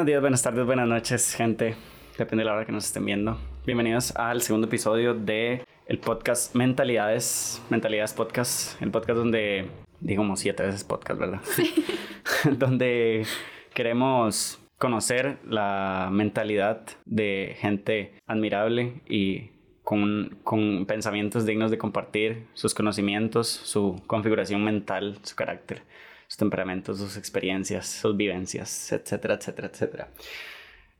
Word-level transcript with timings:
Buenos 0.00 0.12
días, 0.12 0.20
buenas 0.22 0.42
tardes, 0.42 0.64
buenas 0.64 0.88
noches, 0.88 1.34
gente. 1.34 1.74
Depende 2.16 2.40
de 2.40 2.46
la 2.46 2.54
hora 2.54 2.64
que 2.64 2.72
nos 2.72 2.86
estén 2.86 3.04
viendo. 3.04 3.36
Bienvenidos 3.66 4.16
al 4.16 4.40
segundo 4.40 4.66
episodio 4.66 5.12
de 5.12 5.62
el 5.84 5.98
podcast 5.98 6.54
Mentalidades, 6.54 7.60
Mentalidades 7.68 8.14
Podcast, 8.14 8.80
el 8.80 8.90
podcast 8.90 9.18
donde 9.18 9.66
digo 10.00 10.22
como 10.22 10.36
siete 10.36 10.62
veces 10.62 10.84
podcast, 10.84 11.20
¿verdad? 11.20 11.40
Sí. 11.42 11.84
donde 12.56 13.26
queremos 13.74 14.58
conocer 14.78 15.36
la 15.46 16.08
mentalidad 16.10 16.80
de 17.04 17.56
gente 17.58 18.14
admirable 18.26 19.02
y 19.06 19.50
con, 19.84 20.38
con, 20.44 20.86
pensamientos 20.86 21.44
dignos 21.44 21.70
de 21.70 21.76
compartir 21.76 22.46
sus 22.54 22.72
conocimientos, 22.72 23.48
su 23.48 24.00
configuración 24.06 24.64
mental, 24.64 25.18
su 25.24 25.36
carácter, 25.36 25.82
sus 26.30 26.36
temperamentos, 26.36 26.98
sus 26.98 27.16
experiencias, 27.16 27.88
sus 27.88 28.16
vivencias, 28.16 28.92
etcétera, 28.92 29.34
etcétera, 29.34 29.68
etcétera. 29.72 30.08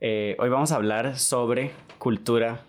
Eh, 0.01 0.34
hoy 0.41 0.48
vamos 0.48 0.73
a 0.73 0.75
hablar 0.75 1.21
sobre 1.21 1.71
cultura 1.98 2.65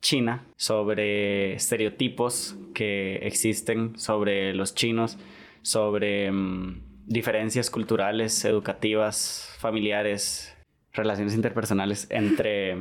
china, 0.00 0.44
sobre 0.56 1.54
estereotipos 1.54 2.54
que 2.72 3.16
existen 3.16 3.98
sobre 3.98 4.54
los 4.54 4.76
chinos, 4.76 5.18
sobre 5.62 6.30
mm, 6.30 6.82
diferencias 7.06 7.68
culturales, 7.68 8.44
educativas, 8.44 9.52
familiares, 9.58 10.56
relaciones 10.92 11.34
interpersonales 11.34 12.06
entre, 12.10 12.76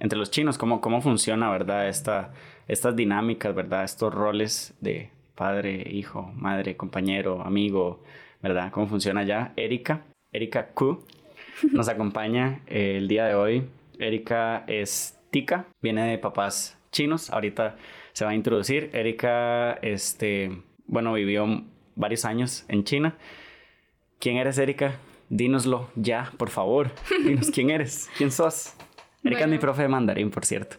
entre 0.00 0.18
los 0.18 0.32
chinos, 0.32 0.58
cómo, 0.58 0.80
cómo 0.80 1.00
funciona, 1.02 1.48
¿verdad? 1.52 1.88
Esta, 1.88 2.32
estas 2.66 2.96
dinámicas, 2.96 3.54
¿verdad? 3.54 3.84
Estos 3.84 4.12
roles 4.12 4.74
de 4.80 5.10
padre, 5.36 5.88
hijo, 5.88 6.32
madre, 6.34 6.76
compañero, 6.76 7.42
amigo, 7.42 8.02
¿verdad? 8.42 8.70
Cómo 8.72 8.86
funciona 8.86 9.22
ya. 9.22 9.52
Erika, 9.56 10.02
Erika 10.32 10.68
Ku, 10.68 11.04
nos 11.70 11.88
acompaña 11.88 12.60
el 12.66 13.08
día 13.08 13.26
de 13.26 13.34
hoy. 13.34 13.64
Erika 13.98 14.64
es 14.66 15.18
tica, 15.30 15.66
viene 15.80 16.10
de 16.10 16.18
papás 16.18 16.78
chinos, 16.90 17.30
ahorita 17.30 17.76
se 18.12 18.24
va 18.24 18.32
a 18.32 18.34
introducir. 18.34 18.90
Erika, 18.92 19.74
este, 19.82 20.62
bueno, 20.86 21.12
vivió 21.12 21.64
varios 21.94 22.24
años 22.24 22.64
en 22.68 22.84
China. 22.84 23.16
¿Quién 24.18 24.36
eres, 24.36 24.58
Erika? 24.58 24.96
Dínoslo 25.28 25.90
ya, 25.94 26.32
por 26.36 26.50
favor. 26.50 26.90
Dinos 27.24 27.50
quién 27.50 27.70
eres, 27.70 28.10
quién 28.18 28.30
sos. 28.30 28.74
Erika 29.24 29.42
es 29.42 29.48
mi 29.48 29.58
profe 29.58 29.82
de 29.82 29.88
mandarín, 29.88 30.30
por 30.30 30.44
cierto. 30.44 30.76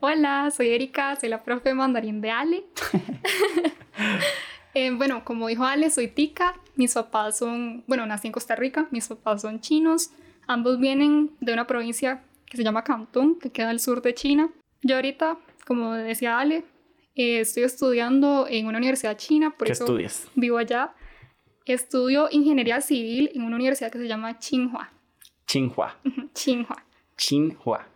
Hola, 0.00 0.50
soy 0.50 0.68
Erika, 0.68 1.16
soy 1.16 1.28
la 1.28 1.42
profe 1.42 1.70
de 1.70 1.74
mandarín 1.74 2.20
de 2.20 2.30
Ale. 2.30 2.64
Eh, 4.74 4.90
bueno, 4.90 5.22
como 5.22 5.48
dijo 5.48 5.64
Ale, 5.64 5.90
soy 5.90 6.08
tica. 6.08 6.54
Mis 6.76 6.94
papás 6.94 7.38
son, 7.38 7.84
bueno, 7.86 8.06
nací 8.06 8.28
en 8.28 8.32
Costa 8.32 8.56
Rica, 8.56 8.88
mis 8.90 9.08
papás 9.08 9.42
son 9.42 9.60
chinos. 9.60 10.10
Ambos 10.46 10.78
vienen 10.78 11.30
de 11.40 11.52
una 11.52 11.66
provincia 11.66 12.22
que 12.46 12.56
se 12.56 12.64
llama 12.64 12.84
Cantón, 12.84 13.38
que 13.38 13.50
queda 13.50 13.70
al 13.70 13.80
sur 13.80 14.02
de 14.02 14.14
China. 14.14 14.50
Yo 14.82 14.96
ahorita, 14.96 15.38
como 15.66 15.92
decía 15.92 16.38
Ale, 16.38 16.64
eh, 17.14 17.40
estoy 17.40 17.64
estudiando 17.64 18.46
en 18.48 18.66
una 18.66 18.78
universidad 18.78 19.16
china, 19.16 19.50
por 19.56 19.66
¿Qué 19.66 19.72
eso 19.74 19.84
estudias? 19.84 20.28
vivo 20.34 20.58
allá. 20.58 20.94
Estudio 21.64 22.28
ingeniería 22.30 22.80
civil 22.80 23.30
en 23.34 23.42
una 23.42 23.56
universidad 23.56 23.92
que 23.92 23.98
se 23.98 24.08
llama 24.08 24.38
Tsinghua. 24.38 24.90
Tsinghua. 25.46 25.96
Tsinghua. 26.32 26.82
Tsinghua. 27.16 27.86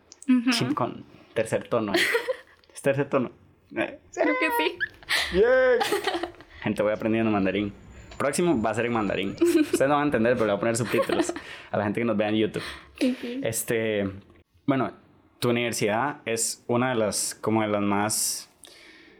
Chin 0.51 0.75
con 0.75 1.05
tercer 1.35 1.69
tono. 1.69 1.93
¿Es 2.75 2.83
tercer 2.83 3.09
tono? 3.09 3.33
Creo 3.71 3.99
que 4.13 4.49
sí. 4.59 4.79
Yeah. 5.33 5.79
Gente, 6.63 6.83
voy 6.83 6.93
aprendiendo 6.93 7.31
mandarín. 7.31 7.73
Próximo 8.19 8.61
va 8.61 8.71
a 8.71 8.75
ser 8.75 8.87
en 8.87 8.93
mandarín. 8.93 9.31
Ustedes 9.41 9.89
no 9.89 9.95
van 9.95 10.03
a 10.03 10.05
entender, 10.05 10.35
pero 10.35 10.47
le 10.47 10.53
voy 10.53 10.57
a 10.57 10.61
poner 10.61 10.77
subtítulos 10.77 11.33
a 11.71 11.77
la 11.77 11.85
gente 11.85 12.01
que 12.01 12.05
nos 12.05 12.17
vea 12.17 12.29
en 12.29 12.37
YouTube. 12.37 12.63
Este, 13.43 14.09
bueno, 14.67 14.93
tu 15.39 15.51
universidad 15.51 16.21
es 16.25 16.65
una 16.67 16.91
de 16.91 16.95
las, 16.97 17.35
como 17.35 17.63
de 17.63 17.69
las 17.69 17.83
más 17.83 18.51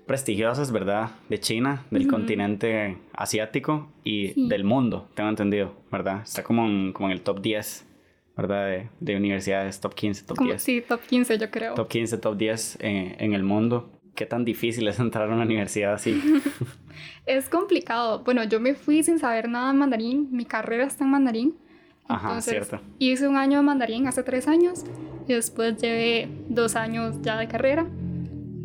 prestigiosas, 0.07 0.73
¿verdad? 0.73 1.11
De 1.29 1.39
China, 1.41 1.85
del 1.91 2.07
continente 2.07 2.97
asiático 3.13 3.93
y 4.05 4.49
del 4.49 4.65
mundo, 4.65 5.09
tengo 5.15 5.29
entendido, 5.29 5.75
¿verdad? 5.91 6.23
Está 6.23 6.43
como 6.45 6.65
en, 6.67 6.93
como 6.93 7.09
en 7.09 7.13
el 7.13 7.23
top 7.23 7.41
10, 7.41 7.87
¿verdad? 8.37 8.89
De, 9.01 9.17
universidades, 9.17 9.81
top 9.81 9.95
15, 9.95 10.25
top 10.25 10.39
10. 10.39 10.63
Sí, 10.63 10.83
top 10.87 11.01
15 11.01 11.39
yo 11.39 11.51
creo. 11.51 11.75
Top 11.75 11.89
15, 11.89 12.19
top 12.19 12.37
10 12.37 12.79
en, 12.81 13.17
en 13.19 13.33
el 13.35 13.43
mundo. 13.43 13.91
¿Qué 14.17 14.25
tan 14.25 14.47
difícil 14.47 14.89
es 14.89 14.99
entrar 14.99 15.31
a 15.31 15.35
una 15.35 15.45
universidad 15.45 15.93
así? 15.93 16.21
es 17.27 17.49
complicado. 17.51 18.25
Bueno, 18.25 18.43
yo 18.45 18.59
me 18.61 18.75
fui 18.75 19.03
sin 19.03 19.19
saber 19.19 19.49
nada 19.49 19.73
de 19.73 19.79
mandarín. 19.79 20.29
Mi 20.33 20.47
carrera 20.47 20.85
está 20.85 21.05
en 21.05 21.11
mandarín. 21.11 21.55
Ajá, 22.09 22.41
cierto. 22.41 22.81
Hice 22.99 23.29
un 23.29 23.37
año 23.37 23.59
de 23.59 23.65
mandarín 23.65 24.07
hace 24.07 24.23
tres 24.23 24.49
años 24.49 24.85
y 25.29 25.35
después 25.35 25.77
llevé 25.77 26.29
dos 26.49 26.77
años 26.77 27.21
ya 27.21 27.37
de 27.37 27.47
carrera. 27.47 27.87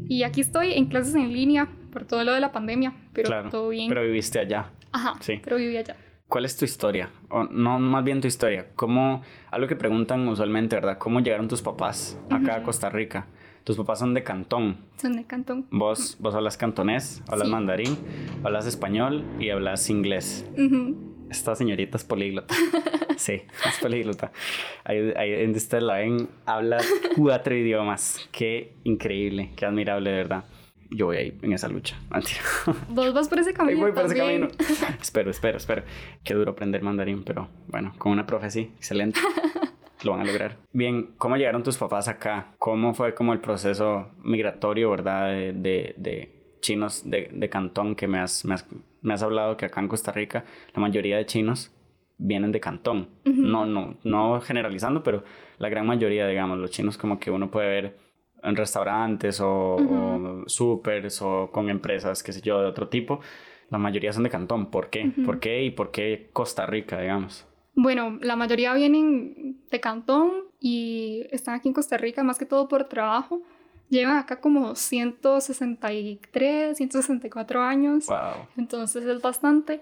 Y 0.08 0.24
aquí 0.24 0.40
estoy 0.40 0.74
en 0.74 0.86
clases 0.86 1.16
en 1.16 1.34
línea 1.34 1.68
por 1.92 2.06
todo 2.06 2.24
lo 2.24 2.34
de 2.34 2.40
la 2.40 2.54
pandemia, 2.54 2.94
pero 3.12 3.50
todo 3.50 3.70
bien. 3.70 3.90
Pero 3.90 4.04
viviste 4.04 4.40
allá. 4.40 4.72
Ajá, 4.94 5.16
sí. 5.20 5.42
pero 5.44 5.58
viví 5.58 5.76
allá. 5.76 5.98
¿Cuál 6.28 6.46
es 6.46 6.56
tu 6.56 6.64
historia? 6.64 7.10
O 7.30 7.44
no, 7.44 7.78
más 7.78 8.06
bien 8.06 8.22
tu 8.22 8.28
historia. 8.28 8.68
¿Cómo, 8.76 9.22
algo 9.50 9.68
que 9.68 9.76
preguntan 9.76 10.26
usualmente, 10.30 10.78
¿verdad? 10.78 10.98
¿Cómo 10.98 11.20
llegaron 11.20 11.50
tus 11.50 11.62
papás 11.62 12.18
acá 12.30 12.56
a 12.56 12.64
Costa 12.64 12.90
Rica? 12.90 13.28
Tus 13.64 13.78
papás 13.78 14.00
son 14.00 14.14
de 14.14 14.24
Cantón. 14.24 14.78
Son 14.98 15.16
de 15.16 15.26
Cantón. 15.26 15.68
Vos, 15.70 16.18
vos 16.20 16.34
hablas 16.34 16.58
cantonés, 16.58 17.22
hablas 17.28 17.48
mandarín, 17.48 17.96
hablas 18.44 18.66
español 18.66 19.24
y 19.40 19.50
hablas 19.52 19.90
inglés. 19.90 20.50
Esta 21.30 21.56
señorita 21.56 21.98
es 21.98 22.04
políglota. 22.04 22.56
sí, 23.18 23.34
es 23.34 23.80
políglota. 23.80 24.32
Ahí, 24.84 25.14
ahí 25.16 25.34
en 25.44 25.56
usted 25.56 25.82
la 25.82 25.96
ven, 25.96 26.28
habla 26.46 26.78
cuatro 27.16 27.56
idiomas. 27.56 28.28
Qué 28.32 28.74
increíble, 28.84 29.52
qué 29.56 29.66
admirable, 29.66 30.10
de 30.10 30.18
verdad. 30.18 30.44
Yo 30.90 31.06
voy 31.06 31.18
ahí 31.18 31.38
en 31.42 31.54
esa 31.54 31.70
lucha. 31.70 31.98
Vos 32.90 33.14
vas 33.14 33.30
por 33.30 33.40
ese 33.40 33.54
camino. 33.54 33.80
voy 33.80 33.92
por 33.94 34.06
ese 34.06 34.18
camino. 34.18 34.48
espero, 35.00 35.32
espero, 35.32 35.58
espero. 35.58 35.84
Qué 36.24 36.34
duro 36.34 36.52
aprender 36.52 36.82
mandarín, 36.82 37.24
pero 37.24 37.48
bueno, 37.68 37.94
con 37.98 38.12
una 38.12 38.26
profe 38.26 38.50
sí, 38.50 38.72
excelente 38.76 39.20
lo 40.04 40.12
van 40.12 40.22
a 40.22 40.26
lograr. 40.26 40.58
Bien, 40.72 41.14
¿cómo 41.18 41.38
llegaron 41.38 41.64
tus 41.64 41.78
papás 41.78 42.08
acá? 42.08 42.54
¿Cómo 42.58 42.94
fue 42.94 43.14
como 43.14 43.34
el 43.34 43.40
proceso 43.40 44.12
migratorio, 44.24 44.90
verdad, 44.90 45.28
de, 45.28 45.94
de, 45.98 46.56
chinos 46.62 47.10
de, 47.10 47.30
de, 47.32 47.50
Cantón 47.50 47.96
que 47.96 48.08
me 48.08 48.20
has, 48.20 48.46
me 48.46 48.56
has, 48.56 48.66
me, 49.02 49.14
has, 49.14 49.24
hablado 49.24 49.58
que 49.58 49.66
acá 49.66 49.82
en 49.82 49.88
Costa 49.88 50.12
Rica 50.12 50.46
la 50.74 50.82
mayoría 50.82 51.18
de 51.18 51.26
chinos 51.26 51.72
vienen 52.18 52.52
de 52.52 52.60
Cantón? 52.60 53.10
No, 53.26 53.66
no, 53.66 53.96
no 54.04 54.42
generalizando, 54.42 55.04
pero 55.04 55.24
la 55.58 55.70
gran 55.70 55.86
mayoría, 55.86 56.28
digamos, 56.28 56.58
los 56.58 56.72
chinos 56.72 56.98
como 56.98 57.20
que 57.20 57.32
uno 57.32 57.50
puede 57.50 57.68
ver 57.68 57.98
en 58.44 58.56
restaurantes 58.56 59.40
o, 59.40 59.76
uh 59.76 60.46
o 61.22 61.52
con 61.52 61.70
empresas, 61.70 62.24
qué 62.24 62.32
sé 62.34 62.42
yo, 62.42 62.60
de 62.62 62.68
otro 62.68 62.88
tipo. 62.88 63.20
La 63.70 63.78
mayoría 63.78 64.12
son 64.12 64.24
de 64.24 64.30
Cantón. 64.30 64.70
¿Por 64.70 64.90
qué? 64.90 65.12
¿Por 65.26 65.40
qué? 65.40 65.64
¿Y 65.64 65.72
por 65.72 65.92
qué 65.92 66.30
Costa 66.34 66.66
Rica, 66.66 67.00
digamos? 67.00 67.48
Bueno, 67.74 68.20
la 68.22 68.36
mayoría 68.36 68.74
vienen 68.74 69.62
de 69.70 69.80
Cantón 69.80 70.32
y 70.60 71.26
están 71.32 71.56
aquí 71.56 71.70
en 71.70 71.74
Costa 71.74 71.98
Rica 71.98 72.24
más 72.24 72.38
que 72.38 72.46
todo 72.46 72.68
por 72.68 72.86
trabajo. 72.86 73.42
Llevan 73.90 74.18
acá 74.18 74.40
como 74.40 74.76
163, 74.76 76.78
164 76.78 77.62
años. 77.62 78.08
Wow. 78.08 78.48
Entonces 78.58 79.06
es 79.06 79.22
bastante. 79.22 79.82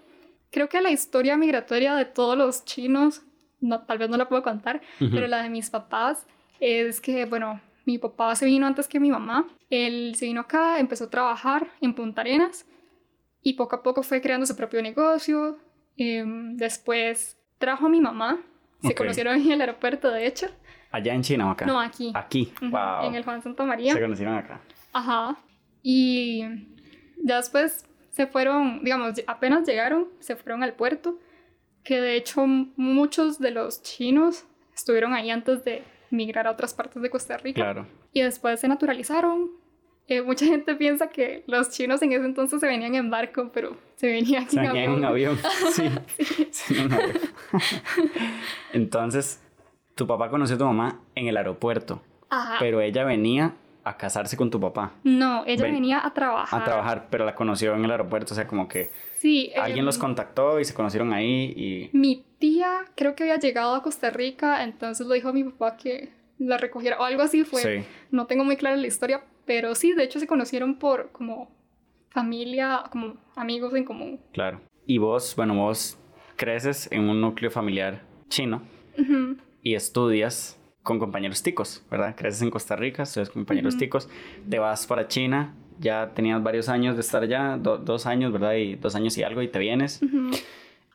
Creo 0.52 0.70
que 0.70 0.82
la 0.82 0.92
historia 0.92 1.38
migratoria 1.38 1.96
de 1.96 2.06
todos 2.06 2.38
los 2.38 2.66
chinos, 2.66 3.22
no, 3.62 3.82
tal 3.82 4.00
vez 4.00 4.10
no 4.10 4.18
la 4.18 4.28
puedo 4.28 4.42
contar, 4.42 4.82
pero 4.98 5.28
la 5.28 5.44
de 5.44 5.50
mis 5.50 5.70
papás 5.70 6.26
es 6.60 7.02
que, 7.02 7.26
bueno, 7.26 7.62
mi 7.86 7.98
papá 7.98 8.36
se 8.36 8.46
vino 8.46 8.66
antes 8.66 8.88
que 8.88 9.00
mi 9.00 9.12
mamá. 9.12 9.48
Él 9.70 10.16
se 10.16 10.26
vino 10.26 10.42
acá, 10.42 10.80
empezó 10.80 11.06
a 11.06 11.10
trabajar 11.10 11.68
en 11.82 11.94
Punta 11.94 12.22
Arenas 12.22 12.66
y 13.44 13.54
poco 13.54 13.76
a 13.76 13.84
poco 13.84 14.04
fue 14.04 14.22
creando 14.22 14.46
su 14.46 14.56
propio 14.56 14.82
negocio. 14.82 15.58
Em, 15.98 16.56
después 16.56 17.39
trajo 17.60 17.86
a 17.86 17.90
mi 17.90 18.02
mamá. 18.02 18.40
Se 18.82 18.96
conocieron 18.96 19.36
en 19.36 19.52
el 19.52 19.62
aeropuerto, 19.62 20.10
de 20.10 20.26
hecho. 20.26 20.48
¿Allá 20.92 21.14
en 21.14 21.22
China 21.22 21.48
o 21.48 21.52
acá? 21.52 21.66
No, 21.66 21.80
aquí. 21.80 22.12
Aquí, 22.16 22.52
wow. 22.62 23.04
En 23.04 23.14
el 23.14 23.24
Juan 23.24 23.44
Santa 23.44 23.64
María. 23.64 23.94
Se 23.94 24.02
conocieron 24.02 24.36
acá. 24.36 24.62
Ajá. 24.94 25.38
Y 25.84 26.44
ya 27.24 27.38
después 27.38 27.86
se 28.10 28.26
fueron, 28.26 28.84
digamos, 28.84 29.14
apenas 29.28 29.68
llegaron, 29.68 30.08
se 30.20 30.36
fueron 30.36 30.64
al 30.64 30.74
puerto, 30.74 31.20
que 31.84 32.02
de 32.02 32.16
hecho 32.16 32.46
muchos 32.48 33.40
de 33.40 33.52
los 33.52 33.84
chinos 33.84 34.46
estuvieron 34.74 35.14
ahí 35.14 35.30
antes 35.30 35.64
de 35.64 35.84
migrar 36.10 36.48
a 36.48 36.52
otras 36.52 36.74
partes 36.74 37.02
de 37.02 37.10
Costa 37.10 37.38
Rica. 37.38 37.62
Claro. 37.62 37.88
Y 38.14 38.22
después 38.22 38.60
se 38.60 38.68
naturalizaron, 38.68 39.52
eh, 40.10 40.22
mucha 40.22 40.46
gente 40.46 40.76
piensa 40.76 41.08
que 41.10 41.44
los 41.48 41.70
chinos 41.70 42.02
en 42.02 42.12
ese 42.12 42.26
entonces 42.26 42.60
se 42.60 42.68
venían 42.68 42.96
en 42.96 43.10
barco, 43.10 43.50
pero 43.54 43.78
se 43.96 44.08
venían, 44.08 44.46
en, 44.52 44.60
avión. 44.60 44.78
en 44.78 44.92
un 44.92 45.06
avión. 45.06 45.38
Sí, 45.72 45.90
sí. 46.52 46.76
en 46.78 46.86
un 46.88 46.94
avión. 46.94 47.18
entonces, 48.74 49.42
tu 49.96 50.08
papá 50.08 50.30
conoció 50.30 50.56
a 50.56 50.60
tu 50.60 50.66
mamá 50.66 51.00
en 51.16 51.28
el 51.28 51.38
aeropuerto, 51.38 52.02
Ajá. 52.30 52.56
pero 52.60 52.82
ella 52.82 53.04
venía 53.04 53.54
a 53.84 53.98
casarse 53.98 54.38
con 54.38 54.50
tu 54.52 54.60
papá. 54.60 54.94
No, 55.04 55.44
ella 55.48 55.64
Ven- 55.64 55.74
venía 55.76 56.06
a 56.06 56.14
trabajar. 56.14 56.62
A 56.62 56.66
trabajar, 56.66 57.08
pero 57.10 57.26
la 57.26 57.34
conoció 57.34 57.74
en 57.76 57.86
el 57.86 57.92
aeropuerto, 57.92 58.34
o 58.34 58.36
sea, 58.36 58.46
como 58.48 58.68
que 58.68 58.92
Sí. 59.20 59.52
alguien 59.60 59.86
los 59.86 59.98
contactó 59.98 60.60
y 60.60 60.66
se 60.66 60.74
conocieron 60.74 61.12
ahí 61.14 61.54
y... 61.56 61.90
Mi 61.98 62.24
tía 62.40 62.86
creo 62.96 63.16
que 63.16 63.24
había 63.24 63.38
llegado 63.38 63.76
a 63.76 63.82
Costa 63.84 64.10
Rica, 64.12 64.64
entonces 64.64 65.08
le 65.08 65.16
dijo 65.16 65.30
a 65.30 65.34
mi 65.34 65.44
papá 65.44 65.76
que 65.78 66.10
la 66.38 66.58
recogiera 66.58 66.98
o 67.00 67.04
algo 67.04 67.22
así 67.22 67.44
fue. 67.44 67.62
Sí, 67.62 67.86
No 68.12 68.28
tengo 68.28 68.44
muy 68.46 68.56
clara 68.56 68.78
la 68.78 68.88
historia, 68.88 69.24
pero 69.50 69.74
sí, 69.74 69.94
de 69.94 70.04
hecho 70.04 70.20
se 70.20 70.28
conocieron 70.28 70.76
por 70.78 71.12
como 71.12 71.50
familia, 72.12 72.84
como 72.92 73.16
amigos 73.36 73.74
en 73.74 73.84
común. 73.84 74.20
claro. 74.32 74.62
Y 74.86 75.00
vos, 75.00 75.36
bueno, 75.36 75.56
vos 75.56 75.98
creces 76.36 76.88
en 76.92 77.10
un 77.10 77.20
núcleo 77.20 77.50
familiar 77.50 78.04
chino 78.28 78.62
Ujú, 78.96 79.38
y 79.64 79.74
estudias 79.74 80.60
con 80.84 81.00
compañeros 81.00 81.42
ticos, 81.42 81.84
¿verdad? 81.90 82.16
Creces 82.16 82.44
en 82.44 82.52
Costa 82.52 82.76
Rica, 82.76 83.02
estudias 83.04 83.30
con 83.32 83.42
compañeros 83.44 83.74
Ujú. 83.74 83.80
ticos, 83.80 84.08
te 84.48 84.60
vas 84.60 84.86
para 84.86 85.08
China, 85.08 85.56
ya 85.80 86.12
tenías 86.14 86.44
varios 86.44 86.70
años 86.70 86.94
de 86.96 87.02
estar 87.02 87.24
allá, 87.24 87.58
do- 87.58 87.80
dos 87.80 88.06
años, 88.06 88.32
¿verdad? 88.32 88.54
Y 88.54 88.76
dos 88.76 88.94
años 88.96 89.18
y 89.18 89.24
algo 89.24 89.42
y 89.42 89.48
te 89.48 89.58
vienes. 89.58 90.00
ujú. 90.04 90.30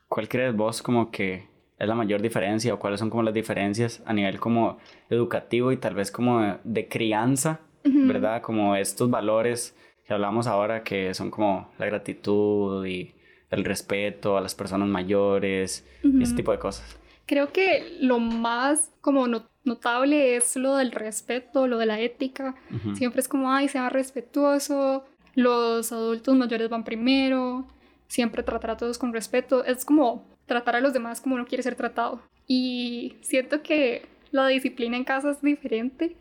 ¿Cuál 0.08 0.28
crees 0.28 0.54
vos 0.54 0.80
como 0.80 1.10
que 1.10 1.48
es 1.76 1.88
la 1.88 1.96
mayor 1.96 2.22
diferencia 2.22 2.72
o 2.72 2.78
cuáles 2.78 3.00
son 3.00 3.10
como 3.10 3.24
las 3.24 3.34
diferencias 3.34 4.00
a 4.06 4.12
nivel 4.12 4.38
como 4.38 4.78
educativo 5.10 5.72
y 5.72 5.76
tal 5.76 5.96
vez 5.96 6.12
como 6.12 6.40
de, 6.40 6.54
de 6.62 6.88
crianza, 6.88 7.60
¿verdad? 7.84 8.42
Como 8.42 8.74
estos 8.76 9.10
valores 9.10 9.76
que 10.06 10.12
hablamos 10.14 10.46
ahora 10.46 10.82
que 10.82 11.14
son 11.14 11.30
como 11.30 11.70
la 11.78 11.86
gratitud 11.86 12.84
y 12.86 13.14
el 13.50 13.64
respeto 13.64 14.36
a 14.36 14.40
las 14.40 14.54
personas 14.54 14.88
mayores 14.88 15.86
y 16.02 16.22
ese 16.22 16.34
tipo 16.34 16.52
de 16.52 16.58
cosas. 16.58 16.98
Creo 17.26 17.52
que 17.52 17.96
lo 18.00 18.18
más 18.18 18.90
como 19.00 19.26
no- 19.28 19.48
notable 19.64 20.36
es 20.36 20.56
lo 20.56 20.76
del 20.76 20.92
respeto, 20.92 21.66
lo 21.66 21.78
de 21.78 21.86
la 21.86 22.00
ética. 22.00 22.54
Siempre 22.94 23.20
es 23.20 23.28
como, 23.28 23.50
ay, 23.50 23.68
sea 23.68 23.88
respetuoso, 23.88 25.04
los 25.34 25.90
adultos 25.92 26.36
mayores 26.36 26.68
van 26.68 26.84
primero, 26.84 27.66
siempre 28.08 28.42
tratar 28.42 28.72
a 28.72 28.76
todos 28.76 28.98
con 28.98 29.12
respeto. 29.12 29.64
Es 29.64 29.84
como 29.84 30.26
tratar 30.46 30.76
a 30.76 30.80
los 30.80 30.92
demás 30.92 31.20
como 31.20 31.34
uno 31.36 31.46
quiere 31.46 31.62
ser 31.62 31.76
tratado. 31.76 32.20
Y 32.46 33.16
siento 33.22 33.62
que 33.62 34.02
la 34.32 34.46
disciplina 34.48 34.96
en 34.96 35.04
casa 35.04 35.30
es 35.30 35.40
diferente. 35.40 36.16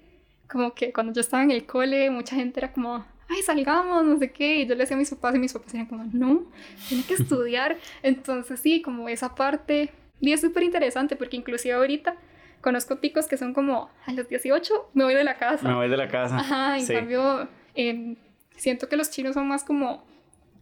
Como 0.50 0.74
que 0.74 0.94
cuando 0.94 1.14
yo 1.14 1.22
estaba 1.22 1.44
en 1.44 1.52
el 1.52 1.66
cole, 1.66 2.10
mucha 2.10 2.36
gente 2.36 2.60
era 2.60 2.72
como, 2.72 3.06
ay, 3.30 3.42
salgamos, 3.44 4.04
no 4.06 4.18
sé 4.18 4.32
qué. 4.32 4.58
Y 4.58 4.66
yo 4.68 4.76
le 4.76 4.82
decía 4.82 4.96
a 4.96 5.00
mis 5.00 5.10
papás 5.10 5.36
y 5.36 5.40
mis 5.40 5.54
papás 5.54 5.74
eran 5.74 5.88
como, 5.88 6.04
no, 6.14 6.44
tiene 6.88 7.04
que 7.04 7.14
estudiar. 7.22 7.78
Entonces 8.04 8.60
sí, 8.60 8.82
como 8.82 9.10
esa 9.10 9.34
parte. 9.36 9.90
Y 10.20 10.32
es 10.32 10.42
súper 10.42 10.64
interesante 10.64 11.16
porque 11.16 11.38
inclusive 11.38 11.74
ahorita 11.74 12.16
conozco 12.62 12.98
ticos 12.98 13.28
que 13.28 13.36
son 13.38 13.54
como, 13.54 13.90
a 14.06 14.14
los 14.14 14.28
18 14.30 14.90
me 14.94 15.04
voy 15.04 15.14
de 15.16 15.24
la 15.24 15.38
casa. 15.38 15.68
Me 15.68 15.74
voy 15.76 15.90
de 15.90 15.98
la 15.98 16.08
casa. 16.08 16.38
Ajá, 16.38 16.78
en 16.78 16.86
Sí. 16.86 16.94
cambio, 16.94 17.48
em, 17.76 18.16
siento 18.56 18.88
que 18.88 18.96
los 18.96 19.10
chinos 19.12 19.34
son 19.34 19.48
más 19.48 19.64
como 19.66 20.06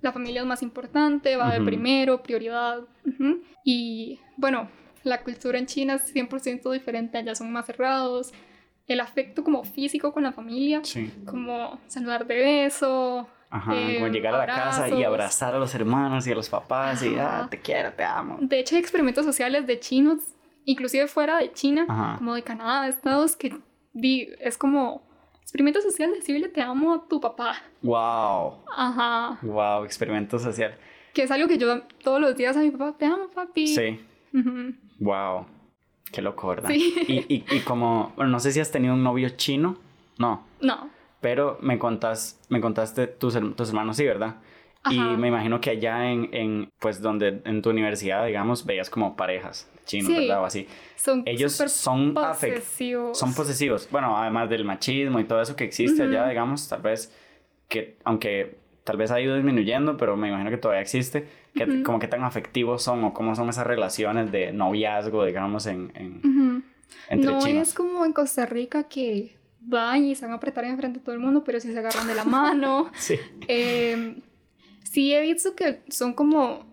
la 0.01 0.11
familia 0.11 0.41
es 0.41 0.47
más 0.47 0.63
importante, 0.63 1.35
va 1.35 1.51
de 1.51 1.57
Ujú. 1.59 1.65
primero, 1.65 2.23
prioridad. 2.23 2.79
ujú. 3.05 3.41
Y 3.63 4.19
bueno, 4.37 4.67
la 5.03 5.21
cultura 5.21 5.59
en 5.59 5.67
China 5.67 5.93
es 5.95 6.11
100% 6.11 6.71
diferente, 6.71 7.19
allá 7.19 7.35
son 7.35 7.51
más 7.51 7.67
cerrados. 7.67 8.33
El 8.91 8.99
afecto 8.99 9.43
como 9.43 9.63
físico 9.63 10.11
con 10.11 10.23
la 10.23 10.31
familia, 10.33 10.81
Sí. 10.83 11.11
como 11.25 11.79
saludar 11.88 12.25
de 12.27 12.35
beso. 12.35 13.27
Ajá, 13.49 13.73
eh, 13.75 13.95
como 13.95 14.07
llegar 14.07 14.33
a 14.33 14.38
la 14.39 14.45
casa 14.45 14.89
y 14.89 15.03
abrazar 15.03 15.53
a 15.55 15.59
los 15.59 15.73
hermanos 15.75 16.25
y 16.27 16.31
a 16.31 16.35
los 16.35 16.49
papás 16.49 17.03
y, 17.03 17.15
ah, 17.15 17.39
Ajá. 17.39 17.49
te 17.49 17.59
quiero, 17.59 17.91
te 17.93 18.03
amo. 18.03 18.38
De 18.41 18.59
hecho, 18.59 18.75
hay 18.75 18.81
experimentos 18.81 19.25
sociales 19.25 19.67
de 19.67 19.79
chinos, 19.79 20.19
inclusive 20.65 21.07
fuera 21.07 21.38
de 21.38 21.51
China, 21.51 21.85
Ajá. 21.89 22.15
como 22.17 22.33
de 22.35 22.43
Canadá, 22.43 22.83
de 22.83 22.89
Estados, 22.91 23.35
que 23.35 23.53
es 24.39 24.57
como 24.57 25.01
experimento 25.41 25.81
social 25.81 26.11
decirle 26.13 26.47
te 26.47 26.61
amo 26.61 26.93
a 26.93 27.07
tu 27.09 27.19
papá. 27.19 27.55
Wow, 27.81 28.63
Ajá. 28.75 29.38
wow, 29.41 29.83
experimento 29.83 30.39
social. 30.39 30.75
Que 31.13 31.23
es 31.23 31.31
algo 31.31 31.47
que 31.49 31.57
yo 31.57 31.81
todos 32.03 32.21
los 32.21 32.35
días 32.38 32.55
a 32.55 32.61
mi 32.61 32.71
papá, 32.71 32.97
te 32.97 33.05
amo, 33.05 33.27
papi. 33.35 33.67
Sí, 33.67 33.99
Ujú. 34.33 34.73
wow, 34.99 35.45
qué 36.11 36.21
loco, 36.21 36.47
¿verdad? 36.49 36.69
Sí. 36.69 36.93
Y, 37.07 37.33
y, 37.33 37.45
y 37.49 37.59
como, 37.61 38.13
bueno, 38.15 38.31
no 38.31 38.39
sé 38.39 38.51
si 38.51 38.59
has 38.59 38.71
tenido 38.71 38.93
un 38.93 39.03
novio 39.03 39.29
chino, 39.29 39.77
no, 40.17 40.45
No. 40.61 40.89
pero 41.21 41.57
me 41.61 41.77
contas, 41.79 42.39
me 42.49 42.59
contaste 42.61 43.07
tus, 43.07 43.37
tus 43.55 43.69
hermanos, 43.69 43.97
sí, 43.97 44.05
¿verdad? 44.05 44.35
Y 44.89 44.97
Ajá. 44.99 45.17
me 45.17 45.27
imagino 45.27 45.61
que 45.61 45.69
allá 45.69 46.11
en, 46.11 46.29
en, 46.33 46.69
pues, 46.79 47.01
donde, 47.01 47.41
en 47.45 47.61
tu 47.61 47.69
universidad, 47.69 48.25
digamos, 48.25 48.65
veías 48.65 48.89
como 48.89 49.15
parejas 49.15 49.69
chinos, 49.85 50.07
Sí. 50.07 50.15
¿verdad? 50.27 50.41
O 50.41 50.45
así. 50.45 50.67
Son 50.95 51.23
Ellos 51.25 51.53
son 51.53 52.13
posesivos. 52.15 53.17
son 53.17 53.33
posesivos. 53.33 53.87
Bueno, 53.91 54.17
además 54.17 54.49
del 54.49 54.65
machismo 54.65 55.19
y 55.19 55.23
todo 55.25 55.41
eso 55.41 55.55
que 55.55 55.63
existe 55.65 56.03
allá, 56.03 56.21
Ujú. 56.21 56.29
digamos, 56.29 56.67
tal 56.67 56.81
vez 56.81 57.13
que, 57.67 57.97
aunque 58.03 58.57
tal 58.91 58.97
vez 58.97 59.09
ha 59.09 59.21
ido 59.21 59.35
disminuyendo, 59.35 59.95
pero 59.95 60.17
me 60.17 60.27
imagino 60.27 60.49
que 60.49 60.57
todavía 60.57 60.81
existe, 60.81 61.25
que 61.55 61.63
Ujú. 61.63 61.83
como 61.83 61.97
que 61.99 62.09
tan 62.09 62.25
afectivos 62.25 62.83
son 62.83 63.01
o 63.05 63.13
cómo 63.13 63.35
son 63.38 63.47
esas 63.47 63.65
relaciones 63.65 64.33
de 64.33 64.51
noviazgo, 64.51 65.23
digamos, 65.23 65.65
en, 65.65 65.93
en- 65.95 66.17
Ujú. 66.17 66.61
entre 67.09 67.31
No 67.31 67.39
chinos. 67.39 67.69
es 67.69 67.73
como 67.73 68.03
en 68.03 68.11
Costa 68.11 68.45
Rica 68.45 68.83
que 68.89 69.38
van 69.61 70.03
y 70.03 70.15
se 70.15 70.25
van 70.25 70.33
a 70.33 70.35
apretar 70.35 70.65
enfrente 70.65 70.99
de 70.99 71.05
todo 71.05 71.15
el 71.15 71.21
mundo, 71.21 71.41
pero 71.45 71.61
sí 71.61 71.71
se 71.71 71.79
agarran 71.79 72.05
de 72.05 72.15
la 72.15 72.25
mano. 72.25 72.91
Sí. 72.95 73.15
Eh, 73.47 74.17
sí 74.83 75.13
he 75.13 75.21
visto 75.21 75.55
que 75.55 75.79
son 75.88 76.11
como, 76.13 76.65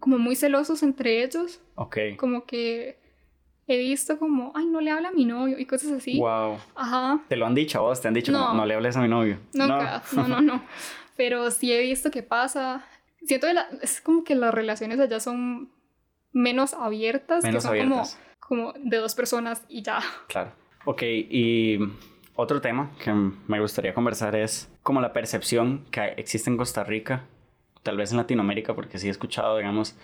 como 0.00 0.16
muy 0.16 0.36
celosos 0.36 0.82
entre 0.82 1.22
ellos. 1.22 1.60
Ok. 1.74 1.98
Como 2.16 2.46
que 2.46 2.98
he 3.66 3.76
visto 3.76 4.18
como, 4.18 4.52
ay, 4.54 4.64
no 4.64 4.80
le 4.80 4.90
habla 4.90 5.08
a 5.08 5.12
mi 5.12 5.26
novio 5.26 5.58
y 5.58 5.66
cosas 5.66 5.92
así. 5.92 6.18
Wow. 6.18 6.56
Ajá. 6.76 7.20
¿Te 7.28 7.36
lo 7.36 7.44
han 7.44 7.54
dicho 7.54 7.78
a 7.78 7.82
vos? 7.82 8.00
¿Te 8.00 8.08
han 8.08 8.14
dicho 8.14 8.32
No. 8.32 8.38
no, 8.38 8.54
no 8.54 8.64
le 8.64 8.74
hables 8.74 8.96
a 8.96 9.02
mi 9.02 9.08
novio? 9.08 9.38
Nunca, 9.52 10.02
no, 10.14 10.28
no, 10.28 10.40
no. 10.40 10.62
Pero 11.16 11.50
sí 11.50 11.72
he 11.72 11.80
visto 11.82 12.10
que 12.10 12.22
pasa. 12.22 12.84
Siento 13.24 13.46
que 13.46 13.54
la- 13.54 13.68
es 13.82 14.00
como 14.00 14.24
que 14.24 14.34
las 14.34 14.52
relaciones 14.54 15.00
allá 15.00 15.20
son 15.20 15.70
menos 16.32 16.74
abiertas, 16.74 17.42
Menos 17.42 17.64
que 17.64 17.68
son 17.68 17.70
abiertas. 17.70 18.18
Como, 18.40 18.72
como 18.74 18.84
de 18.88 18.98
dos 18.98 19.14
personas 19.14 19.64
y 19.68 19.82
ya. 19.82 20.00
Claro. 20.28 20.52
Ok, 20.84 21.02
y 21.02 21.78
otro 22.36 22.60
tema 22.60 22.92
que 23.02 23.12
me 23.12 23.60
gustaría 23.60 23.94
conversar 23.94 24.36
es 24.36 24.70
como 24.82 25.00
la 25.00 25.12
percepción 25.12 25.84
que 25.90 26.14
existe 26.16 26.50
en 26.50 26.56
Costa 26.56 26.84
Rica, 26.84 27.24
tal 27.82 27.96
vez 27.96 28.10
en 28.12 28.18
Latinoamérica, 28.18 28.74
porque 28.74 28.98
sí 28.98 29.08
he 29.08 29.10
escuchado, 29.10 29.56
digamos, 29.56 29.96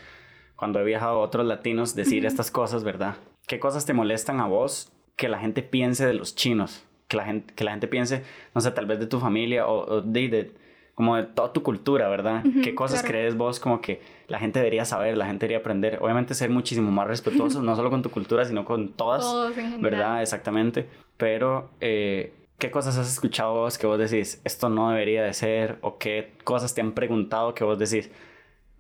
cuando 0.57 0.81
he 0.81 0.85
viajado 0.85 1.17
a 1.17 1.25
otros 1.25 1.47
latinos 1.47 1.95
decir 1.95 2.21
Ujú. 2.25 2.29
estas 2.29 2.51
cosas, 2.51 2.83
¿verdad? 2.85 3.17
¿Qué 3.47 3.61
cosas 3.61 3.85
te 3.87 3.93
molestan 3.93 4.41
a 4.41 4.47
vos 4.47 4.91
que 5.17 5.29
la 5.29 5.39
gente 5.39 5.63
piense 5.63 6.07
de 6.07 6.15
los 6.15 6.35
chinos? 6.35 6.85
Que 7.09 7.17
la 7.19 7.25
gente, 7.27 7.53
que 7.55 7.65
la 7.65 7.73
gente 7.73 7.87
piense, 7.89 8.25
no 8.55 8.61
sé, 8.61 8.71
tal 8.71 8.87
vez 8.87 8.99
de 8.99 9.07
tu 9.07 9.21
familia 9.21 9.67
o, 9.67 9.97
o 9.97 10.01
de, 10.01 10.29
de- 10.29 10.62
como 10.95 11.17
de 11.17 11.23
toda 11.25 11.53
tu 11.53 11.63
cultura, 11.63 12.09
¿verdad? 12.09 12.45
Ujú, 12.45 12.61
¿Qué 12.63 12.75
cosas 12.75 13.01
claro. 13.01 13.13
crees 13.13 13.37
vos 13.37 13.59
como 13.59 13.81
que 13.81 14.03
la 14.29 14.39
gente 14.39 14.59
debería 14.59 14.85
saber, 14.85 15.17
la 15.17 15.27
gente 15.27 15.47
debería 15.47 15.59
aprender? 15.59 15.99
Obviamente 16.03 16.35
ser 16.35 16.51
muchísimo 16.51 16.91
más 16.91 17.07
respetuoso, 17.07 17.63
no 17.63 17.75
solo 17.77 17.91
con 17.91 18.03
tu 18.03 18.11
cultura, 18.11 18.45
sino 18.45 18.65
con 18.65 18.93
todas. 18.93 19.23
Todos 19.23 19.57
en. 19.57 19.81
¿verdad? 19.81 20.21
Exactamente. 20.21 20.87
Pero, 21.17 21.71
eh, 21.81 22.33
¿qué 22.59 22.71
cosas 22.71 22.99
has 22.99 23.11
escuchado 23.11 23.55
vos 23.55 23.79
que 23.79 23.87
vos 23.87 23.99
decís, 23.99 24.41
esto 24.45 24.69
no 24.69 24.91
debería 24.91 25.23
de 25.23 25.33
ser? 25.33 25.79
¿O 25.81 25.99
qué 25.99 26.33
cosas 26.45 26.75
te 26.75 26.81
han 26.81 26.93
preguntado 26.93 27.55
que 27.55 27.65
vos 27.65 27.79
decís, 27.79 28.11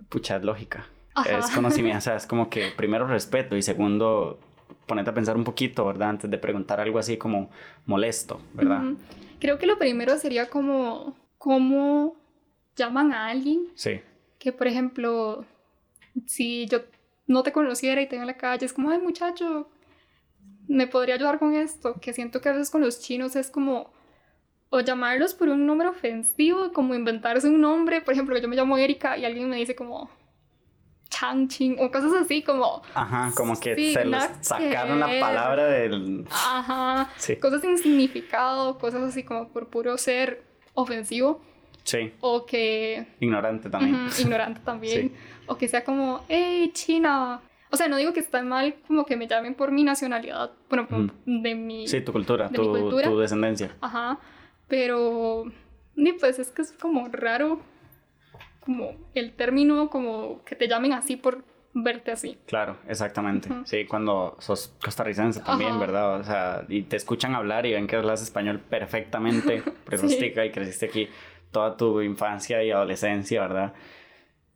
pucha, 0.08 0.36
es 0.36 0.44
lógica? 0.44 0.86
Ajá. 1.14 1.38
Es 1.38 1.50
conocimiento, 1.50 1.98
o 1.98 2.02
sea, 2.02 2.16
es 2.16 2.26
como 2.26 2.50
que 2.50 2.70
primero 2.76 3.06
respeto 3.06 3.56
y 3.56 3.62
segundo, 3.62 4.38
ponete 4.86 5.10
a 5.10 5.14
pensar 5.14 5.36
un 5.36 5.44
poquito, 5.44 5.86
¿verdad? 5.86 6.10
Antes 6.10 6.30
de 6.30 6.38
preguntar 6.38 6.78
algo 6.80 6.98
así 6.98 7.16
como 7.16 7.50
molesto, 7.86 8.40
¿verdad? 8.52 8.82
Creo 9.40 9.58
que 9.58 9.66
lo 9.66 9.78
primero 9.78 10.16
sería 10.18 10.48
como 10.48 11.16
cómo 11.42 12.14
llaman 12.76 13.12
a 13.12 13.26
alguien 13.26 13.66
Sí, 13.74 14.00
que, 14.38 14.52
por 14.52 14.68
ejemplo, 14.68 15.44
si 16.24 16.66
yo 16.66 16.82
no 17.26 17.42
te 17.42 17.50
conociera 17.50 18.00
y 18.00 18.06
te 18.06 18.14
veo 18.14 18.22
en 18.22 18.28
la 18.28 18.36
calle, 18.36 18.64
es 18.64 18.72
como, 18.72 18.90
ay, 18.90 19.00
muchacho, 19.00 19.68
¿me 20.68 20.86
podría 20.86 21.16
ayudar 21.16 21.40
con 21.40 21.52
esto? 21.54 21.96
Que 22.00 22.12
siento 22.12 22.40
que 22.40 22.48
a 22.48 22.52
veces 22.52 22.70
con 22.70 22.80
los 22.80 23.00
chinos 23.00 23.34
es 23.34 23.50
como, 23.50 23.90
o 24.70 24.78
llamarlos 24.80 25.34
por 25.34 25.48
un 25.48 25.66
nombre 25.66 25.88
ofensivo, 25.88 26.72
como 26.72 26.94
inventarse 26.94 27.48
un 27.48 27.60
nombre, 27.60 28.02
por 28.02 28.14
ejemplo, 28.14 28.38
yo 28.38 28.46
me 28.46 28.54
llamo 28.54 28.78
Erika 28.78 29.18
y 29.18 29.24
alguien 29.24 29.50
me 29.50 29.56
dice 29.56 29.74
como 29.74 30.08
Chang 31.08 31.48
Ching, 31.48 31.76
o 31.80 31.90
cosas 31.90 32.12
así 32.20 32.42
como, 32.44 32.82
ajá, 32.94 33.32
como 33.34 33.58
que 33.58 33.74
Sí, 33.74 33.94
se 33.94 34.02
que 34.04 34.18
sacaron 34.42 35.00
la 35.00 35.08
palabra 35.18 35.66
del... 35.66 36.24
ajá, 36.30 37.10
Sí, 37.16 37.34
cosas 37.34 37.62
sin 37.62 37.78
significado, 37.78 38.78
cosas 38.78 39.02
así 39.02 39.24
como 39.24 39.48
por 39.48 39.70
puro 39.70 39.98
ser 39.98 40.51
ofensivo, 40.74 41.40
sí, 41.84 42.12
o 42.20 42.46
que 42.46 43.06
ignorante 43.20 43.70
también. 43.70 44.08
Ignorante 44.18 44.60
también. 44.64 45.08
Sí. 45.08 45.14
O 45.46 45.56
que 45.56 45.68
sea 45.68 45.84
como, 45.84 46.24
hey, 46.28 46.70
China. 46.72 47.40
O 47.70 47.76
sea, 47.76 47.88
no 47.88 47.96
digo 47.96 48.12
que 48.12 48.20
está 48.20 48.42
mal 48.42 48.74
como 48.86 49.06
que 49.06 49.16
me 49.16 49.26
llamen 49.26 49.54
por 49.54 49.72
mi 49.72 49.82
nacionalidad, 49.82 50.52
bueno, 50.68 50.86
de 51.24 51.54
mi... 51.54 51.88
Sí, 51.88 52.02
tu 52.02 52.12
cultura, 52.12 52.48
de 52.48 52.58
mi 52.58 52.64
tu, 52.64 52.70
cultura. 52.70 53.08
tu 53.08 53.18
descendencia. 53.18 53.74
Ajá, 53.80 54.18
pero... 54.68 55.44
Ni 55.94 56.12
pues 56.12 56.38
es 56.38 56.50
que 56.50 56.62
es 56.62 56.72
como 56.72 57.08
raro, 57.08 57.60
como 58.60 58.94
el 59.14 59.32
término, 59.32 59.88
como 59.88 60.42
que 60.44 60.54
te 60.54 60.68
llamen 60.68 60.92
así 60.92 61.16
por 61.16 61.44
verte 61.74 62.10
así. 62.10 62.38
Claro, 62.46 62.76
exactamente. 62.88 63.48
Sí, 63.64 63.86
cuando 63.86 64.36
sos 64.38 64.74
costarricense 64.82 65.40
también, 65.40 65.78
¿verdad? 65.78 66.20
O 66.20 66.24
sea, 66.24 66.64
y 66.68 66.82
te 66.82 66.96
escuchan 66.96 67.34
hablar 67.34 67.66
y 67.66 67.72
ven 67.72 67.86
que 67.86 67.96
hablas 67.96 68.22
español 68.22 68.60
perfectamente, 68.60 69.62
porque 69.84 69.98
sí. 69.98 70.18
y 70.24 70.50
creciste 70.50 70.86
aquí 70.86 71.08
toda 71.50 71.76
tu 71.76 72.00
infancia 72.00 72.62
y 72.62 72.70
adolescencia, 72.70 73.42
¿verdad? 73.42 73.72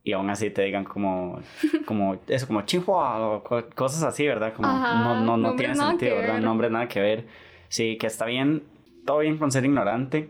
Y 0.03 0.13
aún 0.13 0.29
así 0.29 0.49
te 0.49 0.63
digan 0.63 0.85
como, 0.85 1.41
como 1.85 2.19
eso, 2.27 2.47
como 2.47 2.61
chihua 2.61 3.19
o 3.19 3.43
cosas 3.75 4.03
así, 4.03 4.25
¿verdad? 4.25 4.53
Como 4.53 4.67
no, 4.67 5.21
no, 5.21 5.37
no 5.37 5.55
tiene 5.55 5.75
sentido, 5.75 6.15
¿verdad? 6.15 6.39
Nombre 6.39 6.69
nada 6.69 6.87
que 6.87 7.01
ver. 7.01 7.27
Sí, 7.69 7.97
que 7.97 8.07
está 8.07 8.25
bien, 8.25 8.63
todo 9.05 9.19
bien 9.19 9.37
con 9.37 9.51
ser 9.51 9.65
ignorante, 9.65 10.29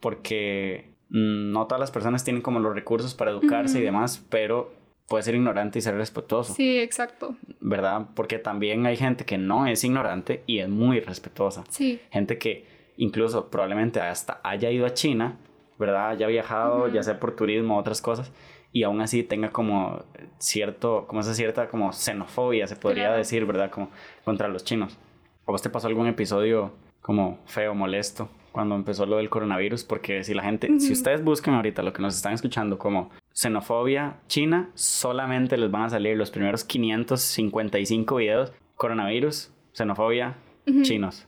porque 0.00 0.90
mm, 1.08 1.52
no 1.52 1.66
todas 1.66 1.80
las 1.80 1.90
personas 1.90 2.24
tienen 2.24 2.42
como 2.42 2.58
los 2.58 2.74
recursos 2.74 3.14
para 3.14 3.30
educarse 3.30 3.78
y 3.78 3.82
demás, 3.82 4.22
pero 4.28 4.83
puede 5.08 5.22
ser 5.22 5.34
ignorante 5.34 5.78
y 5.78 5.82
ser 5.82 5.94
respetuoso. 5.96 6.54
Sí, 6.54 6.78
exacto. 6.78 7.36
¿Verdad? 7.60 8.08
Porque 8.14 8.38
también 8.38 8.86
hay 8.86 8.96
gente 8.96 9.24
que 9.24 9.38
no 9.38 9.66
es 9.66 9.84
ignorante 9.84 10.42
y 10.46 10.58
es 10.58 10.68
muy 10.68 11.00
respetuosa. 11.00 11.64
Sí. 11.68 12.00
Gente 12.10 12.38
que 12.38 12.66
incluso 12.96 13.50
probablemente 13.50 14.00
hasta 14.00 14.40
haya 14.42 14.70
ido 14.70 14.86
a 14.86 14.94
China, 14.94 15.36
¿verdad? 15.78 16.10
Haya 16.10 16.26
viajado, 16.26 16.88
ya 16.88 17.02
sea 17.02 17.18
por 17.18 17.34
turismo 17.34 17.76
o 17.76 17.80
otras 17.80 18.00
cosas, 18.00 18.32
y 18.72 18.82
aún 18.82 19.00
así 19.00 19.22
tenga 19.22 19.50
como 19.50 20.02
cierto, 20.38 21.06
como 21.06 21.20
esa 21.20 21.34
cierta 21.34 21.68
como 21.68 21.92
xenofobia, 21.92 22.66
se 22.66 22.76
podría 22.76 23.12
decir, 23.12 23.44
¿verdad? 23.44 23.70
Como 23.70 23.90
contra 24.24 24.48
los 24.48 24.64
chinos. 24.64 24.98
¿A 25.46 25.52
vos 25.52 25.62
te 25.62 25.70
pasó 25.70 25.86
algún 25.86 26.06
episodio 26.06 26.72
como 27.00 27.38
feo, 27.44 27.74
molesto, 27.74 28.28
cuando 28.52 28.74
empezó 28.74 29.06
lo 29.06 29.18
del 29.18 29.30
coronavirus? 29.30 29.84
Porque 29.84 30.24
si 30.24 30.34
la 30.34 30.42
gente, 30.42 30.80
si 30.80 30.92
ustedes 30.92 31.22
buscan 31.22 31.54
ahorita 31.54 31.82
lo 31.82 31.92
que 31.92 32.02
nos 32.02 32.16
están 32.16 32.32
escuchando 32.32 32.78
como 32.78 33.10
xenofobia 33.34 34.20
china, 34.28 34.70
solamente 34.74 35.58
les 35.58 35.70
van 35.70 35.82
a 35.82 35.90
salir 35.90 36.16
los 36.16 36.30
primeros 36.30 36.64
555 36.64 38.16
videos 38.16 38.52
coronavirus, 38.76 39.52
xenofobia, 39.72 40.36
chinos, 40.82 41.26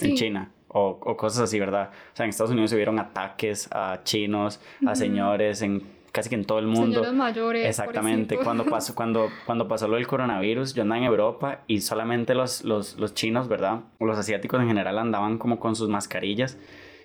en 0.00 0.14
China. 0.16 0.50
O, 0.68 0.98
o, 1.00 1.16
cosas 1.16 1.44
así, 1.44 1.60
¿verdad? 1.60 1.90
O 2.12 2.16
sea, 2.16 2.24
en 2.24 2.30
Estados 2.30 2.50
Unidos 2.50 2.70
se 2.70 2.76
vieron 2.76 2.98
ataques 2.98 3.68
a 3.70 4.00
chinos, 4.02 4.60
a 4.84 4.96
señores, 4.96 5.62
en 5.62 5.84
casi 6.10 6.28
que 6.28 6.34
en 6.34 6.44
todo 6.44 6.58
el 6.58 6.66
mundo. 6.66 6.94
Señores 6.94 7.12
mayores. 7.12 7.66
Exactamente. 7.66 8.36
Cuando 8.38 8.64
pasó, 8.64 8.94
cuando, 8.96 9.28
cuando 9.46 9.68
pasó 9.68 9.86
lo 9.86 9.96
del 9.96 10.08
coronavirus, 10.08 10.74
yo 10.74 10.82
andaba 10.82 10.98
en 10.98 11.04
Europa 11.04 11.60
y 11.68 11.80
solamente 11.80 12.34
los, 12.34 12.64
los, 12.64 12.98
los 12.98 13.14
chinos, 13.14 13.46
¿verdad? 13.46 13.82
O 13.98 14.06
los 14.06 14.18
asiáticos 14.18 14.60
en 14.60 14.66
general 14.66 14.98
andaban 14.98 15.38
como 15.38 15.60
con 15.60 15.76
sus 15.76 15.88
mascarillas 15.88 16.58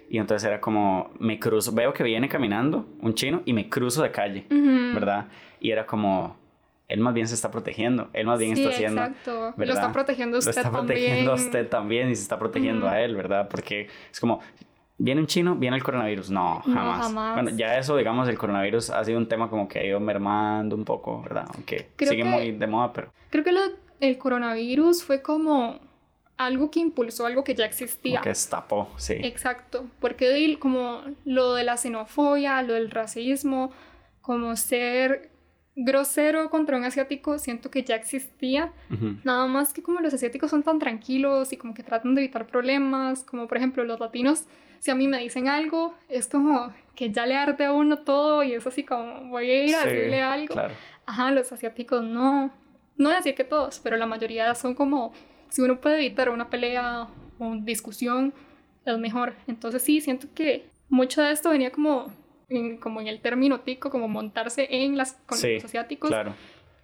y 0.09 0.17
entonces 0.17 0.47
era 0.47 0.59
como, 0.59 1.11
me 1.19 1.39
cruzo, 1.39 1.71
veo 1.71 1.93
que 1.93 2.03
viene 2.03 2.27
caminando 2.27 2.87
un 2.99 3.13
chino 3.13 3.41
y 3.45 3.53
me 3.53 3.69
cruzo 3.69 4.01
de 4.01 4.11
calle, 4.11 4.45
¿verdad? 4.49 5.27
Y 5.59 5.69
era 5.69 5.85
como, 5.85 6.35
él 6.87 6.99
más 6.99 7.13
bien 7.13 7.27
se 7.27 7.35
está 7.35 7.51
protegiendo, 7.51 8.09
él 8.13 8.25
más 8.25 8.39
bien 8.39 8.53
está 8.53 8.69
haciendo. 8.69 9.01
Exacto, 9.01 9.53
lo 9.55 9.73
está 9.73 9.91
protegiendo 9.91 10.39
usted 10.39 10.53
también. 10.53 10.73
Lo 10.73 10.79
está 10.79 10.87
protegiendo 10.87 11.33
usted 11.35 11.69
también 11.69 12.09
y 12.09 12.15
se 12.15 12.23
está 12.23 12.39
protegiendo 12.39 12.89
a 12.89 12.99
él, 13.01 13.15
¿verdad? 13.15 13.47
Porque 13.49 13.87
es 14.11 14.19
como, 14.19 14.39
¿viene 14.97 15.21
un 15.21 15.27
chino? 15.27 15.55
¿Viene 15.55 15.77
el 15.77 15.83
coronavirus? 15.83 16.31
No 16.31 16.61
jamás. 16.65 17.05
jamás. 17.05 17.35
Bueno, 17.35 17.51
ya 17.55 17.77
eso, 17.77 17.95
digamos, 17.95 18.27
el 18.27 18.37
coronavirus 18.39 18.89
ha 18.89 19.03
sido 19.05 19.19
un 19.19 19.27
tema 19.27 19.47
como 19.47 19.67
que 19.67 19.77
ha 19.77 19.85
ido 19.85 19.99
mermando 19.99 20.75
un 20.75 20.85
poco, 20.85 21.21
¿verdad? 21.21 21.45
Aunque 21.53 21.89
sigue 21.99 22.23
muy 22.23 22.51
de 22.51 22.65
moda, 22.65 22.91
pero. 22.93 23.11
Creo 23.29 23.43
que 23.43 23.51
lo, 23.51 23.61
el 23.99 24.17
coronavirus 24.17 25.03
fue 25.03 25.21
como 25.21 25.79
algo 26.39 26.71
que 26.71 26.79
impulsó 26.79 27.25
algo 27.25 27.43
que 27.43 27.53
ya 27.53 27.65
existía. 27.65 28.21
que 28.21 28.29
destapó, 28.29 28.89
sí. 28.95 29.13
Exacto, 29.21 29.87
porque 29.99 30.57
como 30.57 31.01
lo 31.25 31.53
de 31.53 31.65
la 31.65 31.75
xenofobia, 31.75 32.61
lo 32.61 32.75
del 32.75 32.89
racismo, 32.91 33.71
como 34.21 34.55
ser 34.55 35.31
grosero 35.75 36.49
contra 36.49 36.77
un 36.77 36.85
asiático, 36.85 37.39
siento 37.39 37.69
que 37.69 37.83
ya 37.83 37.95
existía. 37.95 38.71
Nada 39.25 39.47
más 39.47 39.73
que 39.73 39.83
como 39.83 39.99
los 39.99 40.13
asiáticos 40.13 40.49
son 40.49 40.63
tan 40.63 40.79
tranquilos 40.79 41.51
y 41.51 41.57
como 41.57 41.73
que 41.73 41.83
tratan 41.83 42.15
de 42.15 42.21
evitar 42.21 42.47
problemas, 42.47 43.23
como 43.23 43.45
por 43.45 43.57
ejemplo 43.57 43.83
los 43.83 43.99
latinos, 43.99 44.45
si 44.79 44.91
a 44.91 44.95
mí 44.95 45.09
me 45.09 45.19
dicen 45.19 45.49
algo, 45.49 45.93
es 46.07 46.27
como 46.27 46.71
que 46.95 47.11
ya 47.11 47.25
le 47.25 47.35
arde 47.35 47.65
a 47.65 47.73
uno 47.73 47.99
todo 47.99 48.43
y 48.43 48.53
es 48.53 48.65
así 48.65 48.85
como 48.85 49.27
voy 49.27 49.51
a 49.51 49.65
ir 49.65 49.75
a 49.75 49.83
decirle 49.83 50.21
algo. 50.21 50.55
Ajá, 51.05 51.31
los 51.31 51.51
asiáticos 51.51 52.01
no. 52.01 52.49
No 52.95 53.09
decir 53.09 53.35
que 53.35 53.45
todos, 53.45 53.79
pero 53.79 53.97
la 53.97 54.05
mayoría 54.05 54.53
son 54.55 54.75
como 54.75 55.13
si 55.49 55.61
uno 55.61 55.79
puede 55.79 55.97
evitar 55.97 56.29
una 56.29 56.49
pelea 56.49 57.07
o 57.37 57.45
una 57.45 57.63
discusión, 57.63 58.33
es 58.85 58.97
mejor. 58.97 59.35
Entonces 59.47 59.81
sí, 59.81 60.01
siento 60.01 60.27
que 60.33 60.67
mucho 60.89 61.21
de 61.21 61.31
esto 61.31 61.49
venía 61.49 61.71
como 61.71 62.11
en, 62.49 62.77
como 62.77 63.01
en 63.01 63.07
el 63.07 63.21
término 63.21 63.61
tico, 63.61 63.89
como 63.89 64.07
montarse 64.07 64.67
en 64.69 64.97
las, 64.97 65.13
con 65.25 65.37
los 65.41 65.63
asiáticos. 65.63 66.09
Claro. 66.09 66.33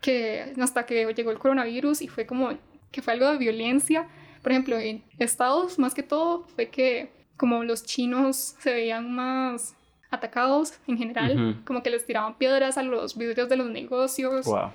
Que 0.02 0.54
hasta 0.62 0.86
que 0.86 1.12
llegó 1.14 1.32
el 1.32 1.40
coronavirus 1.40 2.02
y 2.02 2.08
fue 2.08 2.26
como 2.26 2.52
que 2.92 3.02
fue 3.02 3.14
algo 3.14 3.30
de 3.32 3.38
violencia. 3.38 4.08
Por 4.42 4.52
ejemplo, 4.52 4.78
en 4.78 5.04
Estados, 5.18 5.80
más 5.80 5.94
que 5.94 6.04
todo, 6.04 6.46
fue 6.56 6.70
que 6.70 7.10
como 7.38 7.64
los 7.64 7.84
chinos 7.84 8.56
se 8.60 8.72
veían 8.72 9.14
más 9.14 9.76
atacados 10.12 10.80
en 10.88 10.98
general, 10.98 11.62
como 11.66 11.84
que 11.84 11.90
les 11.90 12.06
tiraban 12.06 12.38
piedras 12.38 12.78
a 12.78 12.84
los 12.84 13.18
vidrios 13.18 13.50
de 13.50 13.58
los 13.58 13.70
negocios. 13.70 14.46
Wow. 14.46 14.72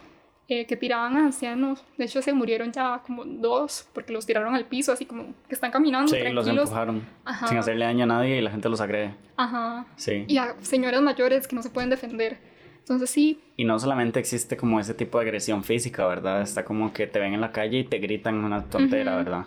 Eh, 0.52 0.66
que 0.66 0.76
tiraban 0.76 1.16
a 1.16 1.26
ancianos. 1.26 1.84
De 1.96 2.06
hecho, 2.06 2.20
se 2.22 2.32
murieron 2.32 2.72
ya 2.72 3.00
como 3.06 3.24
dos 3.24 3.88
porque 3.92 4.12
los 4.12 4.26
tiraron 4.26 4.52
al 4.52 4.64
piso, 4.64 4.90
así 4.90 5.06
como 5.06 5.32
que 5.48 5.54
están 5.54 5.70
caminando. 5.70 6.12
Sí, 6.12 6.18
los 6.32 6.44
empujaron 6.48 7.06
sin 7.48 7.56
hacerle 7.56 7.84
daño 7.84 8.02
a 8.02 8.08
nadie 8.08 8.38
y 8.38 8.40
la 8.40 8.50
gente 8.50 8.68
los 8.68 8.80
agrede. 8.80 9.14
Ajá. 9.36 9.86
Sí. 9.94 10.24
Y 10.26 10.38
a 10.38 10.56
señoras 10.60 11.02
mayores 11.02 11.46
que 11.46 11.54
no 11.54 11.62
se 11.62 11.70
pueden 11.70 11.88
defender. 11.88 12.38
Entonces 12.80 13.10
sí. 13.10 13.40
Y 13.56 13.64
no 13.64 13.78
solamente 13.78 14.18
existe 14.18 14.56
como 14.56 14.80
ese 14.80 14.92
tipo 14.92 15.20
de 15.20 15.26
agresión 15.26 15.62
física, 15.62 16.04
¿verdad? 16.08 16.42
Está 16.42 16.64
como 16.64 16.92
que 16.92 17.06
te 17.06 17.20
ven 17.20 17.32
en 17.32 17.40
la 17.40 17.52
calle 17.52 17.78
y 17.78 17.84
te 17.84 17.98
gritan 18.00 18.44
una 18.44 18.64
tontera, 18.64 19.14
¿verdad? 19.14 19.46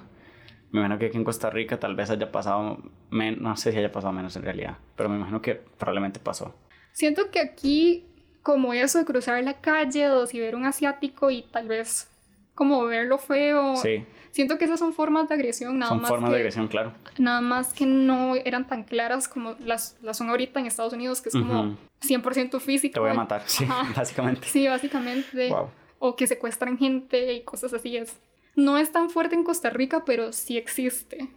Me 0.71 0.79
imagino 0.79 0.99
que 0.99 1.07
aquí 1.07 1.17
en 1.17 1.25
Costa 1.25 1.49
Rica 1.49 1.81
tal 1.81 1.97
vez 1.97 2.11
haya 2.11 2.31
pasado, 2.31 2.77
no 3.11 3.57
sé 3.57 3.73
si 3.73 3.77
haya 3.77 3.91
pasado 3.91 4.13
menos 4.13 4.37
en 4.37 4.43
realidad, 4.43 4.77
pero 4.95 5.09
me 5.09 5.17
imagino 5.17 5.41
que 5.41 5.55
probablemente 5.55 6.21
pasó. 6.21 6.55
Siento 6.93 7.29
que 7.29 7.41
aquí 7.41 8.05
como 8.43 8.73
eso 8.73 8.99
de 8.99 9.05
cruzar 9.05 9.41
la 9.43 9.59
calle 9.59 10.09
o 10.09 10.27
si 10.27 10.39
ver 10.39 10.55
un 10.55 10.65
asiático 10.65 11.31
y 11.31 11.43
tal 11.43 11.67
vez 11.67 12.09
como 12.53 12.85
verlo 12.85 13.17
feo. 13.17 13.77
Sí. 13.77 14.05
Siento 14.31 14.57
que 14.57 14.65
esas 14.65 14.79
son 14.79 14.93
formas 14.93 15.29
de 15.29 15.35
agresión, 15.35 15.79
nada 15.79 15.89
son 15.89 16.01
más. 16.01 16.09
Son 16.09 16.17
formas 16.17 16.31
de 16.31 16.37
agresión, 16.37 16.67
claro. 16.67 16.93
Nada 17.17 17.41
más 17.41 17.73
que 17.73 17.85
no 17.85 18.35
eran 18.35 18.67
tan 18.67 18.83
claras 18.83 19.27
como 19.27 19.55
las, 19.59 19.97
las 20.01 20.17
son 20.17 20.29
ahorita 20.29 20.59
en 20.59 20.65
Estados 20.65 20.93
Unidos, 20.93 21.21
que 21.21 21.29
es 21.29 21.35
como 21.35 21.77
100% 22.01 22.59
físico. 22.59 22.95
Te 22.95 22.99
voy 22.99 23.11
a 23.11 23.13
matar, 23.13 23.43
sí, 23.45 23.65
básicamente. 23.95 24.47
Sí, 24.47 24.67
básicamente. 24.67 25.53
O 25.99 26.15
que 26.15 26.27
secuestran 26.27 26.77
gente 26.77 27.33
y 27.33 27.43
cosas 27.43 27.73
así. 27.73 27.95
Es. 27.95 28.19
No 28.55 28.77
es 28.77 28.91
tan 28.91 29.09
fuerte 29.09 29.35
en 29.35 29.43
Costa 29.43 29.69
Rica, 29.69 30.03
pero 30.05 30.33
sí 30.33 30.57
existe. 30.57 31.29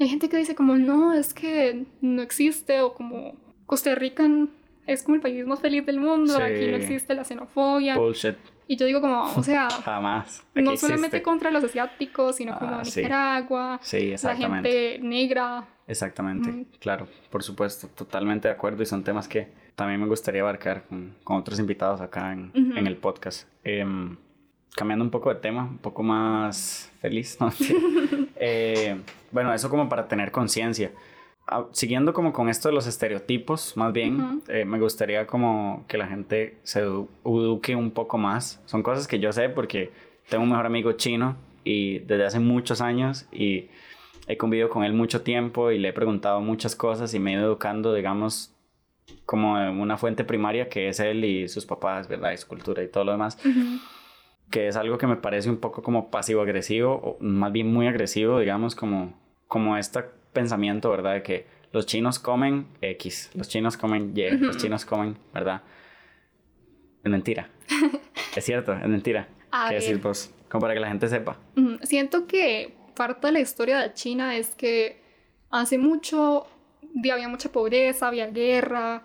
Hay 0.00 0.08
gente 0.08 0.28
que 0.28 0.38
dice 0.38 0.54
como, 0.54 0.76
no, 0.76 1.12
es 1.12 1.34
que 1.34 1.84
no 2.00 2.22
existe, 2.22 2.80
o 2.80 2.94
como 2.94 3.36
Costa 3.66 3.94
Rica 3.94 4.26
es 4.92 5.02
como 5.02 5.16
el 5.16 5.20
país 5.20 5.46
más 5.46 5.60
feliz 5.60 5.86
del 5.86 6.00
mundo, 6.00 6.36
aquí 6.36 6.66
no 6.66 6.76
existe 6.76 7.14
la 7.14 7.24
xenofobia. 7.24 7.96
Bullshit. 7.96 8.36
Y 8.66 8.76
yo 8.76 8.86
digo 8.86 9.00
como, 9.00 9.22
o 9.22 9.42
sea, 9.42 9.68
jamás. 9.84 10.44
no 10.54 10.76
solamente 10.76 11.22
contra 11.22 11.50
los 11.50 11.64
asiáticos, 11.64 12.36
sino 12.36 12.58
como 12.58 12.76
ah, 12.76 12.82
Nicaragua, 12.84 13.80
sí. 13.82 14.14
la 14.22 14.36
gente 14.36 14.98
negra. 15.00 15.64
Exactamente, 15.86 16.66
claro, 16.78 17.08
por 17.30 17.42
supuesto, 17.42 17.88
totalmente 17.88 18.48
de 18.48 18.54
acuerdo 18.54 18.82
y 18.82 18.86
son 18.86 19.02
temas 19.02 19.26
que 19.26 19.48
también 19.74 20.00
me 20.00 20.06
gustaría 20.06 20.42
abarcar 20.42 20.84
con, 20.84 21.16
con 21.24 21.36
otros 21.36 21.58
invitados 21.58 22.00
acá 22.00 22.32
en, 22.32 22.52
en 22.54 22.86
el 22.86 22.96
podcast. 22.96 23.48
Em, 23.64 24.16
cambiando 24.76 25.04
un 25.04 25.10
poco 25.10 25.32
de 25.34 25.40
tema, 25.40 25.64
un 25.64 25.78
poco 25.78 26.02
más 26.02 26.92
feliz, 27.00 27.38
¿no? 27.40 27.52
eh, 28.36 28.96
bueno, 29.32 29.52
eso 29.52 29.68
como 29.68 29.88
para 29.88 30.06
tener 30.08 30.30
conciencia 30.30 30.92
siguiendo 31.72 32.12
como 32.12 32.32
con 32.32 32.48
esto 32.48 32.68
de 32.68 32.74
los 32.74 32.86
estereotipos, 32.86 33.76
más 33.76 33.92
bien, 33.92 34.42
eh, 34.48 34.64
me 34.64 34.78
gustaría 34.78 35.26
como 35.26 35.84
que 35.88 35.98
la 35.98 36.06
gente 36.06 36.58
se 36.62 36.80
eduque 36.80 37.76
un 37.76 37.90
poco 37.90 38.18
más. 38.18 38.62
Son 38.66 38.82
cosas 38.82 39.08
que 39.08 39.18
yo 39.18 39.32
sé 39.32 39.48
porque 39.48 39.90
tengo 40.28 40.44
un 40.44 40.50
mejor 40.50 40.66
amigo 40.66 40.92
chino 40.92 41.36
y 41.64 42.00
desde 42.00 42.26
hace 42.26 42.40
muchos 42.40 42.80
años 42.80 43.26
y 43.32 43.68
he 44.26 44.36
convivido 44.36 44.68
con 44.68 44.84
él 44.84 44.92
mucho 44.92 45.22
tiempo 45.22 45.70
y 45.70 45.78
le 45.78 45.88
he 45.88 45.92
preguntado 45.92 46.40
muchas 46.40 46.76
cosas 46.76 47.12
y 47.14 47.18
me 47.18 47.32
he 47.32 47.34
ido 47.34 47.44
educando, 47.44 47.92
digamos, 47.94 48.54
como 49.26 49.54
una 49.54 49.96
fuente 49.96 50.24
primaria 50.24 50.68
que 50.68 50.88
es 50.88 51.00
él 51.00 51.24
y 51.24 51.48
sus 51.48 51.66
papás, 51.66 52.08
¿verdad? 52.08 52.32
Y 52.32 52.36
su 52.36 52.46
cultura 52.46 52.82
y 52.82 52.88
todo 52.88 53.04
lo 53.04 53.12
demás. 53.12 53.38
Que 54.50 54.68
es 54.68 54.76
algo 54.76 54.98
que 54.98 55.06
me 55.06 55.16
parece 55.16 55.50
un 55.50 55.58
poco 55.58 55.82
como 55.82 56.10
pasivo-agresivo, 56.10 56.92
o 56.94 57.16
más 57.20 57.52
bien 57.52 57.72
muy 57.72 57.86
agresivo, 57.86 58.38
digamos, 58.38 58.74
como, 58.74 59.14
como 59.48 59.76
esta 59.76 60.06
pensamiento, 60.32 60.90
¿verdad? 60.90 61.14
De 61.14 61.22
que 61.22 61.46
los 61.72 61.86
chinos 61.86 62.18
comen 62.18 62.66
X, 62.80 63.30
los 63.34 63.48
chinos 63.48 63.76
comen 63.76 64.12
Y, 64.16 64.30
los 64.30 64.56
chinos 64.56 64.84
comen, 64.84 65.16
¿verdad? 65.32 65.62
Es 67.04 67.10
mentira. 67.10 67.48
es 68.36 68.44
cierto, 68.44 68.72
es 68.72 68.88
mentira. 68.88 69.28
¿Qué 69.68 69.76
decir 69.76 69.98
vos? 69.98 70.30
Como 70.48 70.62
para 70.62 70.74
que 70.74 70.80
la 70.80 70.88
gente 70.88 71.08
sepa. 71.08 71.38
Siento 71.82 72.26
que 72.26 72.74
parte 72.94 73.28
de 73.28 73.32
la 73.32 73.40
historia 73.40 73.78
de 73.78 73.94
China 73.94 74.36
es 74.36 74.54
que 74.54 75.00
hace 75.50 75.78
mucho 75.78 76.46
había 77.12 77.28
mucha 77.28 77.50
pobreza, 77.50 78.08
había 78.08 78.26
guerra, 78.26 79.02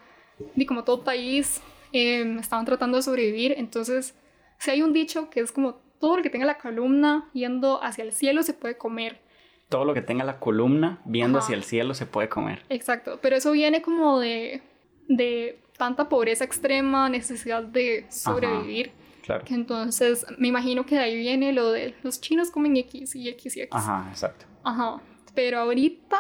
y 0.56 0.66
como 0.66 0.84
todo 0.84 1.04
país 1.04 1.62
em, 1.92 2.40
estaban 2.40 2.66
tratando 2.66 2.98
de 2.98 3.04
sobrevivir, 3.04 3.54
entonces 3.58 4.16
si 4.58 4.72
hay 4.72 4.82
un 4.82 4.94
dicho 4.94 5.30
que 5.30 5.42
es 5.42 5.52
como 5.52 5.76
todo 6.00 6.18
lo 6.18 6.24
que 6.24 6.30
tenga 6.30 6.46
la 6.46 6.58
columna 6.58 7.30
yendo 7.34 7.82
hacia 7.84 8.04
el 8.04 8.12
cielo 8.12 8.44
se 8.44 8.54
puede 8.54 8.78
comer. 8.78 9.22
Todo 9.70 9.86
lo 9.86 9.94
que 9.94 10.02
tenga 10.02 10.24
la 10.24 10.40
columna 10.40 11.02
viendo 11.06 11.40
hacia 11.40 11.56
el 11.56 11.64
cielo 11.64 11.94
se 11.94 12.06
puede 12.06 12.30
comer. 12.30 12.64
Exacto, 12.70 13.20
pero 13.22 13.36
eso 13.36 13.52
viene 13.52 13.82
como 13.82 14.20
de, 14.20 14.62
de 15.08 15.60
tanta 15.78 16.08
pobreza 16.10 16.44
extrema, 16.44 17.10
necesidad 17.10 17.64
de 17.64 18.06
sobrevivir. 18.10 18.92
Claro. 19.24 19.44
Que 19.44 19.56
entonces 19.56 20.26
me 20.38 20.48
imagino 20.50 20.86
que 20.86 20.96
de 20.96 21.02
ahí 21.02 21.18
viene 21.18 21.52
lo 21.52 21.72
de 21.72 21.96
los 22.04 22.22
chinos 22.22 22.52
comen 22.52 22.78
X 22.78 23.16
y 23.16 23.28
X 23.30 23.58
y 23.58 23.62
X. 23.62 23.76
Ajá, 23.76 24.08
exacto. 24.12 24.46
Ajá. 24.64 25.02
Pero 25.34 25.60
ahorita, 25.60 26.18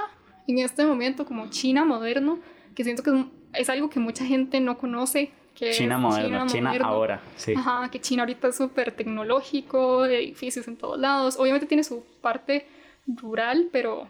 en 0.47 0.59
este 0.59 0.85
momento, 0.85 1.25
como 1.25 1.49
China 1.49 1.85
moderno, 1.85 2.39
que 2.73 2.83
siento 2.83 3.03
que 3.03 3.11
es, 3.11 3.25
es 3.53 3.69
algo 3.69 3.89
que 3.89 3.99
mucha 3.99 4.25
gente 4.25 4.59
no 4.59 4.77
conoce. 4.77 5.31
Que 5.53 5.71
China 5.71 5.95
es 5.95 6.01
moderno, 6.01 6.47
China, 6.47 6.69
moderno. 6.69 6.87
ahora, 6.87 7.21
sí. 7.37 7.53
Ajá, 7.55 7.89
que 7.89 8.01
China 8.01 8.23
ahorita 8.23 8.49
es 8.49 8.57
súper 8.57 8.91
tecnológico, 8.91 10.05
edificios 10.05 10.67
en 10.67 10.75
todos 10.75 10.99
lados. 10.99 11.37
Obviamente 11.39 11.67
tiene 11.67 11.83
su 11.83 12.03
parte 12.21 12.67
rural, 13.07 13.69
pero 13.71 14.09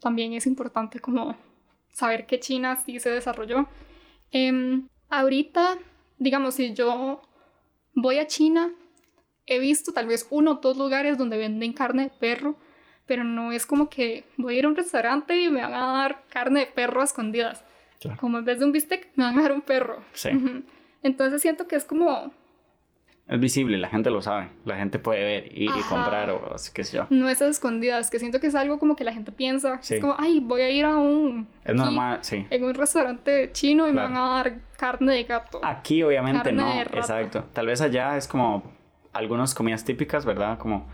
también 0.00 0.32
es 0.32 0.46
importante 0.46 1.00
como 1.00 1.36
saber 1.90 2.26
que 2.26 2.40
China 2.40 2.76
sí 2.76 3.00
se 3.00 3.10
desarrolló. 3.10 3.68
Em, 4.30 4.88
ahorita, 5.08 5.78
digamos, 6.18 6.54
si 6.54 6.74
yo 6.74 7.22
voy 7.94 8.18
a 8.18 8.26
China, 8.26 8.70
he 9.46 9.58
visto 9.58 9.92
tal 9.92 10.06
vez 10.06 10.26
uno 10.30 10.52
o 10.52 10.54
dos 10.56 10.76
lugares 10.76 11.16
donde 11.16 11.38
venden 11.38 11.72
carne 11.72 12.04
de 12.04 12.10
perro, 12.10 12.56
pero 13.06 13.24
no 13.24 13.52
es 13.52 13.64
como 13.66 13.88
que 13.88 14.24
voy 14.36 14.56
a 14.56 14.58
ir 14.58 14.64
a 14.64 14.68
un 14.68 14.76
restaurante 14.76 15.40
y 15.40 15.48
me 15.48 15.62
van 15.62 15.74
a 15.74 15.92
dar 15.98 16.24
carne 16.28 16.60
de 16.60 16.66
perro 16.66 17.00
a 17.00 17.04
escondidas. 17.04 17.64
Claro. 18.00 18.18
Como 18.20 18.38
en 18.38 18.44
vez 18.44 18.58
de 18.58 18.66
un 18.66 18.72
bistec, 18.72 19.08
me 19.14 19.24
van 19.24 19.38
a 19.38 19.42
dar 19.42 19.52
un 19.52 19.62
perro. 19.62 20.02
Sí. 20.12 20.30
Entonces 21.02 21.40
siento 21.40 21.66
que 21.66 21.76
es 21.76 21.84
como 21.84 22.32
Es 23.28 23.40
visible, 23.40 23.76
la 23.78 23.88
gente 23.88 24.08
lo 24.10 24.22
sabe. 24.22 24.50
La 24.64 24.76
gente 24.76 25.00
puede 25.00 25.24
ver 25.24 25.50
y, 25.52 25.64
y 25.64 25.82
comprar 25.88 26.30
o 26.30 26.54
así 26.54 26.72
que 26.72 26.84
sé 26.84 26.96
yo. 26.98 27.06
no 27.10 27.28
esas 27.28 27.50
escondidas, 27.50 28.08
que 28.08 28.20
siento 28.20 28.38
que 28.38 28.46
es 28.46 28.54
algo 28.54 28.78
como 28.78 28.94
que 28.94 29.02
la 29.02 29.12
gente 29.12 29.32
piensa. 29.32 29.78
Sí. 29.82 29.94
Es 29.96 30.00
como, 30.00 30.14
ay, 30.16 30.38
voy 30.40 30.60
a 30.60 30.70
ir 30.70 30.84
a 30.84 30.96
un... 30.96 31.48
Es 31.64 31.74
normal, 31.74 32.18
sí. 32.22 32.46
En 32.50 32.62
un 32.64 32.74
restaurante 32.74 33.50
chino 33.52 33.88
y 33.88 33.92
Claro. 33.92 34.08
me 34.10 34.14
van 34.14 34.22
a 34.30 34.34
dar 34.36 34.58
carne 34.76 35.12
de 35.14 35.24
gato. 35.24 35.60
Aquí 35.64 36.02
obviamente 36.04 36.54
Carne 36.54 36.62
no, 36.62 36.80
exacto. 36.98 37.44
Tal 37.52 37.66
vez 37.66 37.80
allá 37.80 38.16
es 38.16 38.28
como 38.28 38.62
algunas 39.12 39.54
comidas 39.54 39.84
típicas, 39.84 40.24
¿verdad? 40.24 40.56
Como 40.58 40.86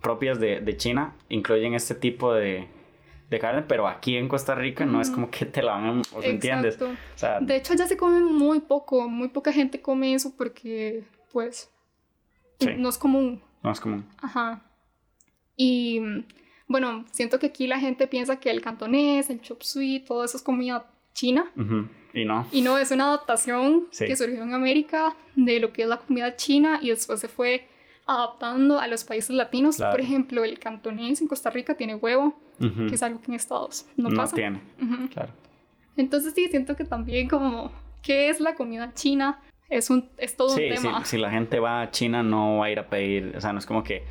propias 0.00 0.40
de, 0.40 0.60
de 0.60 0.76
China, 0.78 1.14
incluyen 1.28 1.74
este 1.74 1.94
tipo 1.94 2.32
de, 2.32 2.66
de 3.30 3.38
carne, 3.38 3.62
pero 3.62 3.86
aquí 3.88 4.16
en 4.16 4.28
Costa 4.28 4.54
Rica 4.56 4.84
no 4.84 5.00
es 5.00 5.08
como 5.10 5.30
que 5.30 5.46
te 5.46 5.62
la 5.62 5.72
van 5.74 5.84
a... 5.86 6.00
¿o 6.00 6.20
sea, 6.20 6.30
¿Entiendes? 6.30 6.80
O 6.82 6.88
sea, 7.14 7.40
De 7.40 7.56
hecho, 7.56 7.74
ya 7.74 7.86
se 7.86 7.96
come 7.96 8.20
muy 8.20 8.60
poco. 8.60 9.08
Muy 9.08 9.28
poca 9.28 9.52
gente 9.52 9.80
come 9.80 10.12
eso 10.14 10.34
porque, 10.36 11.04
pues, 11.32 11.70
Sí. 12.58 12.70
no 12.76 12.88
es 12.90 12.98
común. 12.98 13.40
no 13.62 13.70
es 13.70 13.80
común. 13.80 14.04
Ajá. 14.20 14.62
Y 15.56 16.00
bueno, 16.66 17.04
siento 17.12 17.38
que 17.38 17.46
aquí 17.46 17.66
la 17.66 17.78
gente 17.78 18.06
piensa 18.06 18.40
que 18.40 18.50
el 18.50 18.60
cantonés, 18.62 19.30
el 19.30 19.40
chop 19.40 19.62
suey, 19.62 20.00
todo 20.00 20.24
eso 20.24 20.36
es 20.36 20.42
comida 20.42 20.86
china. 21.14 21.50
Y 22.12 22.24
no. 22.24 22.46
Y 22.50 22.62
no, 22.62 22.78
es 22.78 22.90
una 22.90 23.04
adaptación 23.08 23.86
Sí. 23.90 24.06
que 24.06 24.16
surgió 24.16 24.42
en 24.42 24.54
América 24.54 25.14
de 25.36 25.60
lo 25.60 25.72
que 25.72 25.82
es 25.82 25.88
la 25.88 25.98
comida 25.98 26.36
china 26.36 26.78
y 26.82 26.88
después 26.90 27.20
se 27.20 27.28
fue 27.28 27.68
adaptando 28.06 28.78
a 28.80 28.86
los 28.88 29.04
países 29.04 29.30
latinos. 29.30 29.76
Claro. 29.76 29.92
Por 29.92 30.00
ejemplo, 30.00 30.44
el 30.44 30.58
cantonés 30.58 31.20
en 31.20 31.28
Costa 31.28 31.50
Rica 31.50 31.74
tiene 31.74 31.94
huevo, 31.94 32.34
que 32.58 32.94
es 32.94 33.02
algo 33.02 33.20
que 33.20 33.26
en 33.30 33.34
Estados 33.34 33.86
no, 33.96 34.10
no 34.10 34.16
pasa. 34.16 34.34
tiene, 34.36 34.60
claro. 35.12 35.32
Entonces 35.96 36.32
sí, 36.34 36.46
siento 36.48 36.76
que 36.76 36.84
también 36.84 37.28
como, 37.28 37.70
¿qué 38.02 38.28
es 38.28 38.40
la 38.40 38.54
comida 38.54 38.92
china? 38.94 39.40
Es, 39.68 39.88
un, 39.90 40.08
es 40.18 40.36
todo 40.36 40.48
Sí, 40.50 40.64
un 40.70 40.76
sí, 40.76 40.82
tema. 40.82 41.04
si 41.04 41.16
la 41.18 41.30
gente 41.30 41.60
va 41.60 41.82
a 41.82 41.90
China 41.90 42.22
no 42.22 42.58
va 42.58 42.66
a 42.66 42.70
ir 42.70 42.78
a 42.78 42.88
pedir, 42.88 43.34
o 43.36 43.40
sea, 43.40 43.52
no 43.52 43.58
es 43.60 43.66
como 43.66 43.82
que 43.84 44.04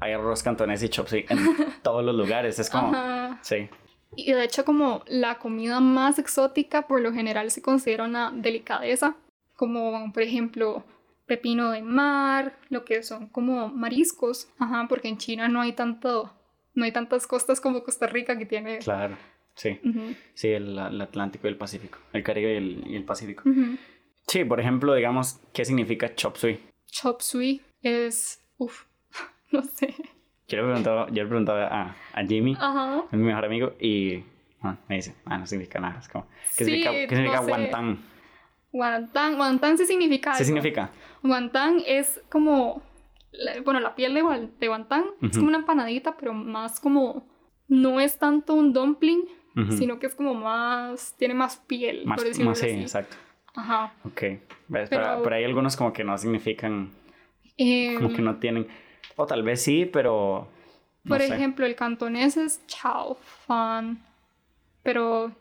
hay 0.00 0.12
arroz 0.12 0.42
cantonés 0.42 0.82
y 0.82 0.88
chops 0.88 1.12
en 1.12 1.26
todos 1.82 2.04
los 2.04 2.14
lugares, 2.14 2.58
es 2.58 2.68
como, 2.70 2.88
Ajá. 2.88 3.38
sí, 3.42 3.68
Y 4.16 4.32
de 4.32 4.44
hecho 4.44 4.64
como 4.64 5.02
la 5.06 5.38
comida 5.38 5.80
más 5.80 6.18
exótica 6.18 6.82
por 6.88 7.00
lo 7.00 7.12
general 7.12 7.50
se 7.50 7.62
considera 7.62 8.04
una 8.04 8.30
delicadeza, 8.32 9.14
como 9.54 10.12
por 10.12 10.22
ejemplo 10.22 10.84
pepino 11.28 11.70
de 11.70 11.82
mar, 11.82 12.58
lo 12.70 12.84
que 12.84 13.02
son 13.04 13.28
como 13.28 13.68
mariscos, 13.68 14.48
ajá, 14.58 14.86
porque 14.88 15.06
en 15.08 15.18
China 15.18 15.46
no 15.48 15.60
hay 15.60 15.72
tanto, 15.72 16.32
no 16.74 16.84
hay 16.84 16.90
tantas 16.92 17.26
costas 17.28 17.60
como 17.60 17.84
Costa 17.84 18.06
Rica 18.08 18.36
que 18.38 18.46
tiene. 18.46 18.78
claro, 18.78 19.16
sí, 19.54 19.78
sí, 20.34 20.48
el, 20.48 20.76
el 20.78 21.00
Atlántico 21.00 21.46
y 21.46 21.50
el 21.50 21.56
Pacífico, 21.56 21.98
el 22.12 22.22
Caribe 22.24 22.54
y 22.54 22.56
el, 22.56 22.84
y 22.88 22.96
el 22.96 23.04
Pacífico. 23.04 23.44
Sí, 24.26 24.44
por 24.44 24.58
ejemplo, 24.60 24.94
digamos, 24.94 25.40
¿qué 25.52 25.64
significa 25.64 26.14
chop 26.14 26.36
suey? 26.36 26.60
Chop 26.90 27.20
suey 27.20 27.60
es, 27.82 28.42
uff, 28.58 28.84
no 29.52 29.62
sé. 29.62 29.94
Yo 30.48 30.56
le 30.56 30.62
preguntaba, 30.64 31.06
yo 31.10 31.22
le 31.22 31.28
preguntaba 31.28 31.66
a, 31.66 31.96
a 32.14 32.24
Jimmy, 32.26 32.56
Ajá. 32.58 33.04
es 33.12 33.18
mi 33.18 33.24
mejor 33.24 33.44
amigo, 33.44 33.74
y 33.78 34.24
ah, 34.62 34.76
me 34.88 34.96
dice, 34.96 35.14
ah, 35.26 35.36
no 35.38 35.46
significa 35.46 35.78
nada, 35.78 35.98
es 36.00 36.08
como, 36.08 36.26
¿qué 36.56 36.64
Sí, 36.64 36.64
significa, 36.64 36.90
¿qué 36.90 37.06
no 37.06 37.16
significa 37.16 37.42
sé. 37.42 37.50
Guantán? 38.72 39.36
Guantán, 39.36 39.78
sí 39.78 39.86
significa 39.86 40.30
¿Qué 40.32 40.36
algo. 40.38 40.44
significa? 40.46 40.90
Guantán 41.22 41.82
es 41.86 42.20
como, 42.30 42.82
bueno, 43.64 43.80
la 43.80 43.94
piel 43.94 44.14
de, 44.14 44.22
guan- 44.22 44.50
de 44.58 44.68
guantán 44.68 45.04
es 45.22 45.36
como 45.36 45.48
una 45.48 45.58
empanadita, 45.58 46.16
pero 46.16 46.32
más 46.34 46.80
como, 46.80 47.26
no 47.68 48.00
es 48.00 48.18
tanto 48.18 48.54
un 48.54 48.72
dumpling, 48.72 49.22
sino 49.76 49.98
que 49.98 50.06
es 50.06 50.14
como 50.14 50.34
más, 50.34 51.16
tiene 51.18 51.34
más 51.34 51.56
piel, 51.56 52.06
Más, 52.06 52.18
por 52.18 52.28
decirlo 52.28 52.50
más 52.50 52.58
sí, 52.60 52.66
así. 52.66 52.80
exacto. 52.80 53.16
Ajá. 53.56 53.92
Ok, 54.04 54.22
¿Ves? 54.68 54.88
Pero, 54.88 55.02
Pero- 55.02 55.22
pero 55.24 55.34
hay 55.36 55.44
algunos 55.44 55.76
como 55.76 55.92
que 55.92 56.04
no 56.04 56.16
significan, 56.16 56.92
Em, 57.56 57.96
como 57.96 58.14
que 58.14 58.22
no 58.22 58.36
tienen, 58.36 58.68
o 59.16 59.26
tal 59.26 59.42
vez 59.42 59.60
sí, 59.62 59.84
pero... 59.84 60.46
no 61.02 61.08
por 61.08 61.20
sé. 61.20 61.34
ejemplo, 61.34 61.66
el 61.66 61.74
cantonés 61.74 62.36
es 62.36 62.64
chao 62.68 63.16
fan, 63.46 64.00
pero 64.84 65.32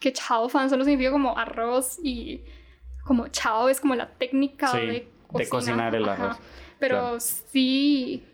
que 0.00 0.12
chao 0.12 0.48
fan 0.48 0.68
solo 0.68 0.82
significa 0.84 1.12
como 1.12 1.38
arroz 1.38 2.00
y 2.02 2.42
como 3.04 3.28
chao 3.28 3.68
es 3.68 3.80
como 3.80 3.94
la 3.94 4.08
técnica 4.08 4.68
Sí, 4.68 4.78
de, 4.78 4.92
de 4.92 5.08
cocina, 5.28 5.48
cocinar 5.50 5.94
el 5.94 6.08
ajá. 6.08 6.38
Pero 6.78 6.96
claro. 6.98 7.20
sí, 7.20 8.24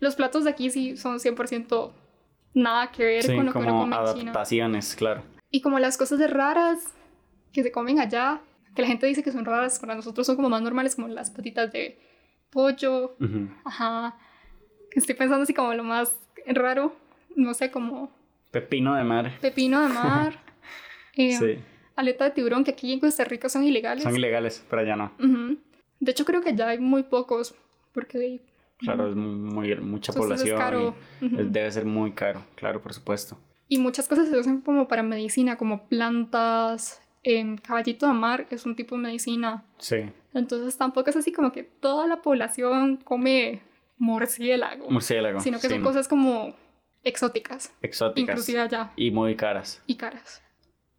los 0.00 0.14
platos 0.14 0.44
de 0.44 0.50
aquí 0.50 0.70
sí 0.70 0.96
son 0.96 1.18
100% 1.18 1.92
nada 2.54 2.90
que 2.90 3.04
ver 3.04 3.22
Sí, 3.22 3.34
con 3.36 3.46
lo 3.46 3.52
que 3.52 3.58
uno 3.58 3.78
come 3.80 3.96
en 3.96 4.14
China. 4.14 4.32
claro. 4.96 5.22
Y 5.50 5.60
como 5.60 5.78
las 5.78 5.96
cosas 5.96 6.18
de 6.18 6.26
raras 6.26 6.78
que 7.52 7.62
se 7.62 7.72
comen 7.72 7.98
allá, 8.00 8.40
que 8.74 8.82
la 8.82 8.88
gente 8.88 9.06
dice 9.06 9.22
que 9.22 9.32
son 9.32 9.44
raras, 9.44 9.78
para 9.78 9.94
nosotros 9.94 10.26
son 10.26 10.36
como 10.36 10.48
más 10.50 10.62
normales, 10.62 10.94
como 10.96 11.08
las 11.08 11.30
patitas 11.30 11.72
de 11.72 11.98
pollo, 12.50 13.16
Ujú. 13.20 13.48
ajá. 13.64 14.16
Estoy 14.92 15.14
pensando 15.14 15.42
así 15.44 15.54
como 15.54 15.72
lo 15.74 15.84
más 15.84 16.14
raro, 16.46 16.94
no 17.34 17.52
sé, 17.54 17.70
como 17.70 18.10
Pepino 18.50 18.94
de 18.94 19.04
mar. 19.04 19.38
pepino 19.40 19.82
de 19.82 19.88
mar, 19.88 20.38
eh, 21.14 21.32
Sí, 21.36 21.58
aleta 21.96 22.24
de 22.24 22.30
tiburón, 22.30 22.62
que 22.64 22.70
aquí 22.72 22.92
en 22.92 23.00
Costa 23.00 23.24
Rica 23.24 23.48
son 23.48 23.64
ilegales. 23.64 24.04
son 24.04 24.14
ilegales, 24.16 24.64
pero 24.70 24.82
allá 24.82 24.96
no. 24.96 25.12
De 25.98 26.10
hecho, 26.12 26.24
creo 26.24 26.42
que 26.42 26.54
ya 26.54 26.68
hay 26.68 26.78
muy 26.78 27.02
pocos, 27.04 27.54
porque 27.92 28.18
de- 28.18 28.40
Claro, 28.78 29.08
es 29.08 29.16
muy, 29.16 29.74
mucha 29.76 30.12
Entonces 30.12 30.42
es 30.42 30.52
población. 30.52 30.58
caro. 30.58 30.94
es- 31.22 31.52
debe 31.52 31.72
ser 31.72 31.86
muy 31.86 32.12
caro, 32.12 32.42
claro, 32.54 32.82
por 32.82 32.92
supuesto. 32.92 33.38
Y 33.68 33.78
muchas 33.78 34.06
cosas 34.06 34.28
se 34.28 34.38
usan 34.38 34.60
como 34.60 34.86
para 34.86 35.02
medicina, 35.02 35.56
como 35.56 35.88
plantas, 35.88 37.00
em, 37.22 37.56
caballito 37.56 38.06
de 38.06 38.12
mar 38.12 38.46
es 38.50 38.66
un 38.66 38.76
tipo 38.76 38.94
de 38.96 39.00
medicina. 39.02 39.64
Sí, 39.78 39.96
Entonces 40.34 40.76
tampoco 40.76 41.08
es 41.08 41.16
así 41.16 41.32
como 41.32 41.50
que 41.50 41.62
toda 41.64 42.06
la 42.06 42.20
población 42.20 42.98
come 42.98 43.62
murciélago, 43.98 44.90
murciélago. 44.90 45.40
sino 45.40 45.58
que 45.58 45.68
sí, 45.68 45.74
son 45.74 45.82
cosas 45.82 46.06
como 46.08 46.54
exóticas, 47.02 47.72
exóticas 47.82 48.34
inclusive 48.34 48.60
allá, 48.60 48.92
y 48.96 49.10
muy 49.10 49.34
caras. 49.36 49.82
y 49.86 49.94
caras. 49.96 50.42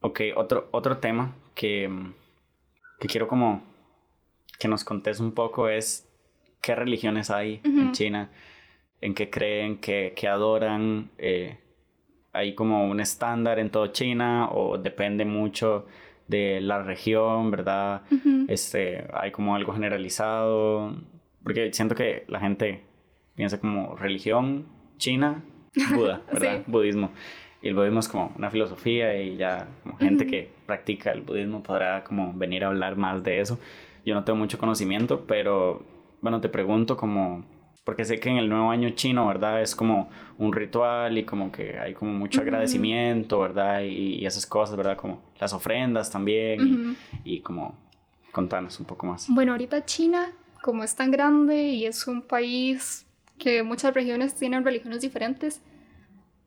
Ok, 0.01 0.21
otro, 0.35 0.69
otro 0.71 0.97
tema 0.97 1.35
que, 1.55 1.87
mm, 1.87 2.13
que 2.99 3.07
quiero 3.07 3.27
como 3.27 3.63
que 4.59 4.67
nos 4.67 4.83
contes 4.83 5.19
un 5.19 5.31
poco 5.33 5.69
es 5.69 6.07
qué 6.61 6.75
religiones 6.75 7.29
hay 7.29 7.61
en. 7.63 7.91
China, 7.91 8.29
en 9.01 9.13
qué 9.13 9.29
creen, 9.29 9.77
qué, 9.77 10.13
qué 10.15 10.27
adoran. 10.27 11.09
eh, 11.17 11.59
¿Hay 12.33 12.53
como 12.53 12.87
un 12.87 12.99
estándar 12.99 13.57
en 13.57 13.71
todo 13.71 13.87
China 13.87 14.49
o 14.51 14.77
depende 14.77 15.25
mucho 15.25 15.87
de 16.27 16.61
la 16.61 16.83
región, 16.83 17.49
verdad? 17.49 18.03
Este, 18.47 19.07
hay 19.13 19.31
como 19.31 19.55
algo 19.55 19.73
generalizado, 19.73 20.95
porque 21.43 21.73
siento 21.73 21.95
que 21.95 22.25
la 22.27 22.39
gente 22.39 22.83
piensa 23.35 23.59
como 23.59 23.95
religión 23.95 24.67
china, 24.97 25.43
Buda, 25.95 26.21
¿verdad? 26.31 26.57
Sí. 26.57 26.71
Budismo. 26.71 27.11
Y 27.61 27.69
el 27.69 27.75
budismo 27.75 27.99
es 27.99 28.07
como 28.07 28.31
una 28.37 28.49
filosofía 28.51 29.19
y 29.21 29.35
ya 29.37 29.67
como 29.83 29.97
gente 29.97 30.23
Ujú. 30.25 30.31
que 30.31 30.49
practica 30.65 31.11
el 31.11 31.21
budismo 31.21 31.63
podrá 31.63 32.03
como 32.03 32.33
venir 32.33 32.63
a 32.63 32.67
hablar 32.67 32.95
más 32.97 33.23
de 33.23 33.39
eso. 33.39 33.59
Yo 34.05 34.13
no 34.13 34.23
tengo 34.23 34.37
mucho 34.37 34.57
conocimiento, 34.57 35.25
pero 35.27 35.83
bueno, 36.21 36.39
te 36.39 36.49
pregunto 36.49 36.95
como, 36.97 37.43
porque 37.83 38.05
sé 38.05 38.19
que 38.19 38.29
en 38.29 38.37
el 38.37 38.47
nuevo 38.47 38.69
año 38.69 38.89
chino, 38.91 39.27
¿verdad? 39.27 39.61
Es 39.61 39.75
como 39.75 40.09
un 40.37 40.53
ritual 40.53 41.17
y 41.17 41.23
como 41.23 41.51
que 41.51 41.77
hay 41.79 41.93
como 41.93 42.11
mucho 42.13 42.39
Ujú. 42.39 42.47
agradecimiento, 42.49 43.39
¿verdad? 43.39 43.81
Y, 43.81 44.15
y 44.21 44.25
esas 44.25 44.45
cosas, 44.45 44.75
¿verdad? 44.77 44.95
Como 44.97 45.21
las 45.39 45.51
ofrendas 45.53 46.11
también 46.11 46.61
y- 46.67 46.71
Ujú. 46.73 46.95
y 47.25 47.39
como 47.41 47.75
contanos 48.31 48.79
un 48.79 48.85
poco 48.85 49.07
más. 49.07 49.25
Bueno, 49.29 49.53
ahorita 49.53 49.83
China 49.85 50.27
como 50.61 50.83
es 50.83 50.95
tan 50.95 51.09
grande 51.11 51.63
y 51.69 51.85
es 51.85 52.07
un 52.07 52.21
país 52.21 53.05
que 53.39 53.63
muchas 53.63 53.93
regiones 53.93 54.35
tienen 54.35 54.63
religiones 54.63 55.01
diferentes, 55.01 55.61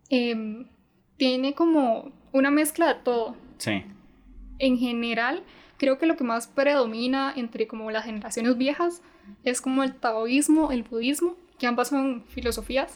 em, 0.08 0.66
tiene 1.20 1.52
como 1.52 2.10
una 2.32 2.50
mezcla 2.50 2.94
de 2.94 3.00
todo. 3.02 3.36
Sí. 3.58 3.84
En 4.58 4.78
general, 4.78 5.42
creo 5.76 5.98
que 5.98 6.06
lo 6.06 6.16
que 6.16 6.24
más 6.24 6.46
predomina 6.46 7.30
entre 7.36 7.66
como 7.66 7.90
las 7.90 8.06
generaciones 8.06 8.56
viejas 8.56 9.02
es 9.44 9.60
como 9.60 9.82
el 9.82 9.94
taoísmo, 9.94 10.72
el 10.72 10.82
budismo, 10.82 11.36
que 11.58 11.66
ambas 11.66 11.88
son 11.88 12.24
filosofías. 12.28 12.94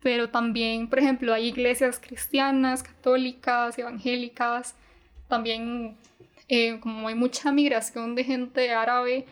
Pero 0.00 0.30
también, 0.30 0.88
por 0.88 1.00
ejemplo, 1.00 1.34
hay 1.34 1.48
iglesias 1.48 2.00
cristianas, 2.00 2.82
católicas, 2.82 3.78
evangélicas. 3.78 4.74
También, 5.28 5.98
eh, 6.48 6.80
como 6.80 7.08
hay 7.08 7.14
mucha 7.14 7.52
migración 7.52 8.14
de 8.14 8.24
gente 8.24 8.70
árabe 8.70 9.26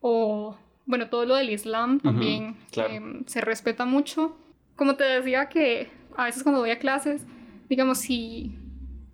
o, 0.00 0.56
bueno, 0.84 1.08
todo 1.08 1.24
lo 1.24 1.36
del 1.36 1.50
Islam 1.50 2.00
también 2.00 2.56
em, 2.72 3.24
se 3.26 3.40
respeta 3.40 3.84
mucho. 3.84 4.36
Como 4.74 4.96
te 4.96 5.04
decía 5.04 5.48
que 5.48 5.88
a 6.16 6.24
veces 6.24 6.42
cuando 6.42 6.60
voy 6.60 6.70
a 6.70 6.80
clases, 6.80 7.24
digamos, 7.68 7.98
si 7.98 8.58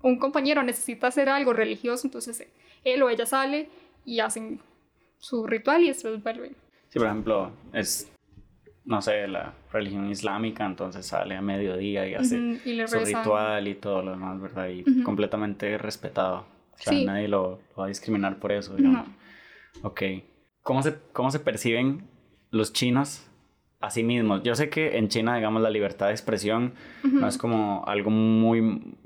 un 0.02 0.18
compañero 0.18 0.62
necesita 0.62 1.08
hacer 1.08 1.28
algo 1.28 1.52
religioso, 1.52 2.06
entonces 2.06 2.46
él 2.84 3.02
o 3.02 3.10
ella 3.10 3.26
sale 3.26 3.68
y 4.04 4.20
hacen 4.20 4.60
su 5.18 5.46
ritual 5.46 5.82
y 5.84 5.88
después 5.88 6.22
vuelven. 6.22 6.56
Sí, 6.88 6.98
por 6.98 7.06
ejemplo, 7.06 7.52
es 7.72 8.12
no 8.84 9.00
sé, 9.00 9.28
la 9.28 9.54
religión 9.72 10.10
islámica, 10.10 10.66
entonces 10.66 11.06
sale 11.06 11.36
a 11.36 11.42
mediodía 11.42 12.06
y 12.08 12.14
hace 12.14 12.58
su 12.88 12.98
ritual 12.98 13.68
y 13.68 13.74
todo 13.74 14.02
lo 14.02 14.10
demás, 14.12 14.40
¿verdad? 14.40 14.68
Y 14.68 15.02
completamente 15.02 15.78
respetado. 15.78 16.46
O 16.72 16.78
sea, 16.78 16.92
nadie 17.04 17.28
lo, 17.28 17.60
va 17.78 17.84
a 17.84 17.88
discriminar 17.88 18.38
por 18.38 18.50
eso, 18.50 18.74
digamos. 18.74 19.06
Ok. 19.82 20.02
¿Cómo 20.62 20.82
se, 20.82 20.98
¿Cómo 21.12 21.30
se 21.30 21.38
perciben 21.38 22.08
los 22.50 22.72
chinos 22.72 23.28
a 23.82 23.90
sí 23.90 24.02
mismos? 24.04 24.42
Yo 24.42 24.54
sé 24.54 24.70
que 24.70 24.96
en 24.96 25.08
China, 25.08 25.36
digamos, 25.36 25.60
la 25.60 25.70
libertad 25.70 26.06
de 26.06 26.12
expresión 26.12 26.74
no 27.02 27.28
es 27.28 27.36
como 27.36 27.84
algo 27.86 28.10
muy... 28.10 28.96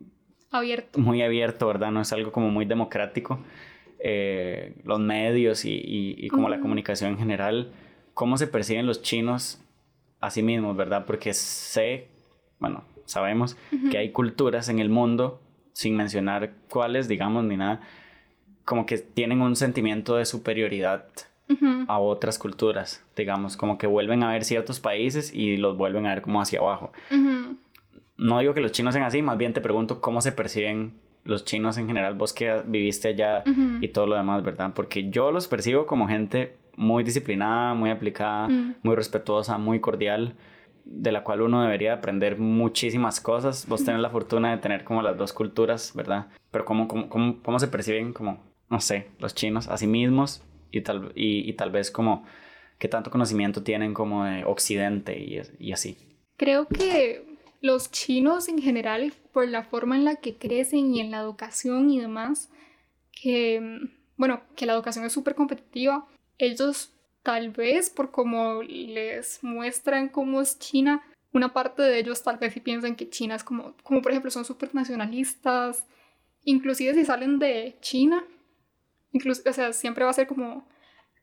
Abierto. 0.51 0.99
Muy 1.01 1.23
abierto, 1.23 1.67
¿verdad? 1.67 1.91
No 1.91 2.03
es 2.03 2.13
algo 2.13 2.31
como 2.31 2.51
muy 2.51 2.67
democrático. 2.67 3.41
Eh, 3.99 4.77
los 4.85 5.01
medios 5.01 5.65
y, 5.65 5.83
y, 5.83 6.29
como 6.29 6.49
la 6.49 6.61
comunicación 6.61 7.13
en 7.13 7.19
general, 7.19 7.73
¿cómo 8.15 8.37
se 8.37 8.47
perciben 8.47 8.87
los 8.87 9.03
chinos 9.03 9.61
a 10.21 10.31
sí 10.31 10.43
mismos, 10.43 10.77
¿verdad? 10.77 11.05
Porque 11.07 11.33
sé, 11.33 12.09
bueno, 12.59 12.85
sabemos 13.07 13.57
que 13.91 13.99
hay 13.99 14.13
culturas 14.13 14.69
en 14.69 14.79
el 14.79 14.91
mundo, 14.91 15.41
sin 15.73 15.97
mencionar 15.97 16.53
cuáles, 16.69 17.09
digamos, 17.09 17.45
ni 17.45 17.57
nada, 17.57 17.81
como 18.65 18.87
que 18.87 18.99
tienen 18.99 19.41
un 19.41 19.57
sentimiento 19.57 20.17
de 20.17 20.25
superioridad 20.25 21.09
a 21.89 21.99
otras 21.99 22.39
culturas, 22.39 23.05
digamos, 23.17 23.57
como 23.57 23.79
que 23.79 23.87
vuelven 23.87 24.23
a 24.23 24.33
ver 24.33 24.45
ciertos 24.45 24.81
países 24.81 25.33
y 25.33 25.57
los 25.57 25.77
vuelven 25.77 26.07
a 26.07 26.11
ver 26.11 26.23
como 26.23 26.41
hacia 26.41 26.59
abajo. 26.61 26.93
No 28.19 28.39
digo 28.39 28.55
que 28.55 28.61
los 28.61 28.73
chinos 28.73 28.95
sean 28.95 29.05
así, 29.07 29.23
más 29.23 29.39
bien 29.39 29.53
te 29.53 29.61
pregunto 29.61 30.01
cómo 30.01 30.21
se 30.21 30.33
perciben 30.33 30.95
los 31.25 31.45
chinos 31.45 31.77
en 31.77 31.87
general, 31.87 32.15
vos 32.15 32.33
que 32.33 32.63
viviste 32.67 33.09
allá 33.09 33.45
y 33.81 33.89
todo 33.89 34.07
lo 34.07 34.17
demás, 34.17 34.43
¿verdad? 34.43 34.73
Porque 34.75 35.11
yo 35.11 35.31
los 35.33 35.49
percibo 35.49 35.87
como 35.87 36.09
gente 36.09 36.57
muy 36.77 37.05
disciplinada, 37.05 37.75
muy 37.75 37.91
aplicada, 37.91 38.49
mm. 38.49 38.77
muy 38.83 38.95
respetuosa, 38.95 39.59
muy 39.59 39.81
cordial, 39.81 40.35
de 40.85 41.11
la 41.11 41.25
cual 41.25 41.41
uno 41.41 41.63
debería 41.63 41.95
aprender 41.95 42.39
muchísimas 42.39 43.21
cosas. 43.21 43.67
Vos 43.67 43.85
tenés 43.85 44.01
la 44.01 44.11
fortuna 44.11 44.53
de 44.53 44.59
tener 44.59 44.85
como 44.85 45.03
las 45.03 45.17
dos 45.17 45.33
culturas, 45.33 45.93
¿verdad? 45.97 46.27
Pero 46.51 46.65
cómo, 46.65 46.87
cómo, 46.87 47.09
cómo, 47.09 47.43
cómo 47.43 47.59
se 47.59 47.67
perciben 47.67 48.13
como, 48.13 48.39
no 48.71 48.81
sé, 48.81 49.09
los 49.19 49.35
chinos 49.35 49.69
a 49.69 49.77
sí 49.79 49.87
mismos 49.87 50.43
y 50.79 50.83
tal, 50.83 51.13
y, 51.15 51.49
y 51.49 51.53
tal 51.55 51.71
vez 51.71 51.91
como 51.91 52.25
qué 52.79 52.89
tanto 52.89 53.11
conocimiento 53.11 53.63
tienen 53.63 53.95
como 53.95 54.25
de 54.25 54.45
Occidente 54.45 55.19
y, 55.19 55.41
y 55.59 55.73
así. 55.73 55.97
Creo 56.37 56.67
que 56.69 57.25
los 57.61 57.91
chinos 57.91 58.49
en 58.49 58.61
general, 58.61 59.13
por 59.33 59.49
la 59.49 59.65
forma 59.65 59.97
en 59.97 60.05
la 60.05 60.17
que 60.17 60.37
crecen 60.37 60.95
y 60.95 61.01
en 61.01 61.11
la 61.11 61.21
educación 61.21 61.91
y 61.91 62.01
demás, 62.01 62.51
que, 63.13 63.81
bueno, 64.17 64.43
que 64.55 64.67
la 64.67 64.75
educación 64.75 65.05
es 65.05 65.13
súper 65.13 65.35
competitiva, 65.35 66.07
ellos 66.39 66.93
tal 67.23 67.51
vez 67.51 67.91
por 67.91 68.11
como 68.11 68.63
les 68.63 69.43
muestran 69.43 70.09
cómo 70.09 70.41
es 70.41 70.59
China, 70.59 71.03
una 71.33 71.53
parte 71.53 71.83
de 71.83 71.99
ellos 71.99 72.23
tal 72.23 72.39
vez 72.39 72.53
sí 72.55 72.61
piensan 72.61 72.95
que 72.95 73.11
China 73.11 73.35
es 73.35 73.43
como, 73.43 73.75
como 73.83 74.01
por 74.01 74.13
ejemplo 74.13 74.31
son 74.31 74.45
súper 74.45 74.75
nacionalistas, 74.75 75.87
inclusive 76.45 76.95
si 76.95 77.05
salen 77.05 77.39
de 77.39 77.77
China, 77.81 78.25
incluso, 79.17 79.43
o 79.49 79.53
sea, 79.53 79.73
siempre 79.73 80.05
va 80.05 80.11
a 80.11 80.15
ser 80.15 80.27
como, 80.27 80.67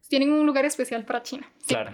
tienen 0.09 0.31
un 0.31 0.45
lugar 0.45 0.65
especial 0.65 1.05
para 1.05 1.23
China. 1.23 1.49
Claro. 1.67 1.93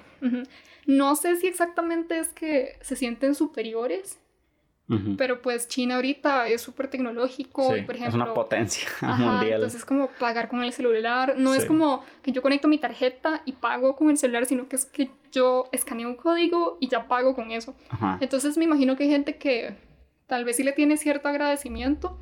No 0.85 1.15
sé 1.15 1.35
si 1.35 1.47
exactamente 1.47 2.17
es 2.19 2.29
que 2.29 2.77
se 2.81 2.95
sienten 2.95 3.35
superiores, 3.35 4.19
pero 5.19 5.39
pues 5.43 5.67
China 5.67 5.97
ahorita 5.97 6.47
es 6.47 6.63
súper 6.63 6.87
tecnológico 6.87 7.67
por 7.85 7.95
ejemplo... 7.95 8.07
Es 8.07 8.15
una 8.15 8.33
potencia 8.33 8.89
mundial. 9.01 9.53
Entonces 9.53 9.81
es 9.81 9.85
como 9.85 10.07
pagar 10.07 10.49
con 10.49 10.63
el 10.63 10.73
celular. 10.73 11.35
No 11.37 11.53
es 11.53 11.65
como 11.65 12.03
que 12.23 12.31
yo 12.31 12.41
conecto 12.41 12.67
mi 12.67 12.79
tarjeta 12.79 13.43
y 13.45 13.51
pago 13.51 13.95
con 13.95 14.09
el 14.09 14.17
celular, 14.17 14.47
sino 14.47 14.67
que 14.67 14.77
es 14.77 14.85
que 14.85 15.11
yo 15.31 15.69
escaneo 15.71 16.09
un 16.09 16.15
código 16.15 16.77
y 16.79 16.87
ya 16.87 17.07
pago 17.07 17.35
con 17.35 17.51
eso. 17.51 17.75
Entonces 18.19 18.57
me 18.57 18.63
imagino 18.63 18.95
que 18.95 19.03
hay 19.03 19.09
gente 19.11 19.37
que 19.37 19.75
tal 20.25 20.43
vez 20.43 20.55
sí 20.55 20.63
le 20.63 20.71
tiene 20.71 20.97
cierto 20.97 21.27
agradecimiento. 21.27 22.17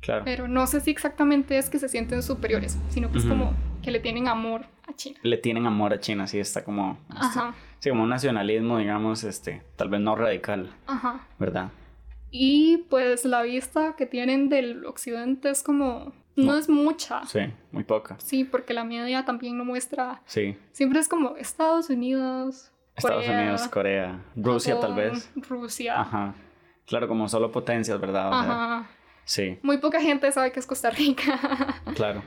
Claro. 0.00 0.24
Pero 0.24 0.48
no 0.48 0.66
sé 0.66 0.80
si 0.80 0.90
exactamente 0.90 1.58
es 1.58 1.68
que 1.68 1.78
se 1.78 1.88
sienten 1.88 2.22
superiores, 2.22 2.78
sino 2.88 3.10
que 3.10 3.18
es 3.18 3.24
como 3.24 3.54
que 3.82 3.90
le 3.90 4.00
tienen 4.00 4.28
amor 4.28 4.66
a 4.86 4.92
China. 4.94 5.18
Le 5.22 5.36
tienen 5.36 5.66
amor 5.66 5.92
a 5.92 6.00
China, 6.00 6.26
sí, 6.26 6.38
está 6.38 6.64
como... 6.64 6.98
Este, 7.10 7.40
sí, 7.80 7.90
como 7.90 8.04
un 8.04 8.08
nacionalismo, 8.08 8.78
digamos, 8.78 9.24
este, 9.24 9.62
tal 9.76 9.88
vez 9.88 10.00
no 10.00 10.14
radical. 10.14 10.70
Ajá. 10.86 11.26
¿Verdad? 11.38 11.70
Y 12.30 12.84
pues 12.90 13.24
la 13.24 13.42
vista 13.42 13.94
que 13.96 14.06
tienen 14.06 14.48
del 14.48 14.84
occidente 14.86 15.50
es 15.50 15.62
como... 15.62 16.12
No, 16.36 16.56
es 16.56 16.68
mucha. 16.68 17.24
Sí, 17.24 17.40
muy 17.72 17.84
poca. 17.84 18.16
Sí, 18.18 18.44
porque 18.44 18.74
la 18.74 18.84
media 18.84 19.24
también 19.24 19.56
no 19.56 19.64
muestra... 19.64 20.20
Sí. 20.26 20.58
Siempre 20.72 21.00
es 21.00 21.08
como 21.08 21.36
Estados 21.36 21.88
Unidos, 21.88 22.72
Estados 22.94 23.28
Unidos, 23.28 23.68
Corea, 23.68 24.20
Rusia 24.34 24.78
tal 24.80 24.94
vez. 24.94 25.30
Rusia. 25.48 26.00
Ajá. 26.00 26.34
Claro, 26.86 27.08
como 27.08 27.28
solo 27.28 27.50
potencias, 27.50 28.00
¿verdad? 28.00 28.30
Ajá. 28.32 28.90
Sí. 29.26 29.58
Muy 29.62 29.76
poca 29.76 30.00
gente 30.00 30.32
sabe 30.32 30.50
que 30.52 30.60
es 30.60 30.66
Costa 30.66 30.88
Rica. 30.88 31.82
claro. 31.94 32.22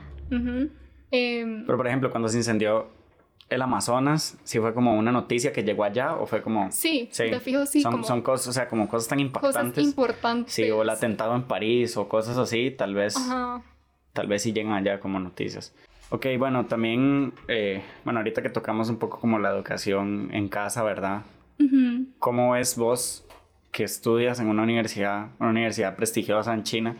Em, 1.10 1.66
Pero 1.66 1.76
por 1.76 1.88
ejemplo, 1.88 2.12
cuando 2.12 2.28
se 2.28 2.36
incendió 2.36 2.88
el 3.48 3.60
Amazonas, 3.60 4.38
¿sí 4.44 4.60
fue 4.60 4.72
como 4.72 4.96
una 4.96 5.10
noticia 5.10 5.52
que 5.52 5.64
llegó 5.64 5.82
allá 5.82 6.14
o 6.14 6.26
fue 6.26 6.40
como... 6.40 6.70
Sí, 6.70 7.08
sí. 7.10 7.24
te 7.28 7.40
fijo, 7.40 7.66
sí. 7.66 7.82
Son, 7.82 8.04
son 8.04 8.22
cosas, 8.22 8.46
o 8.46 8.52
sea, 8.52 8.68
como 8.68 8.88
cosas 8.88 9.08
tan 9.08 9.18
impactantes. 9.18 9.74
Cosas 9.74 9.84
importantes. 9.84 10.54
Sí, 10.54 10.70
o 10.70 10.82
el 10.82 10.90
atentado 10.90 11.34
en 11.34 11.42
París 11.42 11.96
o 11.96 12.08
cosas 12.08 12.38
así, 12.38 12.70
tal 12.70 12.94
vez... 12.94 13.16
Ajá. 13.16 13.64
Tal 14.12 14.26
vez 14.26 14.42
sí 14.42 14.52
llegan 14.52 14.72
allá 14.72 14.98
como 15.00 15.20
noticias. 15.20 15.72
Ok, 16.10 16.26
bueno, 16.38 16.66
también, 16.66 17.32
eh, 17.46 17.82
bueno, 18.04 18.18
ahorita 18.18 18.42
que 18.42 18.50
tocamos 18.50 18.90
un 18.90 18.98
poco 18.98 19.20
como 19.20 19.38
la 19.38 19.50
educación 19.50 20.28
en 20.32 20.48
casa, 20.48 20.82
¿verdad? 20.82 21.22
¿Cómo 22.18 22.56
es 22.56 22.76
vos 22.76 23.24
que 23.72 23.84
estudias 23.84 24.40
en 24.40 24.48
una 24.48 24.62
universidad, 24.62 25.30
una 25.38 25.50
universidad 25.50 25.96
prestigiosa 25.96 26.52
en 26.54 26.62
China? 26.62 26.96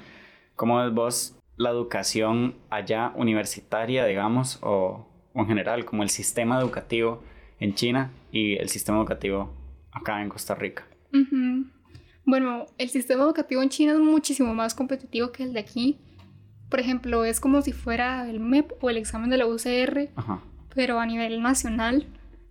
¿Cómo 0.57 0.83
es 0.85 0.93
vos 0.93 1.37
la 1.57 1.71
educación 1.71 2.57
allá 2.71 3.13
universitaria, 3.17 4.07
digamos, 4.07 4.59
o, 4.63 5.07
en 5.35 5.47
general, 5.47 5.85
como 5.85 6.03
el 6.03 6.11
sistema 6.11 6.59
educativo 6.59 7.23
en 7.59 7.75
China 7.75 8.11
y 8.33 8.57
el 8.57 8.69
sistema 8.69 8.99
educativo 8.99 9.53
acá 9.93 10.23
en 10.23 10.29
Costa 10.29 10.55
Rica? 10.55 10.87
Bueno, 12.25 12.67
el 12.79 12.91
sistema 12.91 13.25
educativo 13.25 13.63
en 13.63 13.69
China 13.69 13.93
es 13.93 13.99
muchísimo 13.99 14.55
más 14.55 14.75
competitivo 14.75 15.33
que 15.33 15.43
el 15.43 15.53
de 15.53 15.61
aquí. 15.61 15.99
Por 16.69 16.79
ejemplo, 16.79 17.25
es 17.25 17.41
como 17.41 17.61
si 17.63 17.73
fuera 17.73 18.31
el 18.31 18.39
MEP 18.39 18.73
o 18.81 18.91
el 18.91 18.97
examen 18.97 19.31
de 19.31 19.39
la 19.39 19.47
UCR, 19.47 20.11
pero 20.75 21.01
a 21.01 21.07
nivel 21.07 21.43
nacional. 21.43 22.07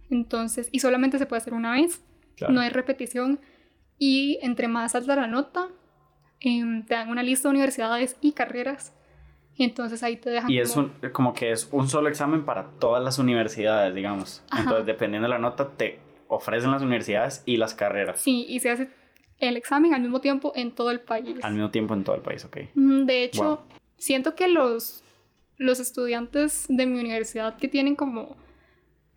Entonces, 0.10 0.67
y 0.71 0.79
solamente 0.79 1.17
se 1.17 1.25
puede 1.25 1.41
hacer 1.41 1.53
una 1.53 1.71
vez, 1.71 2.03
no 2.49 2.60
hay 2.60 2.69
repetición. 2.69 3.39
Y 3.99 4.39
entre 4.41 4.67
más 4.67 4.95
alta 4.95 5.15
la 5.15 5.27
nota, 5.27 5.67
em, 6.39 6.83
te 6.85 6.95
dan 6.95 7.09
una 7.09 7.21
lista 7.21 7.49
de 7.49 7.51
universidades 7.51 8.17
y 8.21 8.31
carreras 8.31 8.93
y 9.59 9.65
entonces 9.65 10.01
ahí 10.03 10.15
te 10.15 10.29
dejan. 10.29 10.49
Y 10.49 10.57
es 10.57 10.71
como... 10.71 10.89
Un, 11.01 11.09
como 11.09 11.33
que 11.33 11.51
es 11.51 11.67
un 11.73 11.89
solo 11.89 12.07
examen 12.07 12.45
para 12.45 12.69
todas 12.79 13.03
las 13.03 13.19
universidades, 13.19 13.93
digamos. 13.93 14.41
Entonces, 14.57 14.85
dependiendo 14.85 15.27
de 15.27 15.33
la 15.33 15.38
nota, 15.38 15.67
te 15.67 15.99
ofrecen 16.29 16.71
las 16.71 16.81
universidades 16.81 17.43
y 17.45 17.57
las 17.57 17.73
carreras. 17.73 18.21
Sí, 18.21 18.45
y 18.47 18.62
se 18.62 18.69
hace 18.69 18.89
el 19.38 19.57
examen 19.57 19.93
al 19.93 20.01
mismo 20.01 20.21
tiempo 20.21 20.53
en 20.55 20.71
todo 20.71 20.91
el 20.91 21.01
país. 21.01 21.35
Al 21.43 21.55
mismo 21.55 21.71
tiempo 21.71 21.93
en 21.93 22.05
todo 22.05 22.15
el 22.15 22.21
país, 22.21 22.45
ok. 22.45 22.57
De 22.73 23.23
hecho, 23.25 23.62
siento 23.97 24.33
que 24.33 24.47
los, 24.47 25.03
los 25.57 25.81
estudiantes 25.81 26.65
de 26.69 26.85
mi 26.85 26.97
universidad 26.97 27.57
que 27.57 27.67
tienen 27.67 27.97
como 27.97 28.38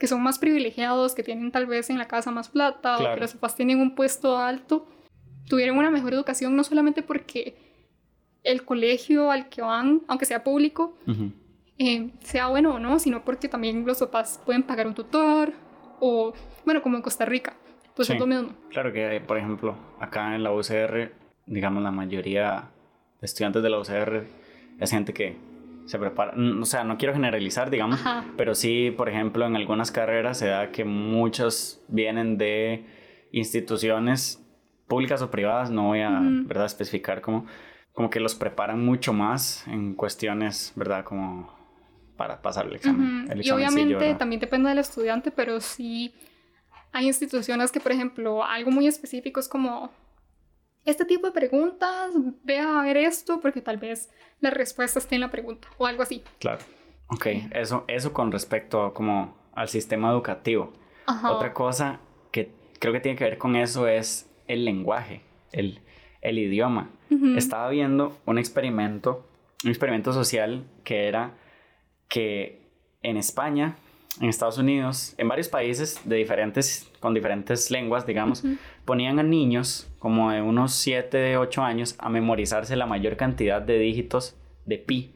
que 0.03 0.09
son 0.09 0.21
más 0.21 0.41
privilegiados, 0.41 1.15
que 1.15 1.23
tienen 1.23 1.53
tal 1.53 1.67
vez 1.67 1.89
en 1.89 1.97
la 1.97 2.09
casa 2.09 2.33
más 2.33 2.49
plata 2.49 2.99
o 2.99 3.15
que 3.15 3.21
los 3.21 3.35
papás 3.35 3.55
tienen 3.55 3.79
un 3.79 3.95
puesto 3.95 4.37
alto, 4.37 4.85
tuvieron 5.49 5.79
una 5.79 5.93
mejor 5.93 6.13
educación 6.13 6.57
no 6.57 6.65
solamente 6.65 7.05
porque 7.05 7.55
el 8.43 8.65
colegio 8.65 9.31
al 9.31 9.49
que 9.49 9.63
van, 9.63 10.03
aunque 10.09 10.27
sea 10.27 10.43
público, 10.43 10.99
eh, 11.79 12.11
sea 12.19 12.49
bueno 12.49 12.75
o 12.75 12.79
no, 12.81 12.99
sino 12.99 13.25
porque 13.25 13.47
también 13.47 13.87
los 13.87 14.01
papás 14.01 14.43
pueden 14.45 14.65
pagar 14.65 14.89
un 14.89 14.95
tutor 14.95 15.53
o, 16.01 16.35
bueno, 16.65 16.83
como 16.83 16.97
en 16.97 17.03
Costa 17.03 17.25
Rica, 17.25 17.55
pues 17.95 18.11
es 18.11 18.19
lo 18.19 18.27
mismo. 18.27 18.57
Claro 18.71 18.93
que, 18.93 19.23
por 19.25 19.39
ejemplo, 19.39 19.77
acá 20.01 20.35
en 20.35 20.43
la 20.43 20.51
UCR, 20.51 21.13
digamos, 21.47 21.81
la 21.81 21.93
mayoría 21.93 22.71
de 23.21 23.25
estudiantes 23.25 23.63
de 23.63 23.71
la 23.71 23.79
UCR 23.79 24.25
es 24.81 24.91
gente 24.91 25.15
que 25.15 25.37
se 25.87 25.99
prepara, 25.99 26.35
o 26.37 26.65
sea, 26.65 26.85
no 26.85 26.97
quiero 26.97 27.13
generalizar, 27.13 27.71
digamos, 27.71 28.01
pero 28.37 28.55
sí, 28.55 28.93
por 28.97 29.09
ejemplo, 29.09 29.47
en 29.47 29.57
algunas 29.57 29.91
carreras 29.91 30.39
se 30.39 30.47
da 30.49 30.71
que 30.71 30.85
muchos 30.85 31.83
vienen 31.89 32.39
de 32.39 32.87
instituciones 33.33 34.45
públicas 34.87 35.23
o 35.23 35.31
privadas, 35.31 35.71
no 35.71 35.89
voy 35.89 36.01
a, 36.01 36.21
¿verdad?, 36.21 36.67
especificar 36.67 37.21
cómo, 37.21 37.47
como 37.93 38.11
que 38.11 38.21
los 38.21 38.35
preparan 38.35 38.85
mucho 38.85 39.13
más 39.13 39.67
en 39.67 39.95
cuestiones, 39.95 40.73
¿verdad?, 40.77 41.05
como 41.05 41.53
para 42.17 42.41
pasar 42.43 42.67
el 42.67 42.75
examen. 42.75 43.29
y 43.43 43.51
obviamente 43.51 44.15
también 44.15 44.41
depende 44.41 44.69
del 44.69 44.79
estudiante, 44.79 45.31
pero 45.31 45.61
sí 45.61 46.15
hay 46.93 47.07
instituciones 47.07 47.73
que, 47.73 47.81
por 47.81 47.93
ejemplo, 47.93 48.45
algo 48.45 48.71
muy 48.71 48.87
específico 48.87 49.41
es 49.41 49.49
como 49.49 49.91
este 50.85 51.05
tipo 51.05 51.27
de 51.27 51.33
preguntas, 51.33 52.13
ve 52.43 52.59
a 52.59 52.83
ver 52.83 52.97
esto 52.97 53.41
porque 53.41 53.61
tal 53.61 53.77
vez 53.77 54.11
la 54.41 54.51
respuesta 54.51 54.99
esté 54.99 55.15
en 55.15 55.21
la 55.21 55.31
pregunta 55.31 55.69
o 55.79 55.87
algo 55.87 56.03
así. 56.03 56.23
Claro. 56.39 56.61
Ok, 57.09 57.27
eso, 57.53 57.85
eso 57.89 58.13
con 58.13 58.33
respecto 58.33 58.93
como 58.95 59.37
al 59.55 59.69
sistema 59.69 60.11
educativo. 60.11 60.73
Otra 61.29 61.53
cosa 61.53 62.01
que 62.31 62.51
creo 62.79 62.93
que 62.93 63.01
tiene 63.01 63.19
que 63.19 63.25
ver 63.25 63.39
con 63.39 63.55
eso 63.55 63.87
es 63.87 64.31
el 64.47 64.65
lenguaje, 64.65 65.21
el, 65.53 65.81
el 66.21 66.39
idioma. 66.39 66.91
Estaba 67.37 67.69
viendo 67.69 68.17
un 68.25 68.39
experimento, 68.39 69.27
un 69.65 69.71
experimento 69.71 70.15
social 70.15 70.65
que 70.83 71.07
era 71.07 71.35
que 72.09 72.63
en 73.03 73.19
España 73.19 73.77
en 74.21 74.29
Estados 74.29 74.59
Unidos, 74.59 75.15
en 75.17 75.29
varios 75.29 75.49
países 75.49 76.01
de 76.05 76.17
diferentes, 76.17 76.91
con 77.01 77.15
diferentes 77.15 77.71
lenguas, 77.71 78.07
digamos, 78.07 78.45
ponían 78.85 79.19
a 79.19 79.23
niños 79.23 79.91
como 79.99 80.31
de 80.33 80.43
unos 80.43 80.73
7, 80.73 81.37
8 81.37 81.63
años 81.63 81.95
a 81.99 82.09
memorizarse 82.09 82.77
la 82.77 82.87
mayor 82.87 83.17
cantidad 83.17 83.63
de 83.63 83.79
dígitos 83.79 84.37
de 84.67 84.79
pi. 84.79 85.15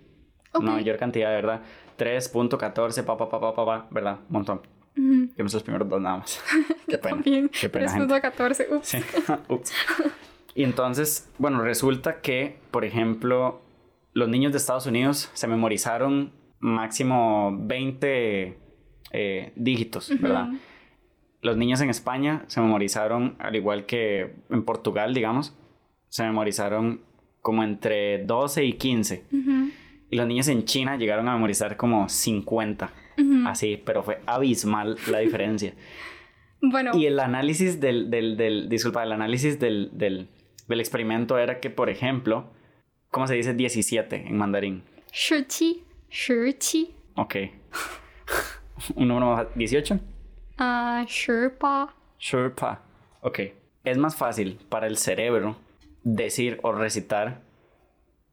La 0.54 0.60
mayor 0.60 0.96
cantidad, 0.96 1.30
verdad. 1.30 1.62
3.14, 1.98 3.04
pa, 3.04 3.16
pa, 3.16 3.28
pa, 3.28 3.40
pa, 3.40 3.54
pa, 3.54 3.88
¿verdad? 3.90 4.20
Un 4.28 4.32
montón. 4.32 4.60
Yo 4.94 5.44
me 5.44 5.50
los 5.50 5.62
primeros 5.62 5.88
dos 5.88 6.00
nada 6.00 6.18
más. 6.18 6.42
Qué 6.88 6.98
pena. 6.98 7.16
También. 7.16 7.48
Qué 7.48 7.68
pena. 7.68 7.94
3.14, 7.94 8.76
ups. 8.76 8.88
Sí. 8.88 8.98
ups. 9.48 9.72
Y 10.54 10.64
entonces, 10.64 11.30
bueno, 11.36 11.60
resulta 11.60 12.22
que, 12.22 12.58
por 12.70 12.86
ejemplo, 12.86 13.60
los 14.14 14.28
niños 14.28 14.52
de 14.52 14.58
Estados 14.58 14.86
Unidos 14.86 15.30
se 15.34 15.46
memorizaron 15.46 16.32
máximo 16.60 17.54
20 17.60 18.58
eh, 19.12 19.52
dígitos, 19.54 20.10
¿verdad? 20.18 20.48
Los 21.42 21.56
niños 21.56 21.80
en 21.80 21.90
España 21.90 22.44
se 22.46 22.60
memorizaron, 22.60 23.36
al 23.38 23.56
igual 23.56 23.86
que 23.86 24.34
en 24.50 24.64
Portugal, 24.64 25.14
digamos, 25.14 25.54
se 26.08 26.24
memorizaron 26.24 27.00
como 27.42 27.62
entre 27.62 28.24
12 28.24 28.64
y 28.64 28.72
15. 28.72 29.24
Y 30.10 30.16
los 30.16 30.26
niños 30.26 30.48
en 30.48 30.64
China 30.64 30.96
llegaron 30.96 31.28
a 31.28 31.34
memorizar 31.34 31.76
como 31.76 32.08
50. 32.08 32.90
Así, 33.46 33.80
pero 33.84 34.02
fue 34.02 34.20
abismal 34.26 34.96
la 35.10 35.18
diferencia. 35.18 35.72
bueno. 36.60 36.90
Y 36.94 37.06
el 37.06 37.18
análisis 37.20 37.80
del, 37.80 38.10
del, 38.10 38.36
del 38.36 38.68
disculpa, 38.68 39.02
el 39.02 39.12
análisis 39.12 39.58
del, 39.58 39.90
del, 39.92 40.28
del, 40.66 40.80
experimento 40.80 41.38
era 41.38 41.60
que, 41.60 41.70
por 41.70 41.88
ejemplo, 41.88 42.50
¿cómo 43.10 43.26
se 43.26 43.34
dice 43.34 43.54
17 43.54 44.26
en 44.26 44.36
mandarín? 44.36 44.82
Shichi. 45.12 45.82
Shichi. 46.10 46.94
Ok. 47.14 47.36
¿Un 48.96 49.08
número 49.08 49.34
más? 49.34 49.46
¿18? 49.54 50.00
Ah, 50.58 51.04
Sherpa. 51.06 51.94
Sherpa. 52.18 52.82
Ok. 53.20 53.40
Es 53.84 53.98
más 53.98 54.16
fácil 54.16 54.58
para 54.68 54.86
el 54.86 54.96
cerebro 54.96 55.56
decir 56.02 56.58
o 56.62 56.72
recitar 56.72 57.42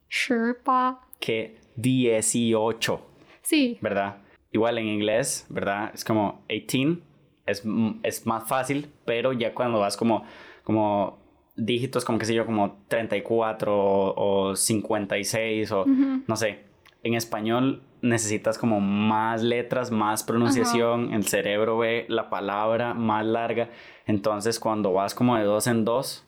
Sherpa 0.09 1.01
que 1.19 1.57
18. 1.75 3.01
Sí. 3.41 3.77
¿Verdad? 3.81 4.17
Igual 4.51 4.77
en 4.77 4.87
inglés, 4.87 5.45
¿verdad? 5.49 5.91
Es 5.93 6.05
como 6.05 6.43
18. 6.47 7.01
Es, 7.45 7.63
es 8.03 8.25
más 8.25 8.47
fácil, 8.47 8.89
pero 9.05 9.33
ya 9.33 9.53
cuando 9.53 9.79
vas 9.79 9.97
como, 9.97 10.23
como 10.63 11.19
dígitos, 11.55 12.05
como 12.05 12.19
que 12.19 12.25
sé 12.25 12.33
yo, 12.33 12.45
como 12.45 12.83
34 12.87 13.75
o, 13.75 14.49
o 14.51 14.55
56 14.55 15.71
o 15.71 15.85
no 15.85 16.35
sé. 16.37 16.72
En 17.03 17.13
español 17.15 17.83
necesitas 18.01 18.57
como 18.57 18.79
más 18.79 19.43
letras, 19.43 19.91
más 19.91 20.23
pronunciación, 20.23 21.13
el 21.13 21.25
cerebro 21.25 21.77
ve 21.77 22.05
la 22.09 22.29
palabra 22.29 22.93
más 22.93 23.25
larga, 23.25 23.69
entonces 24.05 24.59
cuando 24.59 24.93
vas 24.93 25.13
como 25.13 25.37
de 25.37 25.43
dos 25.43 25.67
en 25.67 25.85
dos, 25.85 26.25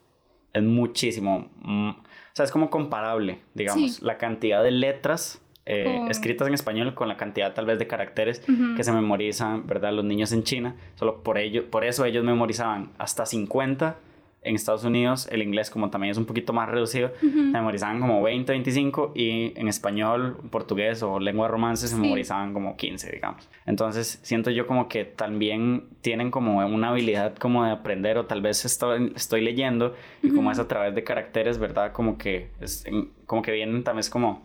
es 0.53 0.63
muchísimo, 0.63 1.49
mm, 1.61 1.89
o 1.89 1.95
sea, 2.33 2.45
es 2.45 2.51
como 2.51 2.69
comparable, 2.69 3.41
digamos, 3.53 4.01
la 4.01 4.17
cantidad 4.17 4.63
de 4.63 4.71
letras 4.71 5.41
eh, 5.65 6.01
oh. 6.01 6.09
escritas 6.09 6.47
en 6.47 6.53
español 6.53 6.93
con 6.93 7.07
la 7.07 7.17
cantidad 7.17 7.53
tal 7.53 7.65
vez 7.65 7.79
de 7.79 7.87
caracteres 7.87 8.41
que 8.77 8.83
se 8.83 8.91
memorizan, 8.91 9.65
¿verdad? 9.65 9.93
Los 9.93 10.05
niños 10.05 10.31
en 10.31 10.43
China, 10.43 10.75
solo 10.95 11.23
por 11.23 11.37
ello, 11.37 11.69
por 11.69 11.83
eso 11.83 12.05
ellos 12.05 12.23
memorizaban 12.23 12.91
hasta 12.97 13.25
50 13.25 13.97
en 14.45 14.55
Estados 14.55 14.83
Unidos 14.83 15.27
el 15.31 15.41
inglés 15.41 15.69
como 15.69 15.89
también 15.89 16.11
es 16.11 16.17
un 16.17 16.25
poquito 16.25 16.53
más 16.53 16.69
reducido, 16.69 17.11
se 17.19 17.27
memorizaban 17.27 17.99
como 17.99 18.21
20, 18.21 18.51
25 18.51 19.11
y 19.15 19.53
en 19.59 19.67
español, 19.67 20.37
portugués 20.51 21.03
o 21.03 21.19
lengua 21.19 21.47
romance 21.47 21.87
se 21.87 21.95
memorizaban 21.95 22.53
como 22.53 22.77
15, 22.77 23.11
digamos. 23.11 23.49
Entonces 23.65 24.19
siento 24.21 24.51
yo 24.51 24.67
como 24.67 24.87
que 24.87 25.03
también 25.03 25.89
tienen 26.01 26.31
como 26.31 26.65
una 26.65 26.89
habilidad 26.89 27.35
como 27.35 27.65
de 27.65 27.71
aprender 27.71 28.17
o 28.17 28.25
tal 28.25 28.41
vez 28.41 28.63
estoy, 28.65 29.11
estoy 29.15 29.41
leyendo 29.41 29.95
y 30.21 30.29
como 30.29 30.51
es 30.51 30.59
a 30.59 30.67
través 30.67 30.95
de 30.95 31.03
caracteres, 31.03 31.57
¿verdad? 31.57 31.91
Como 31.91 32.17
que, 32.17 32.51
es, 32.61 32.85
como 33.25 33.41
que 33.41 33.51
vienen 33.51 33.83
también 33.83 34.01
es 34.01 34.09
como, 34.09 34.43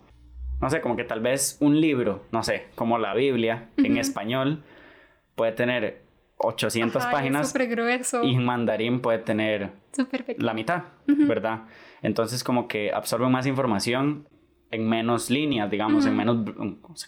no 0.60 0.70
sé, 0.70 0.80
como 0.80 0.96
que 0.96 1.04
tal 1.04 1.20
vez 1.20 1.58
un 1.60 1.80
libro, 1.80 2.24
no 2.32 2.42
sé, 2.42 2.66
como 2.74 2.98
la 2.98 3.14
Biblia 3.14 3.68
en 3.76 3.98
español 3.98 4.62
puede 5.34 5.52
tener 5.52 6.02
800 6.42 7.06
páginas. 7.06 7.52
grueso. 7.52 8.24
Y 8.24 8.36
mandarín 8.36 9.00
puede 9.00 9.18
tener 9.18 9.70
la 10.38 10.54
mitad, 10.54 10.84
¿verdad? 11.06 11.64
Entonces 12.02 12.42
como 12.42 12.66
que 12.66 12.92
absorbe 12.92 13.28
más 13.28 13.46
información 13.46 14.26
en 14.70 14.88
menos 14.88 15.30
líneas, 15.30 15.70
digamos, 15.70 16.06
en 16.06 16.16
menos, 16.16 16.38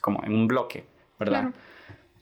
como 0.01 0.23
en 0.25 0.35
un 0.35 0.49
bloque, 0.49 0.85
¿verdad? 1.19 1.53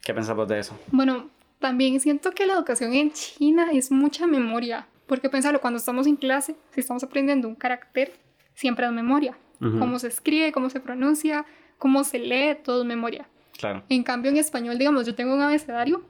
¿Qué 0.02 0.14
pensamos 0.14 0.46
de 0.48 0.60
eso? 0.60 0.78
Bueno, 0.92 1.28
también 1.58 1.98
siento 2.00 2.30
que 2.32 2.46
la 2.46 2.54
educación 2.54 2.94
en 2.94 3.12
China 3.12 3.68
es 3.72 3.90
mucha 3.90 4.26
memoria, 4.26 4.86
porque 5.06 5.28
pensarlo, 5.28 5.60
cuando 5.60 5.78
estamos 5.78 6.06
en 6.06 6.16
clase, 6.16 6.56
si 6.70 6.80
estamos 6.80 7.02
aprendiendo 7.02 7.48
un 7.48 7.54
carácter, 7.54 8.12
siempre 8.54 8.86
es 8.86 8.92
memoria. 8.92 9.36
Cómo 9.58 9.98
se 9.98 10.08
escribe, 10.08 10.52
cómo 10.52 10.70
se 10.70 10.80
pronuncia, 10.80 11.44
cómo 11.76 12.02
se 12.02 12.18
lee, 12.18 12.56
todo 12.64 12.80
es 12.80 12.86
memoria. 12.86 13.26
Claro. 13.58 13.82
En 13.90 14.02
cambio, 14.02 14.30
en 14.30 14.38
español, 14.38 14.78
digamos, 14.78 15.04
yo 15.04 15.14
tengo 15.14 15.34
un 15.34 15.42
abecedario 15.42 16.02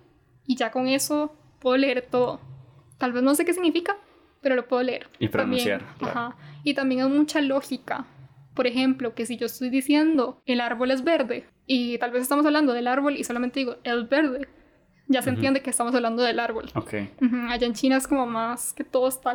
y 0.46 0.56
ya 0.56 0.70
con 0.70 0.88
eso 0.88 1.34
puedo 1.60 1.76
leer 1.76 2.06
todo. 2.10 2.40
Tal 2.98 3.12
vez 3.12 3.22
no 3.22 3.34
sé 3.34 3.44
qué 3.44 3.52
significa, 3.52 3.96
pero 4.40 4.56
lo 4.56 4.66
puedo 4.66 4.82
leer. 4.82 5.08
Y 5.18 5.28
pronunciar. 5.28 5.82
Ajá. 6.00 6.36
Y 6.64 6.74
también 6.74 7.02
hay 7.02 7.08
mucha 7.08 7.40
lógica. 7.40 8.06
Por 8.54 8.66
ejemplo, 8.66 9.14
que 9.14 9.26
si 9.26 9.36
yo 9.36 9.46
estoy 9.46 9.70
diciendo 9.70 10.42
el 10.44 10.60
árbol 10.60 10.90
es 10.90 11.04
verde 11.04 11.46
y 11.66 11.98
tal 11.98 12.10
vez 12.10 12.22
estamos 12.22 12.44
hablando 12.44 12.72
del 12.72 12.88
árbol 12.88 13.16
y 13.16 13.24
solamente 13.24 13.60
digo 13.60 13.76
el 13.84 14.06
verde, 14.06 14.48
ya 15.06 15.22
se 15.22 15.30
entiende 15.30 15.62
que 15.62 15.70
estamos 15.70 15.94
hablando 15.94 16.22
del 16.22 16.38
árbol. 16.40 16.66
Ok. 16.74 16.94
Allá 17.48 17.66
en 17.66 17.74
China 17.74 17.96
es 17.96 18.06
como 18.06 18.26
más 18.26 18.72
que 18.72 18.84
todo 18.84 19.08
está 19.08 19.34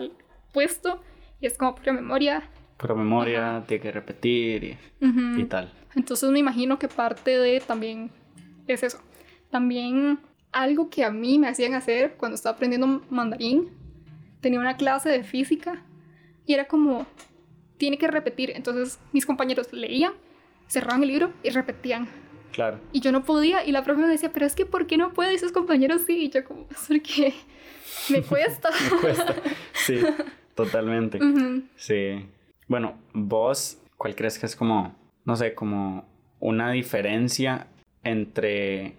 puesto 0.54 1.02
y 1.40 1.48
es 1.48 1.58
como 1.58 1.76
pura 1.76 1.94
memoria. 1.94 2.50
Pura 2.78 2.94
memoria, 2.94 3.64
tiene 3.68 3.82
que 3.82 3.92
repetir 3.92 4.64
y, 4.64 4.78
y 5.02 5.44
tal. 5.46 5.72
Entonces 5.96 6.30
me 6.30 6.40
imagino 6.40 6.78
que 6.78 6.88
parte 6.88 7.38
de 7.38 7.62
también 7.62 8.12
es 8.68 8.84
eso. 8.84 9.00
También 9.50 10.20
algo 10.56 10.90
que 10.90 11.04
a 11.04 11.12
mí 11.12 11.38
me 11.38 11.50
hacían 11.50 11.74
hacer 11.74 12.16
cuando 12.18 12.36
estaba 12.36 12.56
aprendiendo 12.56 13.04
mandarín. 13.10 13.70
Tenía 14.40 14.60
una 14.60 14.78
clase 14.78 15.10
de 15.10 15.24
física 15.24 15.84
y 16.46 16.54
era 16.54 16.66
como, 16.66 17.06
tiene 17.78 17.98
que 17.98 18.08
repetir. 18.08 18.54
Entonces 18.56 18.98
mis 19.12 19.26
compañeros 19.26 19.74
leían, 19.74 20.14
cerraban 20.68 21.04
el 21.04 21.10
libro 21.10 21.34
y 21.44 21.50
repetían. 21.50 22.08
Claro. 22.54 22.80
Y 22.94 23.02
yo 23.02 23.12
no 23.12 23.26
podía 23.26 23.66
y 23.66 23.74
la 23.74 23.84
profe 23.84 24.02
me 24.02 24.08
decía, 24.08 24.32
pero 24.32 24.46
es 24.46 24.56
que 24.56 24.66
¿por 24.66 24.88
qué 24.88 24.96
no 24.96 25.12
puedo? 25.12 25.30
Y 25.34 25.38
sus 25.38 25.52
compañeros 25.52 26.04
sí. 26.08 26.24
Y 26.24 26.30
yo 26.30 26.46
como, 26.46 26.68
porque 26.88 27.34
me 28.10 28.22
cuesta. 28.24 28.70
me 28.94 29.02
cuesta. 29.02 29.36
Sí, 29.74 30.00
totalmente. 30.56 31.20
Sí. 31.76 32.26
Bueno, 32.70 32.98
vos, 33.12 33.78
¿cuál 33.98 34.16
crees 34.16 34.40
que 34.40 34.46
es 34.46 34.56
como, 34.56 34.96
no 35.26 35.36
sé, 35.36 35.54
como 35.54 36.08
una 36.40 36.72
diferencia 36.72 37.68
entre 38.04 38.96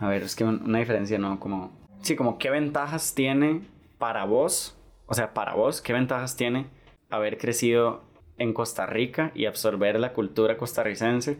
a 0.00 0.08
ver, 0.08 0.22
es 0.22 0.34
que 0.34 0.44
una 0.44 0.78
diferencia, 0.78 1.18
¿no? 1.18 1.38
Como, 1.38 1.70
sí, 2.00 2.16
como 2.16 2.38
qué 2.38 2.50
ventajas 2.50 3.14
tiene 3.14 3.60
para 3.98 4.24
vos, 4.24 4.76
o 5.06 5.14
sea, 5.14 5.34
para 5.34 5.54
vos, 5.54 5.80
qué 5.82 5.92
ventajas 5.92 6.36
tiene 6.36 6.66
haber 7.10 7.38
crecido 7.38 8.02
en 8.38 8.54
Costa 8.54 8.86
Rica 8.86 9.30
y 9.34 9.44
absorber 9.44 10.00
la 10.00 10.12
cultura 10.14 10.56
costarricense 10.56 11.38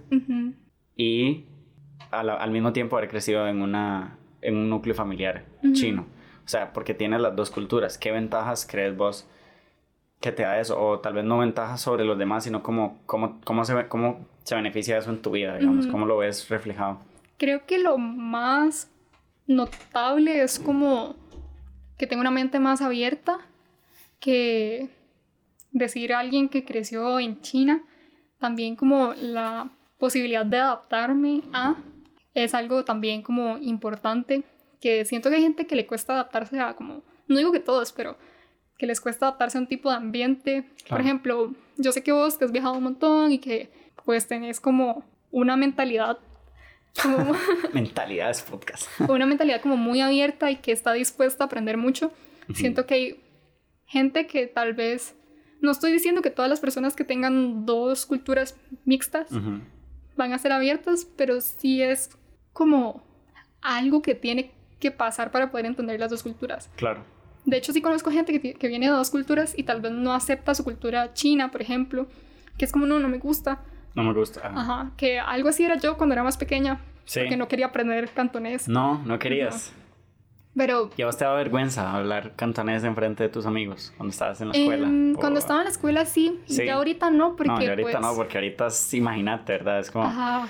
y 0.94 1.46
al, 2.10 2.28
al 2.28 2.50
mismo 2.50 2.72
tiempo 2.72 2.96
haber 2.98 3.08
crecido 3.08 3.46
en, 3.48 3.62
una, 3.62 4.18
en 4.42 4.56
un 4.56 4.68
núcleo 4.68 4.94
familiar 4.94 5.44
chino. 5.72 6.06
O 6.44 6.48
sea, 6.48 6.72
porque 6.72 6.92
tienes 6.94 7.20
las 7.20 7.34
dos 7.36 7.50
culturas. 7.50 7.96
¿Qué 7.96 8.10
ventajas 8.10 8.66
crees 8.68 8.96
vos 8.96 9.26
que 10.20 10.32
te 10.32 10.42
da 10.42 10.60
eso? 10.60 10.78
O 10.78 10.98
tal 10.98 11.14
vez 11.14 11.24
no 11.24 11.38
ventajas 11.38 11.80
sobre 11.80 12.04
los 12.04 12.18
demás, 12.18 12.44
sino 12.44 12.62
cómo, 12.62 12.98
cómo, 13.06 13.40
cómo, 13.44 13.64
se, 13.64 13.86
cómo 13.86 14.26
se 14.42 14.56
beneficia 14.56 14.98
eso 14.98 15.10
en 15.10 15.22
tu 15.22 15.30
vida, 15.30 15.56
digamos. 15.56 15.84
Ujú. 15.84 15.92
¿Cómo 15.92 16.06
lo 16.06 16.18
ves 16.18 16.48
reflejado? 16.48 16.98
Creo 17.40 17.64
que 17.64 17.78
lo 17.78 17.96
más 17.96 18.90
notable 19.46 20.42
es 20.42 20.58
como 20.58 21.16
que 21.96 22.06
tengo 22.06 22.20
una 22.20 22.30
mente 22.30 22.60
más 22.60 22.82
abierta 22.82 23.38
que 24.20 24.90
decir 25.72 26.12
a 26.12 26.18
alguien 26.18 26.50
que 26.50 26.66
creció 26.66 27.18
en 27.18 27.40
China, 27.40 27.82
también 28.38 28.76
como 28.76 29.14
la 29.14 29.70
posibilidad 29.96 30.44
de 30.44 30.58
adaptarme 30.58 31.40
a 31.54 31.76
es 32.34 32.52
algo 32.52 32.84
también 32.84 33.22
como 33.22 33.56
importante, 33.56 34.42
que 34.78 35.06
siento 35.06 35.30
que 35.30 35.36
hay 35.36 35.42
gente 35.42 35.66
que 35.66 35.76
le 35.76 35.86
cuesta 35.86 36.12
adaptarse 36.12 36.60
a 36.60 36.74
como, 36.76 37.02
no 37.26 37.38
digo 37.38 37.52
que 37.52 37.60
todos, 37.60 37.90
pero 37.92 38.18
que 38.76 38.86
les 38.86 39.00
cuesta 39.00 39.26
adaptarse 39.28 39.56
a 39.56 39.62
un 39.62 39.66
tipo 39.66 39.88
de 39.88 39.96
ambiente. 39.96 40.62
Por 40.62 40.84
Claro. 40.88 41.04
ejemplo, 41.04 41.54
yo 41.78 41.90
sé 41.92 42.02
que 42.02 42.12
vos 42.12 42.36
que 42.36 42.44
has 42.44 42.52
viajado 42.52 42.74
un 42.76 42.84
montón 42.84 43.32
y 43.32 43.38
que 43.38 43.70
pues 44.04 44.26
tenés 44.28 44.60
como 44.60 45.04
una 45.30 45.56
mentalidad 45.56 46.18
como 47.02 47.34
Mentalidades 47.72 48.42
podcast. 48.42 48.88
una 49.08 49.26
mentalidad 49.26 49.60
como 49.60 49.76
muy 49.76 50.00
abierta 50.00 50.50
y 50.50 50.56
que 50.56 50.72
está 50.72 50.92
dispuesta 50.92 51.44
a 51.44 51.46
aprender 51.46 51.76
mucho. 51.76 52.12
Siento 52.54 52.84
que 52.84 52.94
hay 52.94 53.20
gente 53.84 54.26
que 54.26 54.48
tal 54.48 54.74
vez, 54.74 55.14
no 55.60 55.70
estoy 55.70 55.92
diciendo 55.92 56.20
que 56.20 56.30
todas 56.30 56.50
las 56.50 56.58
personas 56.58 56.96
que 56.96 57.04
tengan 57.04 57.64
dos 57.64 58.06
culturas 58.06 58.56
mixtas 58.84 59.28
van 60.16 60.32
a 60.32 60.38
ser 60.38 60.50
abiertas, 60.50 61.06
pero 61.16 61.40
sí 61.40 61.80
es 61.80 62.10
como 62.52 63.04
algo 63.62 64.02
que 64.02 64.16
tiene 64.16 64.52
que 64.80 64.90
pasar 64.90 65.30
para 65.30 65.50
poder 65.50 65.66
entender 65.66 66.00
las 66.00 66.10
dos 66.10 66.24
culturas. 66.24 66.70
Claro. 66.76 67.04
De 67.44 67.56
hecho, 67.56 67.72
sí 67.72 67.80
conozco 67.80 68.10
gente 68.10 68.38
que, 68.40 68.54
que 68.54 68.68
viene 68.68 68.86
de 68.86 68.92
dos 68.92 69.10
culturas 69.10 69.56
y 69.56 69.62
tal 69.62 69.80
vez 69.80 69.92
no 69.92 70.12
acepta 70.12 70.54
su 70.54 70.64
cultura 70.64 71.14
china, 71.14 71.50
por 71.50 71.62
ejemplo, 71.62 72.08
que 72.58 72.64
es 72.64 72.72
como, 72.72 72.86
no, 72.86 72.98
no 72.98 73.08
me 73.08 73.18
gusta. 73.18 73.62
No 73.94 74.02
me 74.04 74.12
gusta. 74.12 74.40
Ajá. 74.46 74.60
Ajá, 74.60 74.90
que 74.96 75.18
algo 75.18 75.48
así 75.48 75.64
era 75.64 75.76
yo 75.76 75.96
cuando 75.96 76.12
era 76.14 76.22
más 76.22 76.36
pequeña, 76.36 76.80
Sí. 77.04 77.20
porque 77.20 77.36
no 77.36 77.48
quería 77.48 77.66
aprender 77.66 78.08
cantonés. 78.10 78.68
No, 78.68 79.02
no 79.04 79.18
querías. 79.18 79.72
Pero 80.56 80.90
¿Y 80.96 81.02
a 81.02 81.06
vos 81.06 81.16
te 81.16 81.24
da 81.24 81.32
vergüenza 81.34 81.92
hablar 81.94 82.32
cantonés 82.34 82.82
en 82.82 82.94
frente 82.96 83.22
de 83.22 83.28
tus 83.28 83.46
amigos 83.46 83.92
cuando 83.96 84.10
estabas 84.10 84.40
en 84.40 84.48
la 84.48 84.54
escuela? 84.56 84.86
Em, 84.88 85.14
O- 85.14 85.18
Cuando 85.20 85.38
estaba 85.38 85.60
en 85.60 85.64
la 85.66 85.70
escuela 85.70 86.04
sí, 86.06 86.40
Sí. 86.46 86.66
ya 86.66 86.74
ahorita 86.74 87.08
no, 87.10 87.36
porque 87.36 87.48
no, 87.52 87.60
yo 87.62 87.70
ahorita 87.70 87.90
pues, 87.90 88.00
no, 88.00 88.14
porque 88.16 88.36
ahorita 88.38 88.66
es- 88.66 88.94
imagínate, 88.94 89.52
¿verdad? 89.52 89.78
Es 89.78 89.90
como 89.92 90.06
Ajá, 90.06 90.48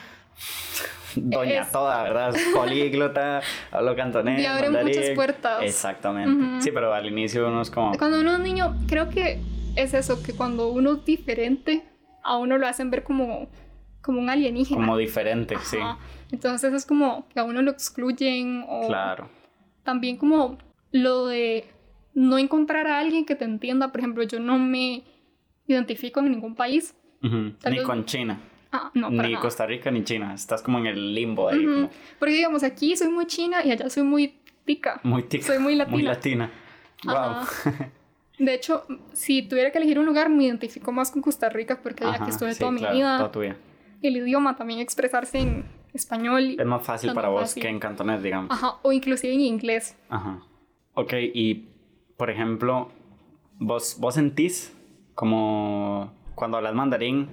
doña 1.17 1.63
es- 1.63 1.73
toda, 1.73 2.03
¿verdad? 2.03 2.35
Es 2.35 2.43
políglota, 2.55 3.43
hablo 3.71 3.95
cantonés, 3.97 4.41
Y 4.41 4.47
abre 4.47 4.71
muchas 4.71 5.11
puertas. 5.11 5.63
Exactamente. 5.63 6.31
Ujú. 6.31 6.61
Sí, 6.63 6.71
pero 6.73 6.93
al 6.95 7.07
inicio 7.07 7.47
uno 7.49 7.61
es 7.63 7.71
como... 7.71 7.93
cuando 7.99 8.21
uno 8.21 8.33
es 8.35 8.41
niño, 8.41 8.77
creo 8.89 9.09
que 9.11 9.41
es 9.77 9.95
eso, 9.95 10.23
que 10.23 10.33
cuando 10.33 10.69
uno 10.69 10.95
es 10.95 11.05
diferente, 11.05 11.85
a 12.23 12.37
uno 12.39 12.59
lo 12.59 12.67
hacen 12.67 12.91
ver 12.91 13.03
como, 13.05 13.49
como 14.03 14.21
un 14.21 14.29
alienígena. 14.31 14.81
Como 14.81 14.97
diferente, 14.97 15.57
sí. 15.63 15.77
Ajá. 15.79 15.99
Entonces 16.33 16.73
es 16.73 16.87
como 16.87 17.27
que 17.29 17.41
a 17.41 17.45
uno 17.45 17.63
lo 17.63 17.71
excluyen 17.71 18.65
o 18.69 18.87
Claro. 18.87 19.29
también 19.83 20.17
como 20.17 20.59
lo 20.93 21.27
de 21.27 21.65
no 22.15 22.39
encontrar 22.39 22.87
a 22.87 22.99
alguien 22.99 23.25
que 23.25 23.35
te 23.35 23.45
entienda. 23.45 23.91
Por 23.93 24.01
ejemplo, 24.01 24.23
yo 24.23 24.41
no 24.41 24.59
me 24.59 25.03
identifico 25.67 26.21
en 26.21 26.31
ningún 26.31 26.55
país. 26.55 26.95
Ujú. 27.23 27.53
Tal 27.61 27.73
Ni 27.73 27.79
vez- 27.79 27.87
con 27.87 28.05
China. 28.05 28.41
Ah, 28.73 28.91
no, 28.95 29.11
ni 29.11 29.17
nada. 29.17 29.41
Costa 29.41 29.67
Rica 29.67 29.91
ni 29.91 30.05
China. 30.05 30.33
Estás 30.35 30.63
como 30.63 30.79
en 30.79 30.87
el 30.87 31.15
limbo 31.15 31.49
ahí. 31.49 31.67
Ujú. 31.67 31.75
como 31.75 31.91
Porque 32.21 32.35
digamos, 32.35 32.63
aquí 32.63 32.97
soy 32.97 33.09
muy 33.09 33.27
china 33.27 33.65
y 33.65 33.73
allá 33.73 33.91
soy 33.91 34.05
muy 34.05 34.35
tica. 34.65 35.01
muy 35.03 35.25
tica. 35.25 35.45
Soy 35.47 35.59
muy 35.59 35.75
latina. 35.75 35.93
Muy 35.97 36.03
latina. 36.05 36.51
Wow. 37.05 37.47
Ajá. 38.41 38.45
De 38.45 38.55
hecho, 38.55 38.85
si 39.13 39.43
tuviera 39.43 39.71
que 39.71 39.79
elegir 39.79 39.99
un 39.99 40.07
lugar, 40.07 40.31
me 40.31 40.45
identifico 40.45 40.93
más 40.93 41.11
con 41.11 41.23
Costa 41.23 41.49
Rica 41.49 41.81
porque 41.83 42.05
allá 42.05 42.25
que 42.25 42.31
estuve 42.31 42.55
toda 42.55 42.71
mi 42.71 42.81
vida. 42.81 43.19
Toda 43.19 43.33
tu 43.33 43.41
vida. 43.41 43.57
El 44.03 44.17
idioma 44.17 44.57
también 44.57 44.81
expresarse 44.81 45.39
en 45.39 45.65
español. 45.93 46.57
Es 46.59 46.67
más 46.67 46.83
fácil 46.83 47.13
para 47.13 47.29
vos 47.29 47.43
fácil. 47.43 47.63
que 47.63 47.69
en 47.69 47.79
cantonés, 47.79 48.23
digamos. 48.23 48.51
Ajá, 48.51 48.77
o 48.83 48.93
inclusive 48.93 49.35
en 49.35 49.41
inglés. 49.41 49.97
Ajá. 50.09 50.43
Ok, 50.95 51.13
y 51.35 51.69
por 52.17 52.31
ejemplo, 52.31 52.91
vos, 53.59 53.97
vos 53.99 54.15
sentís 54.15 54.75
como 55.15 56.13
cuando 56.35 56.57
hablas 56.57 56.75
mandarín 56.75 57.29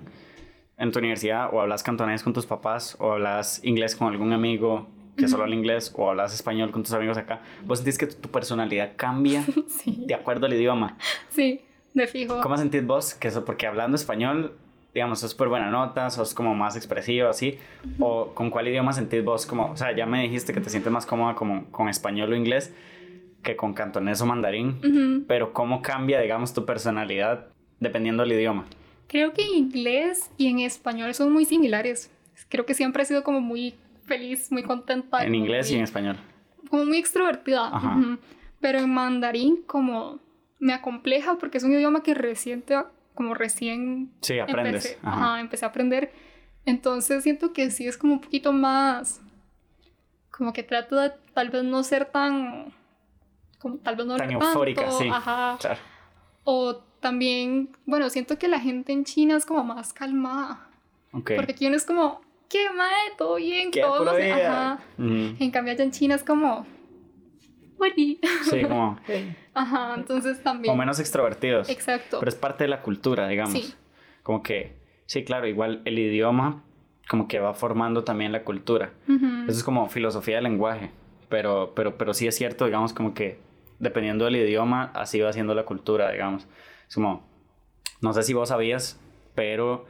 en 0.77 0.91
tu 0.91 0.99
universidad 0.99 1.49
o 1.53 1.61
hablas 1.61 1.83
cantonés 1.83 2.23
con 2.23 2.33
tus 2.33 2.45
papás 2.45 2.97
o 2.99 3.13
hablas 3.13 3.63
inglés 3.63 3.95
con 3.95 4.09
algún 4.09 4.33
amigo 4.33 4.87
que 5.17 5.27
solo 5.27 5.43
habla 5.43 5.55
inglés 5.55 5.91
o 5.95 6.09
hablas 6.09 6.33
español 6.33 6.71
con 6.71 6.83
tus 6.83 6.93
amigos 6.93 7.17
acá, 7.17 7.41
vos 7.65 7.79
sentís 7.79 7.97
que 7.97 8.07
tu, 8.07 8.15
tu 8.15 8.29
personalidad 8.29 8.91
cambia 8.95 9.43
Sí, 9.67 10.03
de 10.07 10.13
acuerdo 10.13 10.45
al 10.45 10.53
idioma. 10.53 10.97
sí, 11.29 11.61
de 11.93 12.07
fijo. 12.07 12.39
¿Cómo 12.41 12.55
sentís 12.57 12.85
vos 12.85 13.13
que 13.13 13.27
eso? 13.29 13.43
Porque 13.43 13.65
hablando 13.67 13.95
español, 13.95 14.53
digamos, 14.93 15.19
sos 15.19 15.31
súper 15.31 15.47
buena 15.49 15.69
nota, 15.69 16.09
sos 16.09 16.33
como 16.33 16.53
más 16.55 16.75
expresivo, 16.75 17.27
así. 17.29 17.57
¿O 17.99 18.27
con 18.33 18.49
cuál 18.49 18.67
idioma 18.67 18.93
sentís 18.93 19.23
vos 19.23 19.45
como, 19.45 19.71
o 19.71 19.77
sea, 19.77 19.95
ya 19.95 20.05
me 20.05 20.21
dijiste 20.23 20.53
que 20.53 20.61
te 20.61 20.69
sientes 20.69 20.91
más 20.91 21.05
cómoda 21.05 21.35
como 21.35 21.65
con 21.71 21.89
español 21.89 22.31
o 22.31 22.35
inglés 22.35 22.73
que 23.43 23.55
con 23.55 23.73
cantonés 23.73 24.19
o 24.21 24.25
mandarín, 24.25 24.79
Ujú. 24.83 25.23
pero 25.27 25.53
¿cómo 25.53 25.81
cambia, 25.81 26.19
digamos, 26.19 26.53
tu 26.53 26.65
personalidad 26.65 27.47
dependiendo 27.79 28.23
del 28.23 28.33
idioma? 28.33 28.65
Creo 29.07 29.31
que 29.33 29.43
en 29.43 29.53
inglés 29.55 30.29
y 30.37 30.47
en 30.47 30.59
español 30.59 31.13
son 31.13 31.31
muy 31.31 31.45
similares. 31.45 32.11
Creo 32.49 32.65
que 32.65 32.73
siempre 32.73 33.03
he 33.03 33.05
sido 33.05 33.23
como 33.23 33.39
muy 33.39 33.75
feliz, 34.07 34.51
muy 34.51 34.63
contenta. 34.63 35.23
En 35.23 35.35
inglés 35.35 35.69
y 35.69 35.73
muy- 35.73 35.79
en 35.79 35.83
español. 35.83 36.17
como 36.69 36.85
muy 36.85 36.97
extrovertida. 36.97 37.67
Ajá. 37.67 37.95
ujú. 37.97 38.17
Pero 38.59 38.79
en 38.79 38.91
mandarín 38.93 39.61
como 39.67 40.19
me 40.59 40.73
acompleja 40.73 41.35
porque 41.35 41.59
es 41.59 41.63
un 41.63 41.71
idioma 41.73 42.01
que 42.03 42.13
recién 42.15 42.61
te- 42.63 42.83
como 43.13 43.33
recién 43.35 44.11
Sí, 44.21 44.39
aprendes. 44.39 44.85
empecé, 44.85 44.97
Ajá. 45.03 45.23
ajá, 45.33 45.39
empecé 45.39 45.65
a 45.65 45.69
aprender. 45.69 46.11
Entonces 46.65 47.23
siento 47.23 47.53
que 47.53 47.69
sí 47.71 47.87
es 47.87 47.97
como 47.97 48.13
un 48.13 48.21
poquito 48.21 48.51
más 48.53 49.21
como 50.31 50.53
que 50.53 50.63
trato 50.63 50.95
de 50.97 51.11
tal 51.33 51.49
vez 51.49 51.63
no 51.63 51.81
ser 51.83 52.05
tan 52.05 52.73
como 53.59 53.77
tal 53.77 53.95
vez 53.95 54.05
no 54.05 54.17
Tan 54.17 54.25
hablar 54.25 54.39
tanto, 54.39 54.47
eufórica, 54.49 54.91
sí. 54.91 55.07
ajá. 55.11 55.57
Claro. 55.59 55.79
O 56.43 56.75
también, 56.99 57.69
bueno, 57.85 58.09
siento 58.09 58.37
que 58.37 58.47
la 58.47 58.59
gente 58.59 58.91
en 58.93 59.03
China 59.03 59.35
es 59.37 59.45
como 59.45 59.63
más 59.63 59.93
calmada. 59.93 60.67
Ok. 61.11 61.31
Porque 61.35 61.51
aquí 61.53 61.65
uno 61.67 61.75
es 61.75 61.85
como, 61.85 62.21
¿qué 62.49 62.69
mae? 62.75 63.11
¿Todo 63.17 63.35
bien? 63.35 63.71
¿Qué 63.71 63.81
Todos, 63.81 63.99
pura 63.99 64.13
vida? 64.13 64.73
ajá. 64.73 64.83
En 64.97 65.51
cambio 65.51 65.73
allá 65.73 65.83
en 65.83 65.91
China 65.91 66.15
es 66.15 66.23
como. 66.23 66.65
Sí, 67.95 68.61
como... 68.63 68.99
Ajá, 69.53 69.95
entonces 69.95 70.41
también. 70.41 70.73
O 70.73 70.77
menos 70.77 70.99
extrovertidos. 70.99 71.69
Exacto. 71.69 72.19
Pero 72.19 72.29
es 72.29 72.35
parte 72.35 72.63
de 72.63 72.69
la 72.69 72.81
cultura, 72.81 73.27
digamos. 73.27 73.53
Sí. 73.53 73.73
Como 74.23 74.41
que, 74.43 74.75
sí, 75.05 75.23
claro, 75.23 75.47
igual 75.47 75.81
el 75.85 75.97
idioma 75.99 76.63
como 77.07 77.27
que 77.27 77.39
va 77.39 77.53
formando 77.53 78.03
también 78.03 78.31
la 78.31 78.43
cultura. 78.43 78.91
Ujú. 79.07 79.43
Eso 79.43 79.51
es 79.51 79.63
como 79.63 79.87
filosofía 79.89 80.35
del 80.35 80.43
lenguaje, 80.45 80.91
pero, 81.29 81.73
pero, 81.75 81.97
pero 81.97 82.13
sí 82.13 82.27
es 82.27 82.35
cierto, 82.35 82.65
digamos, 82.65 82.93
como 82.93 83.13
que 83.13 83.39
dependiendo 83.79 84.25
del 84.25 84.35
idioma, 84.35 84.91
así 84.93 85.19
va 85.21 85.31
siendo 85.31 85.53
la 85.55 85.63
cultura, 85.63 86.11
digamos. 86.11 86.47
Es 86.87 86.95
como, 86.95 87.25
no 88.01 88.13
sé 88.13 88.23
si 88.23 88.33
vos 88.33 88.49
sabías, 88.49 88.99
pero 89.35 89.85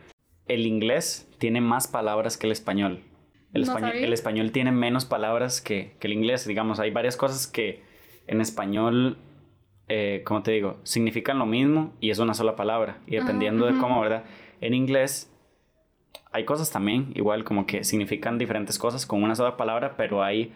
el 0.47 0.65
inglés 0.65 1.29
tiene 1.38 1.62
más 1.62 1.88
palabras 1.88 2.38
que 2.38 2.47
el 2.47 2.51
español. 2.51 3.01
El, 3.53 3.62
No 3.62 3.67
español, 3.67 3.91
sabía. 3.91 4.05
el 4.07 4.13
español 4.13 4.51
tiene 4.51 4.71
menos 4.71 5.05
palabras 5.05 5.62
que, 5.62 5.95
que 5.99 6.07
el 6.07 6.13
inglés, 6.13 6.45
digamos. 6.47 6.79
Hay 6.79 6.91
varias 6.91 7.17
cosas 7.17 7.47
que 7.47 7.81
en 8.27 8.41
español, 8.41 9.17
eh, 9.88 10.21
como 10.25 10.43
te 10.43 10.51
digo, 10.51 10.77
significan 10.83 11.39
lo 11.39 11.45
mismo 11.45 11.93
y 11.99 12.10
es 12.10 12.19
una 12.19 12.33
sola 12.33 12.55
palabra. 12.55 12.99
Y 13.07 13.15
Ah, 13.15 13.21
dependiendo 13.21 13.65
de 13.65 13.77
cómo, 13.79 14.01
¿verdad? 14.01 14.23
En 14.62 14.73
inglés 14.73 15.31
hay 16.31 16.45
cosas 16.45 16.71
también, 16.71 17.12
igual 17.15 17.43
como 17.43 17.65
que 17.65 17.83
significan 17.83 18.38
diferentes 18.38 18.77
cosas 18.77 19.05
con 19.05 19.23
una 19.23 19.36
sola 19.36 19.55
palabra, 19.57 19.95
pero 19.97 20.23
hay, 20.23 20.51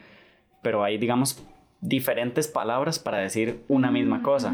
pero 0.62 0.84
hay, 0.84 0.98
digamos, 0.98 1.44
diferentes 1.80 2.48
palabras 2.48 3.00
para 3.00 3.18
decir 3.20 3.64
una 3.68 3.90
misma 3.90 4.22
cosa, 4.22 4.54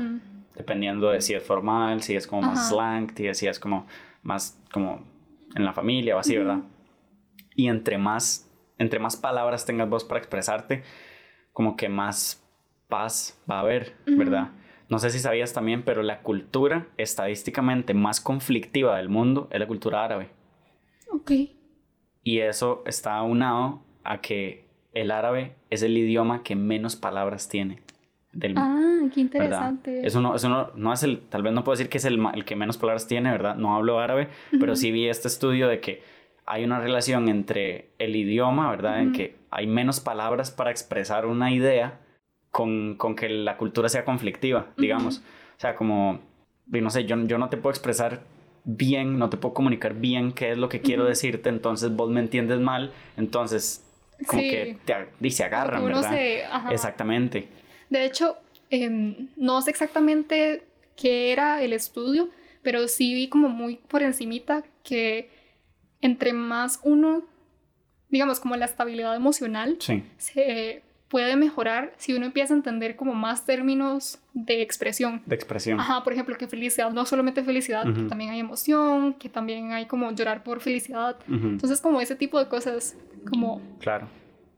dependiendo 0.55 1.09
de 1.09 1.21
si 1.21 1.33
es 1.33 1.43
formal, 1.43 2.01
si 2.01 2.15
es 2.15 2.27
como 2.27 2.43
más 2.43 2.69
slang, 2.69 3.13
si 3.15 3.27
es, 3.27 3.37
si 3.37 3.47
es 3.47 3.59
como 3.59 3.87
más 4.23 4.61
como 4.71 5.03
en 5.55 5.65
la 5.65 5.73
familia 5.73 6.15
o 6.15 6.19
así, 6.19 6.37
¿verdad? 6.37 6.59
Y 7.55 7.67
entre 7.67 7.97
más, 7.97 8.51
entre 8.77 8.99
más 8.99 9.17
palabras 9.17 9.65
tengas 9.65 9.89
vos 9.89 10.03
para 10.03 10.19
expresarte, 10.19 10.83
como 11.53 11.75
que 11.75 11.89
más 11.89 12.43
paz 12.87 13.41
va 13.49 13.57
a 13.57 13.61
haber, 13.61 13.95
Ujú. 14.07 14.17
¿verdad? 14.17 14.51
No 14.89 14.99
sé 14.99 15.09
si 15.09 15.19
sabías 15.19 15.53
también, 15.53 15.83
pero 15.83 16.01
la 16.01 16.21
cultura 16.21 16.87
estadísticamente 16.97 17.93
más 17.93 18.21
conflictiva 18.21 18.97
del 18.97 19.09
mundo 19.09 19.49
es 19.51 19.59
la 19.59 19.67
cultura 19.67 20.03
árabe. 20.03 20.29
Ok. 21.11 21.31
Y 22.23 22.39
eso 22.39 22.83
está 22.85 23.15
aunado 23.15 23.81
a 24.03 24.21
que 24.21 24.65
el 24.93 25.11
árabe 25.11 25.55
es 25.69 25.83
el 25.83 25.97
idioma 25.97 26.43
que 26.43 26.55
menos 26.55 26.95
palabras 26.95 27.49
tiene 27.49 27.81
del 28.31 28.55
mundo. 28.55 28.69
Ah, 28.71 28.96
qué 29.09 29.23
¿verdad? 29.23 29.69
interesante. 29.71 30.05
Eso 30.05 30.21
no, 30.21 30.35
eso 30.35 30.49
no, 30.49 30.71
no 30.75 30.93
es 30.93 31.03
el, 31.03 31.19
tal 31.21 31.43
vez 31.43 31.53
no 31.53 31.63
puedo 31.63 31.75
decir 31.77 31.89
que 31.89 31.97
es 31.97 32.05
el, 32.05 32.19
el 32.33 32.45
que 32.45 32.55
menos 32.55 32.77
palabras 32.77 33.07
tiene, 33.07 33.31
¿verdad? 33.31 33.55
No 33.55 33.75
hablo 33.75 33.99
árabe, 33.99 34.29
pero 34.51 34.73
Ujú. 34.73 34.75
sí 34.75 34.91
vi 34.91 35.07
este 35.07 35.27
estudio 35.27 35.67
de 35.67 35.79
que 35.79 36.01
hay 36.45 36.63
una 36.63 36.79
relación 36.79 37.27
entre 37.27 37.89
el 37.99 38.15
idioma, 38.15 38.69
¿verdad? 38.71 39.01
En 39.01 39.11
que 39.11 39.35
hay 39.51 39.67
menos 39.67 39.99
palabras 39.99 40.49
para 40.49 40.71
expresar 40.71 41.25
una 41.25 41.51
idea 41.51 41.99
con, 42.51 42.95
con 42.95 43.15
que 43.15 43.27
la 43.27 43.57
cultura 43.57 43.89
sea 43.89 44.05
conflictiva, 44.05 44.67
digamos. 44.77 45.17
O 45.57 45.59
sea, 45.59 45.75
como, 45.75 46.21
no 46.67 46.89
sé, 46.89 47.03
yo, 47.05 47.17
yo 47.25 47.37
no 47.37 47.49
te 47.49 47.57
puedo 47.57 47.71
expresar 47.71 48.21
bien, 48.63 49.17
no 49.19 49.29
te 49.29 49.37
puedo 49.37 49.53
comunicar 49.53 49.93
bien 49.93 50.31
qué 50.31 50.51
es 50.51 50.57
lo 50.57 50.69
que 50.69 50.81
quiero 50.81 51.05
decirte, 51.05 51.49
entonces 51.49 51.95
vos 51.95 52.09
me 52.09 52.19
entiendes 52.19 52.59
mal, 52.59 52.91
entonces 53.15 53.85
como 54.25 54.41
que 54.41 54.77
te 54.85 54.93
dice 55.19 55.43
agarran, 55.43 55.85
¿verdad? 55.85 56.17
Exactamente. 56.69 57.47
De 57.89 58.05
hecho, 58.05 58.37
em, 58.69 59.29
no 59.35 59.61
sé 59.61 59.71
exactamente 59.71 60.63
qué 60.95 61.31
era 61.31 61.61
el 61.61 61.73
estudio, 61.73 62.29
pero 62.61 62.87
sí 62.87 63.13
vi 63.13 63.29
como 63.29 63.49
muy 63.49 63.77
por 63.87 64.03
encimita 64.03 64.63
que 64.83 65.29
entre 66.01 66.33
más 66.33 66.79
uno, 66.83 67.23
digamos, 68.09 68.39
como 68.39 68.55
la 68.55 68.65
estabilidad 68.65 69.15
emocional, 69.15 69.77
se 70.17 70.83
puede 71.07 71.37
mejorar 71.37 71.93
si 71.97 72.13
uno 72.13 72.25
empieza 72.25 72.53
a 72.53 72.57
entender 72.57 72.95
como 72.95 73.13
más 73.13 73.45
términos 73.45 74.19
de 74.33 74.61
expresión. 74.61 75.21
De 75.25 75.35
expresión. 75.35 75.79
Ajá, 75.79 76.03
por 76.03 76.13
ejemplo, 76.13 76.37
que 76.37 76.47
felicidad 76.47 76.91
no 76.91 77.05
solamente 77.05 77.43
felicidad, 77.43 77.85
que 77.85 78.03
también 78.03 78.31
hay 78.31 78.39
emoción, 78.39 79.13
que 79.13 79.29
también 79.29 79.71
hay 79.71 79.85
como 79.85 80.11
llorar 80.11 80.43
por 80.43 80.59
felicidad. 80.59 81.17
Entonces, 81.27 81.79
como 81.79 82.01
ese 82.01 82.15
tipo 82.15 82.39
de 82.39 82.47
cosas, 82.47 82.97
como... 83.29 83.61
Claro. 83.79 84.09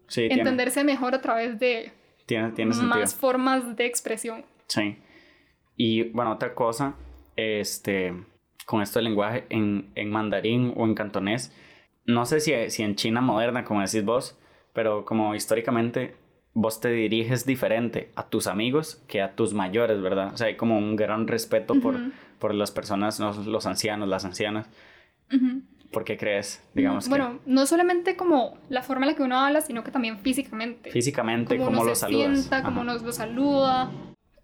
Sí, 0.08 0.28
entenderse 0.32 0.84
mejor 0.84 1.14
a 1.14 1.22
través 1.22 1.60
de 1.60 1.92
tiene, 2.30 2.52
tiene 2.52 2.76
más 2.76 3.16
formas 3.16 3.76
de 3.76 3.88
expresión. 3.88 4.46
Sí. 4.68 4.98
Y 5.76 6.04
bueno, 6.12 6.34
otra 6.34 6.54
cosa, 6.54 6.94
este, 7.36 8.14
con 8.68 8.84
esto 8.84 9.00
del 9.00 9.06
lenguaje 9.06 9.48
en, 9.50 9.90
en 9.96 10.12
mandarín 10.12 10.74
o 10.76 10.86
en 10.86 10.94
cantonés, 10.94 11.52
no 12.06 12.28
sé 12.28 12.40
si, 12.40 12.54
si 12.70 12.84
en 12.84 12.96
China 12.96 13.22
moderna, 13.22 13.64
como 13.64 13.82
decís 13.82 14.06
vos, 14.06 14.38
pero 14.74 15.06
como 15.06 15.34
históricamente 15.34 16.16
vos 16.54 16.80
te 16.80 16.90
diriges 16.90 17.48
diferente 17.48 18.12
a 18.16 18.28
tus 18.28 18.46
amigos 18.46 19.04
que 19.08 19.24
a 19.24 19.36
tus 19.36 19.56
mayores, 19.56 20.00
¿verdad? 20.00 20.32
O 20.34 20.38
sea, 20.38 20.48
hay 20.48 20.56
como 20.56 20.78
un 20.78 20.96
gran 20.96 21.28
respeto 21.28 21.74
por, 21.82 21.96
por 22.38 22.54
las 22.54 22.70
personas, 22.70 23.20
los, 23.20 23.66
ancianos, 23.66 24.08
las 24.08 24.24
ancianas. 24.24 24.70
¿Por 25.92 26.04
qué 26.04 26.18
crees? 26.18 26.64
Digamos 26.74 27.10
bueno, 27.10 27.40
no 27.46 27.66
solamente 27.66 28.16
como 28.16 28.58
la 28.70 28.84
forma 28.84 29.06
en 29.06 29.12
la 29.12 29.16
que 29.18 29.24
uno 29.24 29.40
habla, 29.40 29.62
sino 29.62 29.84
que 29.84 29.92
también 29.92 30.20
físicamente. 30.20 30.92
Físicamente, 30.92 31.58
cómo, 31.58 31.72
cómo 31.72 31.84
lo 31.84 31.96
saludas. 31.96 32.40
Sienta, 32.40 32.64
cómo 32.64 32.84
nos 32.84 33.02
lo 33.02 33.12
saluda. 33.12 33.92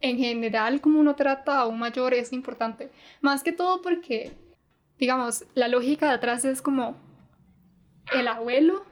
En 0.02 0.18
general, 0.18 0.82
cómo 0.82 1.00
uno 1.00 1.16
trata 1.16 1.60
a 1.60 1.68
un 1.68 1.80
mayor 1.80 2.14
es 2.14 2.34
importante. 2.34 2.90
Más 3.22 3.44
que 3.44 3.52
todo 3.52 3.82
porque, 3.82 4.32
digamos, 4.98 5.46
la 5.54 5.68
lógica 5.68 6.08
de 6.08 6.14
atrás 6.14 6.46
es 6.46 6.62
como 6.62 6.98
el 8.14 8.28
abuelo 8.28 8.84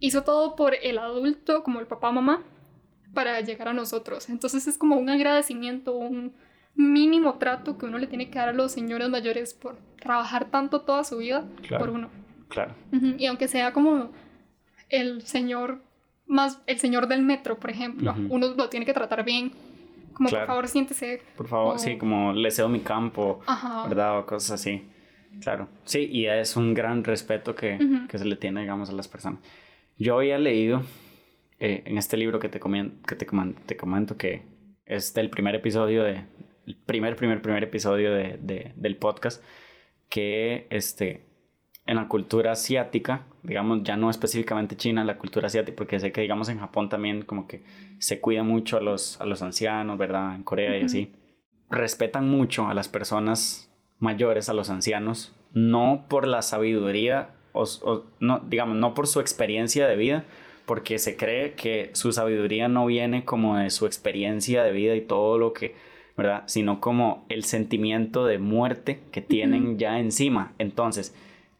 hizo 0.00 0.22
todo 0.24 0.56
por 0.56 0.74
el 0.74 0.98
adulto, 0.98 1.62
como 1.62 1.78
el 1.78 1.86
papá, 1.86 2.10
mamá, 2.10 2.42
para 3.14 3.40
llegar 3.42 3.68
a 3.68 3.72
nosotros. 3.72 4.28
Entonces 4.28 4.66
es 4.66 4.76
como 4.76 4.96
un 4.96 5.08
agradecimiento, 5.10 5.94
un 5.96 6.34
mínimo 6.74 7.34
trato 7.34 7.76
que 7.76 7.86
uno 7.86 7.98
le 7.98 8.06
tiene 8.06 8.30
que 8.30 8.38
dar 8.38 8.50
a 8.50 8.52
los 8.52 8.72
señores 8.72 9.08
mayores 9.08 9.54
por 9.54 9.76
trabajar 10.00 10.50
tanto 10.50 10.82
toda 10.82 11.04
su 11.04 11.18
vida 11.18 11.44
por 11.78 11.90
uno. 11.90 12.08
Claro. 12.48 12.74
Y 13.18 13.26
aunque 13.26 13.48
sea 13.48 13.72
como 13.72 14.10
el 14.88 15.22
señor 15.22 15.82
más, 16.26 16.62
el 16.66 16.78
señor 16.78 17.06
del 17.08 17.22
metro, 17.22 17.58
por 17.58 17.70
ejemplo, 17.70 18.14
uno 18.28 18.54
lo 18.56 18.68
tiene 18.68 18.86
que 18.86 18.92
tratar 18.92 19.24
bien. 19.24 19.52
Como 20.12 20.28
por 20.28 20.46
favor 20.46 20.68
siéntese. 20.68 21.22
Por 21.36 21.48
favor, 21.48 21.78
sí, 21.78 21.96
como 21.96 22.32
le 22.32 22.50
cedo 22.50 22.68
mi 22.68 22.80
campo, 22.80 23.40
¿verdad? 23.88 24.18
O 24.18 24.26
cosas 24.26 24.60
así. 24.60 24.82
Claro. 25.40 25.68
Sí, 25.84 26.08
y 26.10 26.26
es 26.26 26.56
un 26.56 26.74
gran 26.74 27.04
respeto 27.04 27.54
que, 27.54 27.78
que 28.08 28.18
se 28.18 28.24
le 28.24 28.36
tiene, 28.36 28.60
digamos, 28.62 28.90
a 28.90 28.92
las 28.92 29.08
personas. 29.08 29.40
Yo 29.96 30.16
había 30.16 30.38
leído 30.38 30.82
eh, 31.58 31.82
en 31.84 31.98
este 31.98 32.16
libro 32.16 32.40
que 32.40 32.48
te, 32.48 32.58
que 32.58 33.16
te, 33.16 33.26
te, 33.66 33.76
comento 33.76 34.16
que 34.16 34.42
es 34.86 35.12
del 35.12 35.28
primer 35.28 35.54
episodio 35.54 36.02
de 36.02 36.24
el 36.70 36.76
primer 36.76 37.16
primer 37.16 37.42
primer 37.42 37.64
episodio 37.64 38.12
de, 38.12 38.38
de, 38.40 38.72
del 38.76 38.96
podcast 38.96 39.42
que 40.08 40.66
este 40.70 41.26
en 41.86 41.96
la 41.96 42.08
cultura 42.08 42.52
asiática 42.52 43.26
digamos 43.42 43.82
ya 43.82 43.96
no 43.96 44.10
específicamente 44.10 44.76
China 44.76 45.04
la 45.04 45.18
cultura 45.18 45.48
asiática 45.48 45.76
porque 45.76 45.98
sé 45.98 46.12
que 46.12 46.20
digamos 46.20 46.48
en 46.48 46.58
Japón 46.58 46.88
también 46.88 47.22
como 47.22 47.46
que 47.46 47.62
se 47.98 48.20
cuida 48.20 48.42
mucho 48.42 48.76
a 48.76 48.80
los 48.80 49.20
a 49.20 49.26
los 49.26 49.42
ancianos 49.42 49.98
verdad 49.98 50.34
en 50.34 50.42
Corea 50.42 50.78
y 50.78 50.84
así. 50.84 51.12
Respetan 51.68 52.28
mucho 52.28 52.66
a 52.66 52.74
las 52.74 52.88
personas 52.88 53.70
mayores 53.98 54.48
a 54.48 54.54
los 54.54 54.70
ancianos 54.70 55.34
no 55.52 56.06
por 56.08 56.26
la 56.26 56.42
sabiduría 56.42 57.30
o, 57.52 58.04
no, 58.20 58.40
digamos, 58.40 58.76
no 58.76 58.94
por 58.94 59.06
su 59.06 59.20
experiencia 59.20 59.86
de 59.86 59.96
vida, 59.96 60.24
porque 60.66 60.98
se 60.98 61.16
cree 61.16 61.54
que 61.54 61.90
su 61.94 62.12
sabiduría 62.12 62.68
no 62.68 62.86
viene 62.86 63.24
como 63.24 63.56
de 63.56 63.70
su 63.70 63.86
experiencia 63.86 64.62
de 64.62 64.72
vida 64.72 64.94
y 64.94 65.00
todo 65.00 65.38
lo 65.38 65.52
que, 65.52 65.74
¿verdad? 66.16 66.44
Sino 66.46 66.80
como 66.80 67.24
el 67.28 67.44
sentimiento 67.44 68.26
de 68.26 68.38
muerte 68.38 69.00
que 69.12 69.20
tienen 69.20 69.78
ya 69.78 69.98
encima. 69.98 70.52
Entonces, 70.58 71.14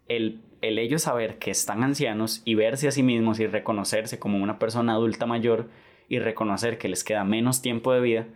el, 0.08 0.40
el 0.60 0.78
ellos 0.78 1.02
saber 1.02 1.38
que 1.38 1.50
están 1.50 1.82
ancianos 1.82 2.42
y 2.44 2.54
verse 2.54 2.88
a 2.88 2.92
sí 2.92 3.02
mismos 3.02 3.40
y 3.40 3.46
reconocerse 3.46 4.18
como 4.18 4.42
una 4.42 4.58
persona 4.58 4.92
adulta 4.92 5.26
mayor 5.26 5.68
y 6.08 6.18
reconocer 6.18 6.78
que 6.78 6.88
les 6.88 7.04
queda 7.04 7.24
menos 7.24 7.62
tiempo 7.62 7.92
de 7.92 8.00
vida, 8.00 8.26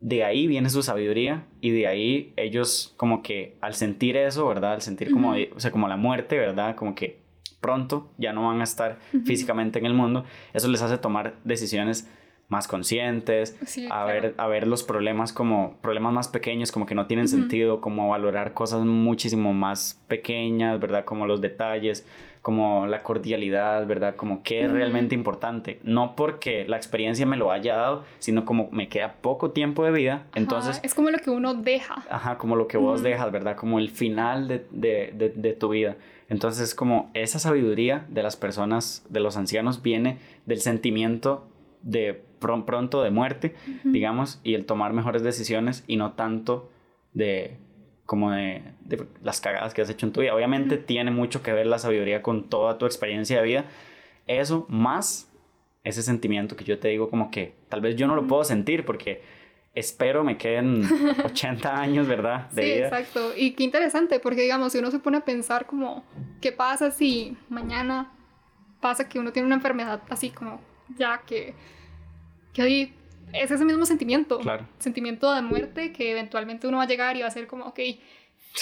de 0.00 0.24
ahí 0.24 0.46
viene 0.46 0.70
su 0.70 0.82
sabiduría 0.82 1.46
y 1.60 1.70
de 1.70 1.86
ahí 1.86 2.32
ellos 2.36 2.94
como 2.96 3.22
que 3.22 3.56
al 3.60 3.74
sentir 3.74 4.16
eso, 4.16 4.46
¿verdad? 4.46 4.74
Al 4.74 4.82
sentir 4.82 5.10
como, 5.10 5.32
o 5.32 5.60
sea, 5.60 5.70
como 5.70 5.88
la 5.88 5.96
muerte, 5.96 6.38
¿verdad? 6.38 6.76
Como 6.76 6.94
que 6.94 7.20
pronto 7.60 8.10
ya 8.18 8.32
no 8.32 8.46
van 8.46 8.60
a 8.60 8.64
estar 8.64 8.98
físicamente 9.24 9.78
en 9.78 9.86
el 9.86 9.94
mundo, 9.94 10.24
eso 10.52 10.68
les 10.68 10.82
hace 10.82 10.98
tomar 10.98 11.34
decisiones 11.44 12.08
más 12.48 12.68
conscientes, 12.68 13.56
a, 13.90 14.04
ver, 14.04 14.34
a 14.36 14.46
ver 14.46 14.66
los 14.66 14.82
problemas 14.82 15.32
como 15.32 15.76
problemas 15.80 16.12
más 16.12 16.28
pequeños, 16.28 16.70
como 16.70 16.84
que 16.84 16.94
no 16.94 17.06
tienen 17.06 17.26
sentido, 17.26 17.80
como 17.80 18.10
valorar 18.10 18.52
cosas 18.52 18.84
muchísimo 18.84 19.54
más 19.54 20.02
pequeñas, 20.06 20.78
¿verdad? 20.78 21.06
Como 21.06 21.26
los 21.26 21.40
detalles, 21.40 22.06
como 22.42 22.86
la 22.86 23.02
cordialidad, 23.02 23.86
¿verdad? 23.86 24.16
Como 24.16 24.42
qué 24.42 24.64
es 24.64 24.70
realmente 24.70 25.14
importante. 25.14 25.80
No 25.84 26.14
porque 26.16 26.66
la 26.68 26.76
experiencia 26.76 27.24
me 27.24 27.36
lo 27.36 27.52
haya 27.52 27.76
dado, 27.76 28.04
sino 28.18 28.44
como 28.44 28.68
me 28.72 28.88
queda 28.88 29.14
poco 29.22 29.52
tiempo 29.52 29.84
de 29.84 29.92
vida. 29.92 30.26
Entonces... 30.34 30.80
Es 30.82 30.94
como 30.94 31.10
lo 31.10 31.18
que 31.18 31.30
uno 31.30 31.54
deja. 31.54 32.04
Ajá, 32.10 32.36
como 32.36 32.56
lo 32.56 32.66
que 32.66 32.76
vos 32.76 33.02
dejas, 33.02 33.30
¿verdad? 33.32 33.56
Como 33.56 33.78
el 33.78 33.90
final 33.90 34.48
de, 34.48 34.66
de, 34.72 35.12
de, 35.14 35.28
de 35.30 35.52
tu 35.54 35.70
vida. 35.70 35.96
Entonces, 36.28 36.74
como 36.74 37.10
esa 37.14 37.38
sabiduría 37.38 38.06
de 38.08 38.22
las 38.22 38.36
personas, 38.36 39.04
de 39.08 39.20
los 39.20 39.36
ancianos, 39.36 39.82
viene 39.82 40.18
del 40.46 40.60
sentimiento 40.60 41.46
de 41.82 42.24
pronto 42.38 43.02
de 43.02 43.10
muerte, 43.10 43.54
digamos, 43.84 44.40
y 44.42 44.54
el 44.54 44.66
tomar 44.66 44.92
mejores 44.92 45.22
decisiones 45.22 45.84
y 45.86 45.96
no 45.96 46.12
tanto 46.12 46.70
de 47.12 47.56
como 48.06 48.32
de, 48.32 48.62
las 49.22 49.40
cagadas 49.40 49.72
que 49.74 49.82
has 49.82 49.90
hecho 49.90 50.06
en 50.06 50.12
tu 50.12 50.20
vida. 50.20 50.34
Obviamente 50.34 50.76
tiene 50.76 51.10
mucho 51.10 51.42
que 51.42 51.52
ver 51.52 51.66
la 51.66 51.78
sabiduría 51.78 52.22
con 52.22 52.48
toda 52.48 52.78
tu 52.78 52.84
experiencia 52.84 53.38
de 53.38 53.46
vida. 53.46 53.64
Eso 54.26 54.66
más 54.68 55.32
ese 55.84 56.02
sentimiento 56.02 56.56
que 56.56 56.64
yo 56.64 56.78
te 56.78 56.88
digo 56.88 57.10
como 57.10 57.30
que 57.30 57.54
tal 57.68 57.80
vez 57.80 57.96
yo 57.96 58.06
no 58.06 58.14
lo 58.14 58.26
puedo 58.26 58.44
sentir 58.44 58.84
porque 58.84 59.22
espero 59.74 60.24
me 60.24 60.36
queden 60.36 60.84
80 61.24 61.80
años, 61.80 62.06
¿verdad? 62.06 62.50
De 62.50 62.62
sí, 62.62 62.70
exacto. 62.82 63.32
Y 63.36 63.52
qué 63.52 63.64
interesante 63.64 64.20
porque 64.20 64.42
digamos, 64.42 64.72
si 64.72 64.78
uno 64.78 64.90
se 64.90 64.98
pone 64.98 65.18
a 65.18 65.24
pensar 65.24 65.66
como, 65.66 66.04
¿qué 66.40 66.52
pasa 66.52 66.90
si 66.90 67.36
mañana 67.48 68.12
pasa 68.80 69.08
que 69.08 69.18
uno 69.18 69.32
tiene 69.32 69.46
una 69.46 69.54
enfermedad 69.54 70.02
así 70.10 70.30
como 70.30 70.60
ya 70.96 71.22
que, 71.26 71.54
que 72.52 72.62
hoy 72.62 72.94
es 73.32 73.50
ese 73.50 73.64
mismo 73.64 73.86
sentimiento. 73.86 74.38
Claro. 74.38 74.66
Sentimiento 74.78 75.32
de 75.32 75.42
muerte 75.42 75.92
que 75.92 76.12
eventualmente 76.12 76.66
uno 76.66 76.78
va 76.78 76.84
a 76.84 76.86
llegar 76.86 77.16
y 77.16 77.22
va 77.22 77.28
a 77.28 77.30
ser 77.30 77.46
como, 77.46 77.66
ok, 77.66 77.78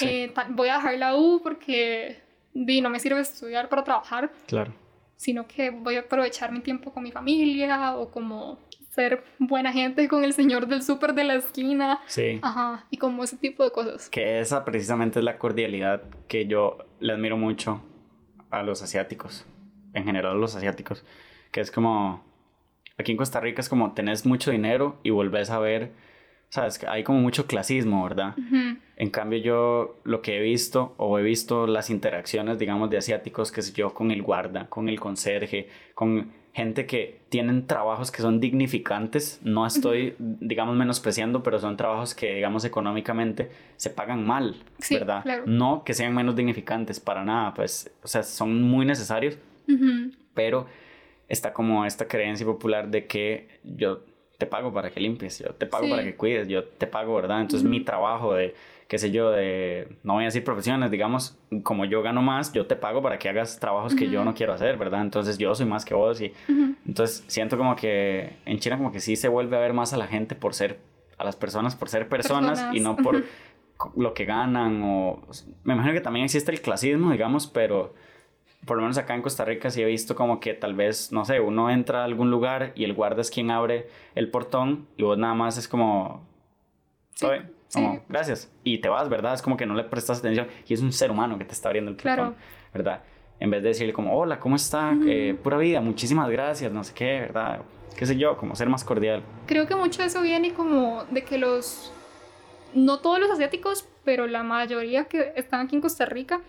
eh, 0.03 0.33
voy 0.51 0.69
a 0.69 0.77
dejar 0.77 0.99
la 0.99 1.17
U 1.17 1.41
porque 1.43 2.23
no 2.55 2.91
me 2.91 3.01
sirve 3.01 3.21
estudiar 3.21 3.69
para 3.69 3.85
trabajar. 3.85 4.31
Claro. 4.47 4.73
Sino 5.17 5.47
que 5.47 5.71
voy 5.71 5.97
a 5.97 6.01
aprovechar 6.01 6.53
mi 6.53 6.61
tiempo 6.61 6.93
con 6.93 7.03
mi 7.03 7.13
familia 7.13 7.97
o 7.97 8.11
como 8.11 8.59
ser 8.91 9.23
buena 9.39 9.73
gente 9.73 10.09
con 10.09 10.25
el 10.25 10.33
señor 10.33 10.67
del 10.67 10.83
súper 10.83 11.15
de 11.15 11.25
la 11.25 11.35
esquina. 11.35 12.01
Sí. 12.07 12.39
Ajá. 12.43 12.87
Y 12.91 12.97
como 12.97 13.25
ese 13.25 13.37
tipo 13.37 13.63
de 13.65 13.71
cosas. 13.71 14.09
Que 14.09 14.41
esa 14.41 14.65
precisamente 14.65 15.19
es 15.19 15.25
la 15.25 15.39
cordialidad 15.39 16.03
que 16.27 16.47
yo 16.47 16.79
le 17.01 17.13
admiro 17.13 17.37
mucho 17.37 17.83
a 18.51 18.63
los 18.63 18.83
asiáticos. 18.83 19.47
En 19.93 20.05
general 20.05 20.33
a 20.33 20.39
los 20.39 20.55
asiáticos. 20.55 21.05
Que 21.51 21.61
es 21.61 21.71
como 21.71 22.23
Aquí 22.99 23.13
en 23.13 23.17
Costa 23.19 23.41
Rica 23.41 23.61
es 23.63 23.69
como 23.71 23.93
tenés 23.93 24.27
mucho 24.27 24.51
dinero 24.51 24.99
y 25.03 25.09
volvés 25.09 25.49
a 25.51 25.59
ver, 25.59 25.91
sabes, 26.51 26.85
hay 26.87 27.03
como 27.03 27.21
mucho 27.21 27.47
clasismo, 27.47 28.05
¿verdad? 28.05 28.35
En 28.97 29.09
cambio 29.09 29.39
yo 29.39 30.01
lo 30.05 30.21
que 30.21 30.37
he 30.37 30.43
visto 30.43 30.95
o 30.99 31.19
he 31.19 31.23
visto 31.23 31.67
las 31.67 31.89
interacciones, 31.89 32.59
digamos, 32.59 32.91
de 32.91 32.99
asiáticos, 32.99 33.53
que 33.53 33.63
sé 33.63 33.73
yo, 33.73 33.95
con 33.95 34.11
el 34.11 34.21
guarda, 34.23 34.67
con 34.69 34.91
el 34.91 35.01
conserje, 35.01 35.69
con 35.95 36.31
gente 36.53 36.85
que 36.85 37.21
tienen 37.31 37.67
trabajos 37.67 38.11
que 38.11 38.21
son 38.21 38.39
dignificantes. 38.39 39.41
No 39.43 39.65
estoy, 39.67 40.15
digamos, 40.19 40.77
menospreciando, 40.77 41.43
pero 41.43 41.59
son 41.59 41.79
trabajos 41.79 42.15
que, 42.15 42.35
digamos, 42.35 42.67
económicamente 42.67 43.51
se 43.77 43.89
pagan 43.89 44.27
mal, 44.27 44.57
Sí, 44.79 44.97
¿verdad? 44.97 45.23
claro. 45.23 45.45
No 45.47 45.85
que 45.85 45.95
sean 45.95 46.15
menos 46.15 46.37
dignificantes, 46.37 47.01
para 47.01 47.25
nada, 47.25 47.55
pues, 47.55 47.91
o 48.03 48.09
sea, 48.09 48.23
son 48.25 48.61
muy 48.61 48.85
necesarios, 48.85 49.39
pero 50.35 50.67
está 51.31 51.55
como 51.55 51.87
esta 51.87 52.07
creencia 52.07 52.45
popular 52.45 52.89
de 52.89 53.07
que 53.07 53.49
yo 53.65 54.01
te 54.37 54.45
pago 54.47 54.73
para 54.73 54.91
que 54.91 55.01
limpies, 55.01 55.39
yo 55.39 55.55
te 55.55 55.67
pago 55.67 55.85
Sí. 55.85 55.91
para 55.91 56.03
que 56.03 56.15
cuides, 56.17 56.49
yo 56.49 56.65
te 56.65 56.87
pago, 56.87 57.15
¿verdad? 57.15 57.41
Entonces 57.41 57.67
mi 57.69 57.81
trabajo 57.81 58.35
de, 58.35 58.55
qué 58.89 58.99
sé 58.99 59.11
yo, 59.11 59.31
de, 59.31 59.87
no 60.03 60.15
voy 60.15 60.25
a 60.25 60.27
decir 60.27 60.43
profesiones, 60.43 60.91
digamos, 60.91 61.39
como 61.63 61.85
yo 61.85 62.03
gano 62.03 62.23
más, 62.23 62.53
yo 62.53 62.67
te 62.67 62.75
pago 62.75 63.01
para 63.03 63.19
que 63.19 63.29
hagas 63.29 63.61
trabajos 63.61 63.95
que 63.95 64.09
yo 64.11 64.25
no 64.25 64.35
quiero 64.35 64.53
hacer, 64.55 64.77
¿verdad? 64.79 65.03
Entonces 65.03 65.39
yo 65.39 65.55
soy 65.55 65.67
más 65.67 65.85
que 65.85 65.95
vos 65.95 66.21
y 66.21 66.33
entonces 66.87 67.23
siento 67.29 67.57
como 67.59 67.77
que 67.77 68.37
en 68.47 68.59
China 68.59 68.77
como 68.79 68.91
que 68.93 69.01
sí 69.01 69.15
se 69.15 69.29
vuelve 69.29 69.57
a 69.57 69.61
ver 69.61 69.73
más 69.75 69.93
a 69.93 69.97
la 69.99 70.07
gente 70.07 70.35
por 70.35 70.55
ser, 70.55 70.79
a 71.19 71.25
las 71.25 71.37
personas 71.37 71.77
por 71.77 71.89
ser 71.89 72.09
personas, 72.09 72.59
Personas, 72.61 72.77
y 72.77 72.81
no 72.81 72.97
por 72.97 73.23
lo 73.97 74.15
que 74.15 74.25
ganan 74.25 74.83
o 74.83 75.23
me 75.65 75.75
imagino 75.75 75.95
que 75.95 76.01
también 76.01 76.25
existe 76.25 76.51
el 76.51 76.61
clasismo, 76.63 77.13
digamos, 77.13 77.47
pero 77.47 77.95
por 78.67 78.77
lo 78.77 78.83
menos 78.83 78.99
acá 78.99 79.15
en 79.15 79.23
Costa 79.23 79.45
Rica 79.45 79.71
sí 79.71 79.81
he 79.83 79.87
visto 79.87 80.15
como 80.15 80.39
que 80.41 80.55
tal 80.55 80.75
vez, 80.75 81.13
no 81.13 81.25
sé, 81.25 81.41
uno 81.41 81.71
entra 81.71 82.03
a 82.03 82.05
algún 82.05 82.31
lugar 82.31 82.73
y 82.75 82.85
el 82.85 82.93
guarda 82.95 83.21
es 83.23 83.31
quien 83.31 83.51
abre 83.51 83.89
el 84.15 84.31
portón 84.31 84.87
y 84.97 85.03
vos 85.03 85.17
nada 85.19 85.35
más 85.35 85.57
es 85.57 85.67
como, 85.69 86.23
Sí, 87.15 87.21
"Todo 87.27 87.33
bien", 87.33 87.51
sí. 87.69 87.81
como, 87.83 88.03
gracias, 88.09 88.53
y 88.65 88.79
te 88.79 88.89
vas, 88.89 89.09
¿verdad? 89.09 89.35
Es 89.35 89.43
como 89.43 89.57
que 89.57 89.67
no 89.67 89.75
le 89.75 89.85
prestas 89.85 90.19
atención 90.19 90.47
y 90.69 90.75
es 90.75 90.81
un 90.83 90.93
ser 90.93 91.11
humano 91.11 91.39
que 91.39 91.45
te 91.45 91.53
está 91.53 91.69
abriendo 91.69 91.91
el 91.91 91.97
portón, 91.97 92.15
Claro. 92.15 92.35
¿verdad? 92.75 93.03
En 93.41 93.51
vez 93.51 93.63
de 93.63 93.69
decirle 93.71 93.93
como, 93.95 94.15
hola, 94.19 94.39
¿cómo 94.39 94.57
está? 94.57 94.93
Eh, 95.07 95.35
pura 95.43 95.57
vida, 95.57 95.81
muchísimas 95.81 96.29
gracias, 96.29 96.71
no 96.71 96.85
sé 96.85 96.93
qué, 96.95 97.21
¿verdad? 97.21 97.63
Qué 97.97 98.05
sé 98.07 98.17
yo, 98.17 98.37
como 98.37 98.55
ser 98.55 98.69
más 98.69 98.85
cordial. 98.85 99.23
Creo 99.47 99.67
que 99.67 99.75
mucho 99.75 100.03
de 100.03 100.09
eso 100.09 100.21
viene 100.21 100.53
como 100.53 101.05
de 101.11 101.25
que 101.25 101.39
los, 101.39 101.91
no 102.75 102.99
todos 103.01 103.19
los 103.19 103.31
asiáticos, 103.31 103.89
pero 104.05 104.27
la 104.27 104.43
mayoría 104.43 105.07
que 105.07 105.33
están 105.37 105.61
aquí 105.67 105.75
en 105.77 105.81
Costa 105.83 106.05
Rica, 106.05 106.41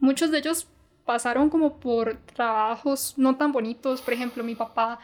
muchos 0.00 0.30
de 0.32 0.38
ellos 0.38 0.68
pasaron 1.04 1.50
como 1.50 1.78
por 1.78 2.16
trabajos 2.34 3.14
no 3.16 3.36
tan 3.36 3.52
bonitos. 3.52 4.00
Por 4.00 4.14
ejemplo, 4.14 4.42
mi 4.44 4.54
papá, 4.54 4.98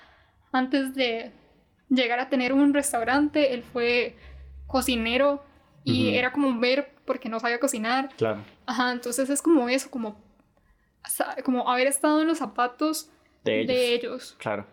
antes 0.52 0.94
de 0.94 1.32
llegar 1.88 2.20
a 2.20 2.28
tener 2.28 2.52
un 2.52 2.72
restaurante, 2.72 3.52
él 3.54 3.62
fue 3.62 4.16
cocinero 4.66 5.42
y 5.84 6.14
era 6.14 6.32
como 6.32 6.58
ver 6.58 6.92
porque 7.04 7.28
no 7.28 7.40
sabía 7.40 7.58
cocinar. 7.58 8.10
Claro. 8.16 8.42
Ajá, 8.66 8.92
entonces 8.92 9.28
es 9.30 9.42
como 9.42 9.68
eso, 9.68 9.90
como, 9.90 10.16
como 11.44 11.68
haber 11.70 11.86
estado 11.86 12.20
en 12.20 12.28
los 12.28 12.38
zapatos 12.38 13.10
De 13.44 13.60
ellos. 13.60 13.66
de 13.68 13.94
ellos. 13.94 14.36
Claro. 14.38 14.66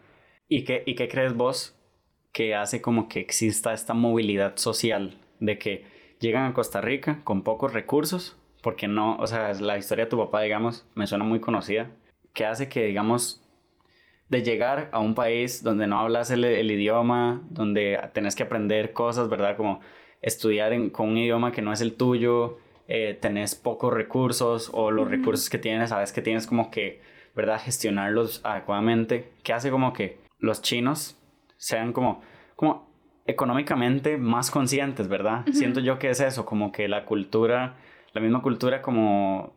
¿Y 0.47 0.63
qué, 0.63 0.83
¿Y 0.85 0.95
qué 0.95 1.07
crees 1.07 1.33
vos 1.33 1.75
que 2.31 2.55
hace 2.55 2.81
como 2.81 3.09
que 3.09 3.19
exista 3.19 3.73
esta 3.73 3.93
movilidad 3.93 4.57
social 4.57 5.19
de 5.39 5.57
que 5.57 5.85
llegan 6.19 6.45
a 6.45 6.53
Costa 6.53 6.81
Rica 6.81 7.21
con 7.23 7.43
pocos 7.43 7.73
recursos? 7.73 8.37
Porque 8.61 8.87
no, 8.87 9.15
o 9.17 9.27
sea, 9.27 9.53
la 9.53 9.77
historia 9.77 10.05
de 10.05 10.09
tu 10.11 10.17
papá, 10.17 10.41
digamos, 10.41 10.85
me 10.95 11.07
suena 11.07 11.23
muy 11.23 11.39
conocida. 11.39 11.89
¿Qué 12.33 12.45
hace 12.45 12.67
que, 12.69 12.85
digamos, 12.85 13.41
de 14.29 14.43
llegar 14.43 14.89
a 14.91 14.99
un 14.99 15.15
país 15.15 15.63
donde 15.63 15.87
no 15.87 15.99
hablas 15.99 16.31
el, 16.31 16.43
el 16.43 16.69
idioma, 16.71 17.41
donde 17.49 17.99
tenés 18.13 18.35
que 18.35 18.43
aprender 18.43 18.93
cosas, 18.93 19.29
¿verdad? 19.29 19.55
Como 19.55 19.79
estudiar 20.21 20.73
en- 20.73 20.89
con 20.89 21.09
un 21.09 21.17
idioma 21.17 21.51
que 21.51 21.61
no 21.61 21.71
es 21.71 21.81
el 21.81 21.93
tuyo, 21.93 22.57
eh, 22.87 23.17
tenés 23.21 23.55
pocos 23.55 23.93
recursos 23.93 24.69
o 24.73 24.91
los 24.91 25.03
Ujú. 25.05 25.11
recursos 25.11 25.49
que 25.49 25.57
tienes, 25.57 25.89
sabes 25.89 26.11
que 26.11 26.21
tienes 26.21 26.45
como 26.47 26.71
que, 26.71 27.01
¿verdad? 27.35 27.61
Gestionarlos 27.63 28.41
adecuadamente. 28.43 29.31
¿Qué 29.43 29.53
hace 29.53 29.69
como 29.71 29.93
que 29.93 30.17
los 30.39 30.61
chinos 30.61 31.17
sean 31.57 31.93
como, 31.93 32.21
como 32.55 32.87
económicamente 33.25 34.17
más 34.17 34.51
conscientes, 34.51 35.07
¿verdad? 35.07 35.41
Ujú. 35.47 35.53
Siento 35.53 35.79
yo 35.79 35.99
que 35.99 36.09
es 36.09 36.19
eso, 36.19 36.45
como 36.45 36.71
que 36.71 36.87
la 36.87 37.05
cultura, 37.05 37.75
la 38.13 38.21
misma 38.21 38.41
cultura 38.41 38.81
como 38.81 39.53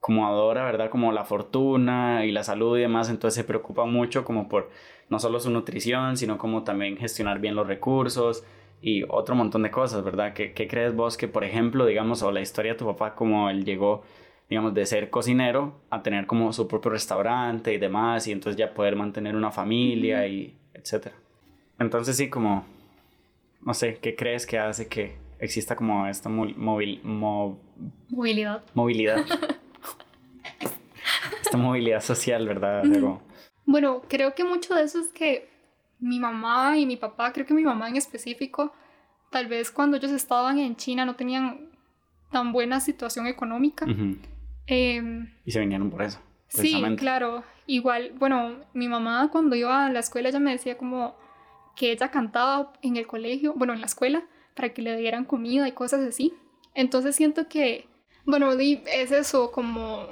como 0.00 0.26
adora, 0.26 0.64
¿verdad? 0.64 0.88
Como 0.90 1.12
la 1.12 1.24
fortuna 1.24 2.24
y 2.24 2.32
la 2.32 2.42
salud 2.42 2.76
y 2.78 2.80
demás, 2.80 3.10
entonces 3.10 3.34
se 3.36 3.44
preocupa 3.44 3.84
mucho 3.84 4.24
como 4.24 4.48
por 4.48 4.70
no 5.10 5.18
solo 5.18 5.38
su 5.40 5.50
nutrición, 5.50 6.16
sino 6.16 6.38
como 6.38 6.64
también 6.64 6.96
gestionar 6.96 7.38
bien 7.38 7.54
los 7.54 7.66
recursos 7.66 8.42
y 8.80 9.04
otro 9.08 9.34
montón 9.34 9.62
de 9.62 9.70
cosas, 9.70 10.02
¿verdad? 10.02 10.32
¿Qué, 10.32 10.52
qué 10.54 10.66
crees 10.66 10.96
vos 10.96 11.18
que, 11.18 11.28
por 11.28 11.44
ejemplo, 11.44 11.84
digamos, 11.84 12.22
o 12.22 12.32
la 12.32 12.40
historia 12.40 12.72
de 12.72 12.78
tu 12.78 12.86
papá, 12.86 13.14
como 13.14 13.50
él 13.50 13.64
llegó, 13.64 14.02
digamos, 14.48 14.72
de 14.72 14.86
ser 14.86 15.10
cocinero 15.10 15.74
a 15.90 16.02
tener 16.02 16.26
como 16.26 16.52
su 16.54 16.66
propio 16.66 16.92
restaurante 16.92 17.74
y 17.74 17.78
demás, 17.78 18.26
y 18.26 18.32
entonces 18.32 18.56
ya 18.56 18.72
poder 18.72 18.96
mantener 18.96 19.36
una 19.36 19.50
familia 19.50 20.26
y 20.26 20.56
etcétera? 20.72 21.14
Entonces 21.78 22.16
sí, 22.16 22.30
como, 22.30 22.64
no 23.60 23.74
sé, 23.74 23.98
¿qué 24.00 24.16
crees 24.16 24.46
que 24.46 24.58
hace 24.58 24.88
que 24.88 25.18
exista 25.40 25.74
como 25.76 26.06
esta 26.06 26.28
movil- 26.30 27.02
mo- 27.02 27.58
Movilidad. 28.10 28.62
movilidad. 28.74 29.24
Esta 31.42 31.56
movilidad 31.56 32.00
social, 32.00 32.46
¿verdad? 32.46 32.84
Bueno, 33.66 34.02
creo 34.08 34.34
que 34.34 34.44
mucho 34.44 34.74
de 34.74 34.84
eso 34.84 35.00
es 35.00 35.08
que 35.08 35.48
mi 35.98 36.18
mamá 36.20 36.78
y 36.78 36.86
mi 36.86 36.96
papá, 36.96 37.32
creo 37.32 37.46
que 37.46 37.54
mi 37.54 37.62
mamá 37.64 37.88
en 37.88 37.96
específico, 37.96 38.72
tal 39.30 39.46
vez 39.46 39.70
cuando 39.70 39.96
ellos 39.96 40.12
estaban 40.12 40.58
en 40.58 40.76
China 40.76 41.04
no 41.04 41.16
tenían 41.16 41.70
tan 42.30 42.52
buena 42.52 42.80
situación 42.80 43.26
económica. 43.26 43.86
Em, 44.66 45.32
Y 45.44 45.50
se 45.50 45.60
vinieron 45.60 45.90
por 45.90 46.02
eso. 46.02 46.20
sí, 46.48 46.80
claro. 46.96 47.42
Igual, 47.66 48.12
bueno, 48.18 48.56
mi 48.74 48.88
mamá 48.88 49.28
cuando 49.30 49.54
iba 49.56 49.86
a 49.86 49.90
la 49.90 50.00
escuela 50.00 50.28
ella 50.28 50.40
me 50.40 50.52
decía 50.52 50.76
como 50.76 51.16
que 51.76 51.92
ella 51.92 52.10
cantaba 52.10 52.72
en 52.82 52.96
el 52.96 53.06
colegio, 53.06 53.54
bueno, 53.54 53.72
en 53.72 53.80
la 53.80 53.86
escuela, 53.86 54.22
para 54.60 54.74
que 54.74 54.82
le 54.82 54.94
dieran 54.98 55.24
comida 55.24 55.66
y 55.66 55.72
cosas 55.72 56.02
así. 56.06 56.34
Entonces 56.74 57.16
siento 57.16 57.48
que, 57.48 57.88
bueno, 58.26 58.52
es 58.52 59.10
eso, 59.10 59.52
como 59.52 60.06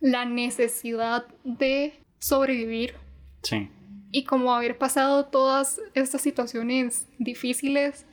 la 0.00 0.24
necesidad 0.24 1.24
de 1.44 1.92
sobrevivir 2.18 2.94
Sí. 3.42 3.70
y 4.10 4.24
como 4.24 4.52
haber 4.52 4.76
pasado 4.76 5.26
todas 5.26 5.80
estas 5.94 6.20
situaciones 6.20 7.06
difíciles 7.20 8.06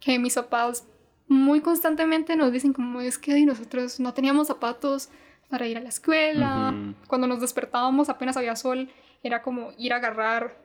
que 0.00 0.18
mis 0.18 0.36
papás 0.36 0.86
muy 1.26 1.60
constantemente 1.60 2.34
nos 2.34 2.50
dicen 2.50 2.72
como 2.72 3.02
es 3.02 3.18
que 3.18 3.44
nosotros 3.44 4.00
no 4.00 4.14
teníamos 4.14 4.46
zapatos 4.46 5.10
para 5.50 5.66
ir 5.66 5.76
a 5.76 5.82
la 5.82 5.90
escuela, 5.90 6.72
Ujú. 6.74 6.94
cuando 7.08 7.26
nos 7.26 7.42
despertábamos 7.42 8.08
apenas 8.08 8.38
había 8.38 8.56
sol, 8.56 8.88
era 9.22 9.42
como 9.42 9.70
ir 9.76 9.92
a 9.92 9.96
agarrar 9.96 10.56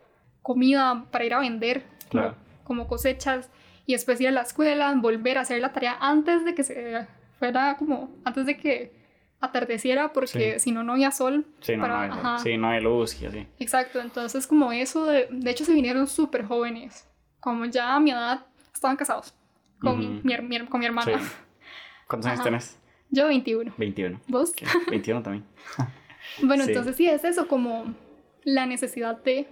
comida 0.42 1.08
para 1.12 1.26
ir 1.26 1.34
a 1.34 1.40
vender, 1.40 1.84
como, 1.84 2.10
Claro. 2.10 2.36
como 2.64 2.88
cosechas, 2.88 3.50
y 3.86 3.94
después 3.94 4.20
ir 4.22 4.28
a 4.30 4.32
la 4.32 4.42
escuela, 4.42 4.94
volver 4.96 5.38
a 5.38 5.42
hacer 5.42 5.60
la 5.62 5.74
tarea 5.74 5.98
antes 6.00 6.46
de 6.46 6.54
que 6.56 6.64
se 6.64 7.08
fuera 7.40 7.76
como, 7.78 8.10
antes 8.24 8.46
de 8.46 8.58
que 8.58 9.04
atardeciera, 9.42 10.14
porque 10.14 10.54
Sí. 10.54 10.60
si 10.60 10.72
no, 10.72 10.84
no 10.84 10.94
había 10.94 11.12
sol. 11.12 11.46
Sí, 11.60 11.76
no, 11.76 11.82
para- 11.84 12.08
no 12.08 12.14
hay, 12.14 12.20
ajá. 12.20 12.38
sí, 12.40 12.58
no 12.58 12.70
hay 12.70 12.82
luz 12.82 13.22
y 13.22 13.26
así. 13.26 13.46
Exacto, 13.60 14.00
entonces 14.00 14.48
como 14.48 14.72
eso, 14.72 15.06
de, 15.06 15.28
de 15.30 15.52
hecho 15.52 15.66
se 15.66 15.74
vinieron 15.74 16.08
súper 16.08 16.46
jóvenes, 16.46 17.08
como 17.42 17.66
ya 17.66 17.94
a 17.96 18.00
mi 18.00 18.12
edad 18.12 18.46
estaban 18.74 18.96
casados 18.96 19.34
con, 19.82 20.00
mi- 20.24 20.36
con 20.70 20.80
mi 20.80 20.86
hermana. 20.86 21.20
Sí. 21.20 21.26
¿Cuántos 22.08 22.32
años 22.32 22.44
tenés? 22.44 22.80
Yo 23.10 23.28
21. 23.28 23.74
21. 23.78 24.22
¿Vos? 24.28 24.52
Ok, 24.52 24.90
21 24.90 25.22
también. 25.24 25.46
Bueno, 26.42 26.64
Sí. 26.64 26.70
entonces 26.72 26.96
sí 26.96 27.06
es 27.08 27.26
eso, 27.26 27.50
como 27.50 27.94
la 28.46 28.66
necesidad 28.66 29.22
de... 29.24 29.46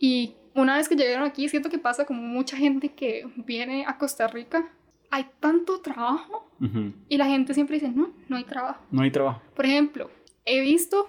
Y 0.00 0.34
una 0.56 0.76
vez 0.76 0.88
que 0.88 0.96
llegaron 0.96 1.24
aquí, 1.26 1.48
siento 1.48 1.68
que 1.70 1.78
pasa 1.78 2.04
como 2.06 2.20
mucha 2.22 2.56
gente 2.56 2.88
que 2.90 3.26
viene 3.36 3.84
a 3.86 3.98
Costa 3.98 4.26
Rica, 4.26 4.68
hay 5.10 5.26
tanto 5.40 5.80
trabajo 5.80 6.50
Ujú. 6.60 6.92
y 7.08 7.16
la 7.16 7.26
gente 7.26 7.54
siempre 7.54 7.74
dice, 7.78 7.90
no, 7.92 8.10
no 8.28 8.36
hay 8.36 8.44
trabajo. 8.44 8.82
No 8.90 9.02
hay 9.02 9.10
trabajo. 9.10 9.40
Por 9.54 9.64
ejemplo, 9.66 10.10
he 10.44 10.60
visto 10.60 11.08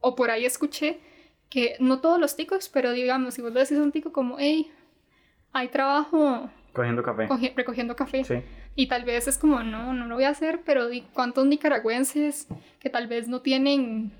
o 0.00 0.14
por 0.14 0.30
ahí 0.30 0.44
escuché 0.44 1.00
que 1.50 1.76
no 1.80 2.00
todos 2.00 2.18
los 2.20 2.36
ticos, 2.36 2.68
pero 2.68 2.92
digamos, 2.92 3.34
si 3.34 3.42
vos 3.42 3.52
le 3.52 3.60
decís 3.60 3.78
a 3.78 3.82
un 3.82 3.92
tico 3.92 4.12
como, 4.12 4.36
hey, 4.38 4.70
hay 5.52 5.68
trabajo 5.68 6.48
Cogiendo 6.72 7.02
café. 7.02 7.28
cogi- 7.28 7.52
recogiendo 7.54 7.94
café. 7.96 8.24
Sí. 8.24 8.36
Y 8.74 8.86
tal 8.88 9.04
vez 9.04 9.28
es 9.28 9.36
como, 9.36 9.62
no, 9.62 9.92
no 9.92 10.06
lo 10.06 10.14
voy 10.14 10.24
a 10.24 10.30
hacer, 10.30 10.60
pero 10.64 10.88
¿cuántos 11.12 11.44
nicaragüenses 11.46 12.46
que 12.80 12.88
tal 12.88 13.06
vez 13.06 13.28
no 13.28 13.40
tienen 13.42 14.12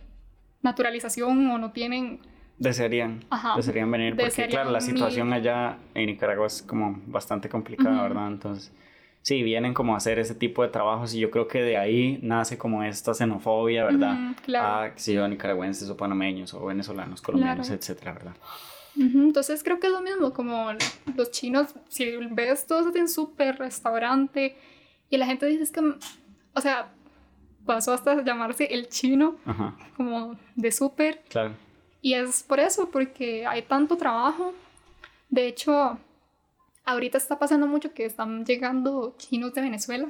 naturalización 0.62 1.46
o 1.50 1.58
no 1.58 1.72
tienen... 1.72 2.20
Desearían. 2.62 3.24
Ajá. 3.30 3.54
Desearían 3.56 3.90
venir. 3.90 4.12
Porque, 4.12 4.24
Desearían 4.26 4.60
claro, 4.62 4.70
la 4.70 4.80
situación 4.80 5.28
mil. 5.28 5.34
allá 5.38 5.78
en 5.94 6.06
Nicaragua 6.06 6.46
es 6.46 6.62
como 6.62 7.00
bastante 7.06 7.48
complicada, 7.48 7.94
Ujú. 7.96 8.02
¿verdad? 8.02 8.28
Entonces, 8.28 8.72
sí, 9.22 9.42
vienen 9.42 9.74
como 9.74 9.94
a 9.94 9.96
hacer 9.98 10.18
ese 10.18 10.34
tipo 10.34 10.62
de 10.62 10.68
trabajos 10.68 11.14
y 11.14 11.20
yo 11.20 11.30
creo 11.30 11.48
que 11.48 11.62
de 11.62 11.76
ahí 11.76 12.18
nace 12.22 12.58
como 12.58 12.82
esta 12.82 13.14
xenofobia, 13.14 13.84
¿verdad? 13.84 14.14
Ujú, 14.30 14.34
claro. 14.42 14.92
A, 14.94 14.98
si 14.98 15.12
yo, 15.14 15.26
nicaragüenses 15.28 15.88
o 15.90 15.96
panameños 15.96 16.54
o 16.54 16.64
venezolanos, 16.64 17.20
colombianos, 17.20 17.66
Claro. 17.66 17.80
etcétera, 17.80 18.12
¿verdad? 18.12 18.34
Ujú, 18.96 19.18
Entonces 19.22 19.62
creo 19.64 19.80
que 19.80 19.86
es 19.86 19.92
lo 19.92 20.02
mismo, 20.02 20.32
como 20.32 20.68
los 21.16 21.30
chinos, 21.30 21.74
si 21.88 22.14
ves, 22.30 22.66
todos 22.66 22.92
tienen 22.92 23.08
súper 23.08 23.58
restaurante 23.58 24.54
y 25.08 25.16
la 25.16 25.26
gente 25.26 25.46
dice 25.46 25.62
es 25.62 25.70
que, 25.70 25.80
o 25.80 26.60
sea, 26.60 26.92
pasó 27.64 27.92
hasta 27.94 28.22
llamarse 28.22 28.64
el 28.66 28.88
chino, 28.88 29.36
como 29.96 30.36
de 30.56 30.70
súper, 30.72 31.22
claro. 31.28 31.52
Y 32.02 32.14
es 32.14 32.42
por 32.42 32.60
eso, 32.60 32.90
porque 32.90 33.46
hay 33.46 33.62
tanto 33.62 33.96
trabajo. 33.96 34.52
De 35.30 35.46
hecho, 35.46 35.98
ahorita 36.84 37.16
está 37.16 37.38
pasando 37.38 37.66
mucho 37.66 37.94
que 37.94 38.04
están 38.04 38.44
llegando 38.44 39.14
chinos 39.16 39.54
de 39.54 39.62
Venezuela 39.62 40.08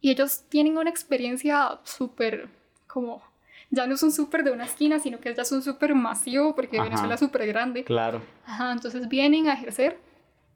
y 0.00 0.10
ellos 0.10 0.44
tienen 0.48 0.76
una 0.76 0.90
experiencia 0.90 1.78
súper 1.84 2.48
como 2.86 3.22
ya 3.70 3.86
no 3.86 3.94
es 3.94 4.02
un 4.02 4.12
súper 4.12 4.44
de 4.44 4.52
una 4.52 4.64
esquina, 4.64 4.98
sino 4.98 5.18
que 5.18 5.34
ya 5.34 5.42
es 5.42 5.52
un 5.52 5.62
súper 5.62 5.94
masivo 5.94 6.54
porque 6.54 6.80
Venezuela 6.80 7.14
es 7.14 7.20
súper 7.20 7.46
grande. 7.46 7.84
Claro. 7.84 8.22
Ajá, 8.46 8.72
entonces 8.72 9.08
vienen 9.08 9.48
a 9.48 9.54
ejercer 9.54 9.98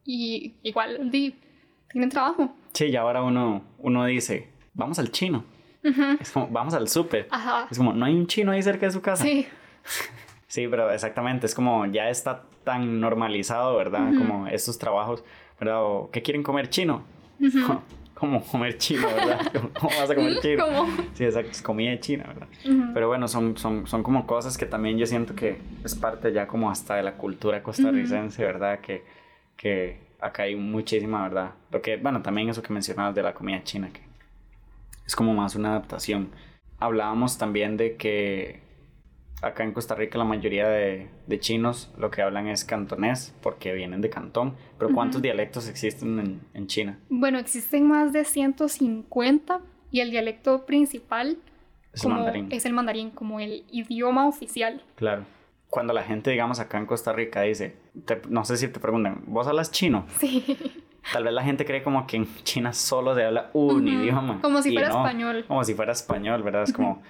y 0.04 0.54
igual 0.62 1.10
di, 1.10 1.34
tienen 1.90 2.10
trabajo. 2.10 2.54
Sí, 2.72 2.86
y 2.86 2.96
ahora 2.96 3.22
uno, 3.22 3.62
uno 3.78 4.04
dice, 4.04 4.48
vamos 4.74 4.98
al 4.98 5.10
chino. 5.10 5.44
Es 6.20 6.30
como, 6.30 6.48
vamos 6.48 6.74
al 6.74 6.88
súper. 6.88 7.26
Ajá. 7.30 7.66
Es 7.70 7.78
como, 7.78 7.92
no 7.92 8.04
hay 8.04 8.14
un 8.14 8.26
chino 8.26 8.52
ahí 8.52 8.62
cerca 8.62 8.86
de 8.86 8.92
su 8.92 9.00
casa. 9.00 9.24
Sí. 9.24 9.46
sí, 10.48 10.66
pero 10.68 10.90
exactamente, 10.90 11.46
es 11.46 11.54
como, 11.54 11.86
ya 11.86 12.10
está 12.10 12.42
tan 12.64 13.00
normalizado, 13.00 13.76
¿verdad? 13.76 14.08
Como 14.18 14.48
estos 14.48 14.78
trabajos, 14.78 15.24
¿verdad? 15.60 15.82
O, 15.84 16.10
¿Qué 16.10 16.22
quieren 16.22 16.42
comer 16.42 16.68
chino? 16.68 17.02
como 18.14 18.42
comer 18.42 18.76
chino, 18.78 19.06
¿verdad? 19.06 19.52
¿Cómo 19.80 19.96
vas 19.96 20.10
a 20.10 20.14
comer 20.14 20.38
chino? 20.42 20.66
¿Cómo? 20.66 20.88
Sí, 21.14 21.24
exacto, 21.24 21.50
es 21.52 21.62
comida 21.62 21.98
china, 22.00 22.24
¿verdad? 22.26 22.48
Pero 22.92 23.08
bueno, 23.08 23.28
son, 23.28 23.56
son, 23.56 23.86
son 23.86 24.02
como 24.02 24.26
cosas 24.26 24.58
que 24.58 24.66
también 24.66 24.98
yo 24.98 25.06
siento 25.06 25.34
que 25.34 25.58
es 25.84 25.94
parte 25.94 26.32
ya 26.32 26.48
como 26.48 26.70
hasta 26.70 26.96
de 26.96 27.04
la 27.04 27.14
cultura 27.14 27.62
costarricense, 27.62 28.42
¿verdad? 28.44 28.80
Que, 28.80 29.04
que 29.56 30.00
acá 30.20 30.44
hay 30.44 30.56
muchísima, 30.56 31.22
¿verdad? 31.22 31.52
Lo 31.70 31.80
que, 31.80 31.96
bueno, 31.96 32.22
también 32.22 32.48
eso 32.48 32.62
que 32.62 32.72
mencionabas 32.72 33.14
de 33.14 33.22
la 33.22 33.34
comida 33.34 33.62
china, 33.62 33.90
que 33.92 34.00
es 35.06 35.14
como 35.14 35.32
más 35.32 35.54
una 35.54 35.70
adaptación. 35.70 36.30
Hablábamos 36.80 37.38
también 37.38 37.76
de 37.76 37.96
que 37.96 38.67
acá 39.42 39.64
en 39.64 39.72
Costa 39.72 39.94
Rica 39.94 40.18
la 40.18 40.24
mayoría 40.24 40.68
de, 40.68 41.08
de, 41.26 41.40
chinos 41.40 41.92
lo 41.96 42.10
que 42.10 42.22
hablan 42.22 42.48
es 42.48 42.64
cantonés 42.64 43.34
porque 43.42 43.72
vienen 43.72 44.00
de 44.00 44.10
Cantón. 44.10 44.54
Pero 44.78 44.92
¿cuántos 44.92 45.22
dialectos 45.22 45.68
existen 45.68 46.18
en, 46.18 46.40
en, 46.54 46.66
China? 46.66 46.98
Bueno, 47.08 47.38
existen 47.38 47.86
más 47.86 48.12
de 48.12 48.24
150 48.24 49.60
y 49.90 50.00
el 50.00 50.10
dialecto 50.10 50.66
principal 50.66 51.38
es, 51.92 52.04
el 52.04 52.10
mandarín. 52.10 52.48
es 52.50 52.66
el 52.66 52.72
mandarín 52.72 53.10
como 53.10 53.40
el 53.40 53.64
idioma 53.70 54.26
oficial. 54.26 54.82
Claro. 54.96 55.24
Cuando 55.68 55.92
la 55.92 56.02
gente, 56.02 56.30
digamos, 56.30 56.60
acá 56.60 56.78
en 56.78 56.86
Costa 56.86 57.12
Rica 57.12 57.42
dice, 57.42 57.76
no 58.28 58.44
sé 58.44 58.56
si 58.56 58.68
te 58.68 58.80
preguntan, 58.80 59.22
¿vos 59.26 59.46
hablas 59.46 59.70
chino? 59.70 60.06
Sí. 60.18 60.44
Tal 61.12 61.24
vez 61.24 61.32
la 61.32 61.42
gente 61.42 61.64
cree 61.64 61.82
como 61.82 62.06
que 62.06 62.16
en 62.16 62.26
China 62.42 62.72
solo 62.72 63.14
se 63.14 63.24
habla 63.24 63.50
un 63.54 63.86
idioma. 63.86 64.40
Como 64.42 64.60
si 64.62 64.72
fuera 64.72 64.88
español. 64.88 65.44
Como 65.46 65.64
si 65.64 65.74
fuera 65.74 65.92
español, 65.92 66.42
¿verdad? 66.42 66.64
Es 66.64 66.72
como, 66.72 67.02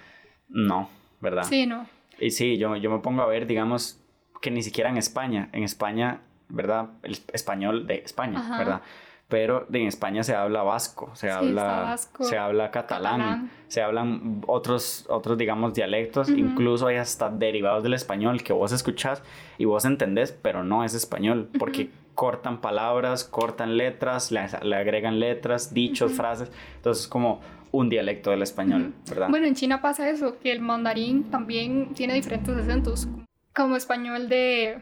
no, 0.49 0.89
¿verdad? 1.21 1.45
Sí, 1.45 1.67
no. 1.67 1.87
Y 2.19 2.31
sí, 2.31 2.59
yo, 2.59 2.77
yo 2.77 2.91
me 2.91 2.99
pongo 2.99 3.23
a 3.23 3.27
ver, 3.27 3.47
digamos, 3.47 4.01
que 4.41 4.51
ni 4.51 4.63
siquiera 4.63 4.91
en 4.91 4.97
España, 4.97 5.49
en 5.53 5.63
España, 5.63 6.21
¿verdad? 6.49 6.91
El 7.03 7.19
español 7.33 7.87
de 7.87 8.03
España, 8.05 8.59
¿verdad? 8.59 8.83
Pero 9.29 9.67
en 9.71 9.87
España 9.87 10.23
se 10.23 10.35
habla 10.35 10.63
vasco, 10.63 11.11
se 11.15 11.31
habla 11.31 11.99
se 12.21 12.39
habla 12.39 12.71
catalán, 12.71 13.51
se 13.67 13.83
hablan 13.83 14.41
otros 14.47 15.05
otros 15.11 15.37
digamos 15.37 15.75
dialectos, 15.75 16.31
incluso 16.31 16.87
hay 16.87 16.97
hasta 16.97 17.29
derivados 17.29 17.83
del 17.83 17.93
español 17.93 18.43
que 18.43 18.55
vos 18.55 18.73
escuchás 18.73 19.23
y 19.59 19.67
vos 19.67 19.85
entendés, 19.85 20.33
pero 20.33 20.65
no 20.65 20.83
es 20.83 20.95
español, 20.95 21.51
porque 21.59 21.91
cortan 22.15 22.63
palabras, 22.63 23.23
cortan 23.23 23.77
letras, 23.77 24.33
le, 24.33 24.47
le 24.63 24.77
agregan 24.77 25.21
letras, 25.21 25.75
dichos, 25.75 26.13
frases, 26.13 26.51
entonces 26.77 27.07
como 27.07 27.41
un 27.71 27.89
dialecto 27.89 28.31
del 28.31 28.43
español, 28.43 28.95
¿verdad? 29.09 29.29
Bueno, 29.31 29.47
en 29.47 29.55
China 29.55 29.81
pasa 29.81 30.09
eso, 30.09 30.39
que 30.39 30.53
el 30.53 30.61
mandarín 30.61 31.31
también 31.31 31.95
tiene 31.95 32.15
diferentes 32.15 32.57
acentos, 32.57 33.09
como 33.55 33.77
español 33.77 34.29
de 34.29 34.79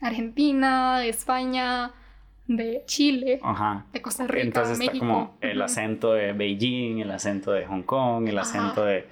Argentina, 0.00 0.98
de 0.98 1.08
España, 1.08 1.92
de 2.46 2.82
Chile, 2.86 3.40
de 3.92 4.02
Costa 4.02 4.26
Rica, 4.26 4.42
Entonces 4.42 4.80
está 4.80 4.98
como 4.98 5.36
el 5.40 5.60
acento 5.62 6.12
de 6.14 6.32
Beijing, 6.32 6.98
el 6.98 7.10
acento 7.10 7.52
de 7.52 7.66
Hong 7.66 7.82
Kong, 7.82 8.28
el 8.28 8.38
acento 8.38 8.84
de... 8.84 9.06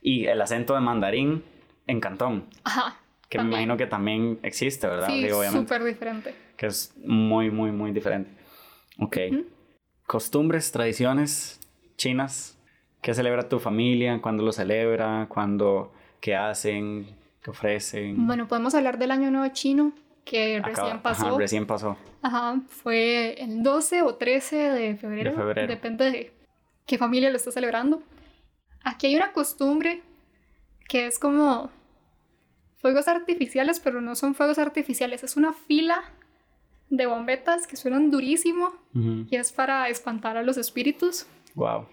Y 0.00 0.26
el 0.26 0.40
acento 0.42 0.74
de 0.74 0.80
mandarín 0.80 1.44
en 1.86 2.00
Cantón. 2.00 2.46
Ajá. 2.64 2.96
Que 3.28 3.38
me 3.38 3.44
imagino 3.44 3.76
que 3.76 3.86
también 3.86 4.40
existe, 4.42 4.86
¿verdad? 4.86 5.08
Sí, 5.08 5.26
súper 5.50 5.84
diferente. 5.84 6.34
Que 6.56 6.66
es 6.66 6.92
muy, 7.04 7.50
muy, 7.50 7.70
muy 7.70 7.92
diferente. 7.92 8.30
Ok. 8.98 9.16
Costumbres, 10.06 10.70
tradiciones 10.72 11.60
chinas 11.96 12.58
¿Qué 13.02 13.14
celebra 13.14 13.48
tu 13.48 13.58
familia? 13.58 14.20
¿Cuándo 14.22 14.44
lo 14.44 14.52
celebra? 14.52 15.26
¿Cuándo? 15.28 15.92
¿Qué 16.20 16.36
hacen? 16.36 17.06
¿Qué 17.42 17.50
ofrecen? 17.50 18.26
Bueno, 18.26 18.46
podemos 18.46 18.76
hablar 18.76 18.96
del 18.96 19.10
Año 19.10 19.28
Nuevo 19.32 19.52
Chino, 19.52 19.92
que 20.24 20.62
recién 20.64 21.02
pasó. 21.02 21.26
Ajá, 21.26 21.36
recién 21.36 21.66
pasó. 21.66 21.96
Ajá, 22.22 22.60
fue 22.68 23.34
el 23.42 23.64
12 23.64 24.02
o 24.02 24.14
13 24.14 24.56
de 24.56 24.96
febrero. 24.96 25.32
De 25.32 25.36
febrero. 25.36 25.66
Depende 25.66 26.10
de 26.12 26.32
qué 26.86 26.96
familia 26.96 27.30
lo 27.30 27.36
está 27.36 27.50
celebrando. 27.50 28.04
Aquí 28.84 29.08
hay 29.08 29.16
una 29.16 29.32
costumbre 29.32 30.02
que 30.88 31.06
es 31.06 31.18
como 31.18 31.70
fuegos 32.76 33.08
artificiales, 33.08 33.80
pero 33.80 34.00
no 34.00 34.14
son 34.14 34.36
fuegos 34.36 34.58
artificiales, 34.58 35.24
es 35.24 35.36
una 35.36 35.52
fila 35.52 36.02
de 36.88 37.06
bombetas 37.06 37.66
que 37.66 37.76
suenan 37.76 38.10
durísimo 38.12 38.74
y 38.94 39.34
es 39.34 39.50
para 39.50 39.88
espantar 39.88 40.36
a 40.36 40.42
los 40.42 40.56
espíritus. 40.56 41.26
Wow. 41.54 41.86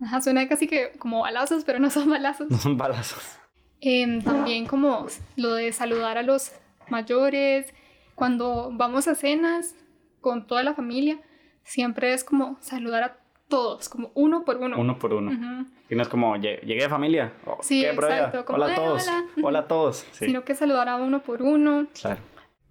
Ajá, 0.00 0.20
suena 0.20 0.48
casi 0.48 0.66
que 0.66 0.92
como 0.98 1.20
balazos, 1.20 1.64
pero 1.64 1.78
no 1.78 1.90
son 1.90 2.10
balazos. 2.10 2.50
No 2.50 2.58
son 2.58 2.76
balazos. 2.76 3.38
Em, 3.80 4.22
también 4.22 4.66
como 4.66 5.06
lo 5.36 5.54
de 5.54 5.72
saludar 5.72 6.18
a 6.18 6.22
los 6.22 6.52
mayores. 6.88 7.72
Cuando 8.14 8.70
vamos 8.72 9.08
a 9.08 9.14
cenas 9.14 9.74
con 10.20 10.46
toda 10.46 10.62
la 10.62 10.74
familia, 10.74 11.18
siempre 11.64 12.12
es 12.12 12.24
como 12.24 12.56
saludar 12.60 13.02
a 13.02 13.16
todos, 13.48 13.88
como 13.88 14.10
uno 14.14 14.44
por 14.44 14.56
uno. 14.56 14.78
Uno 14.78 14.98
por 14.98 15.12
uno. 15.12 15.66
Y 15.90 15.94
no 15.94 16.02
es 16.02 16.08
como, 16.08 16.36
llegué 16.36 16.82
de 16.82 16.88
familia. 16.88 17.32
sí, 17.60 17.82
¿Qué, 17.82 17.90
exacto. 17.90 18.44
hola 18.52 18.66
a 18.66 18.74
todos. 18.74 19.10
Hola, 19.42 19.58
a 19.60 19.68
todos. 19.68 20.06
Sino 20.12 20.44
que 20.44 20.54
saludar 20.54 20.88
a 20.88 20.96
uno 20.96 21.20
por 21.22 21.42
uno. 21.42 21.86
Claro. 22.00 22.20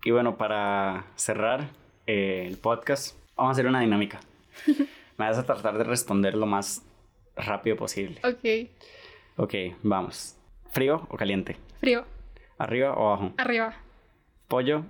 Y 0.03 0.11
bueno, 0.11 0.35
para 0.37 1.05
cerrar 1.15 1.69
eh, 2.07 2.45
el 2.47 2.57
podcast, 2.57 3.17
vamos 3.35 3.51
a 3.51 3.53
hacer 3.53 3.67
una 3.67 3.81
dinámica. 3.81 4.19
Me 5.17 5.25
vas 5.25 5.37
a 5.37 5.43
tratar 5.45 5.77
de 5.77 5.83
responder 5.83 6.33
lo 6.35 6.45
más 6.45 6.83
rápido 7.35 7.75
posible. 7.75 8.19
Ok. 8.23 8.69
Ok, 9.37 9.53
vamos. 9.83 10.35
¿Frío 10.71 11.05
o 11.09 11.17
caliente? 11.17 11.57
Frío. 11.79 12.05
¿Arriba 12.57 12.93
o 12.93 13.07
abajo? 13.07 13.33
Arriba. 13.37 13.75
¿Pollo 14.47 14.85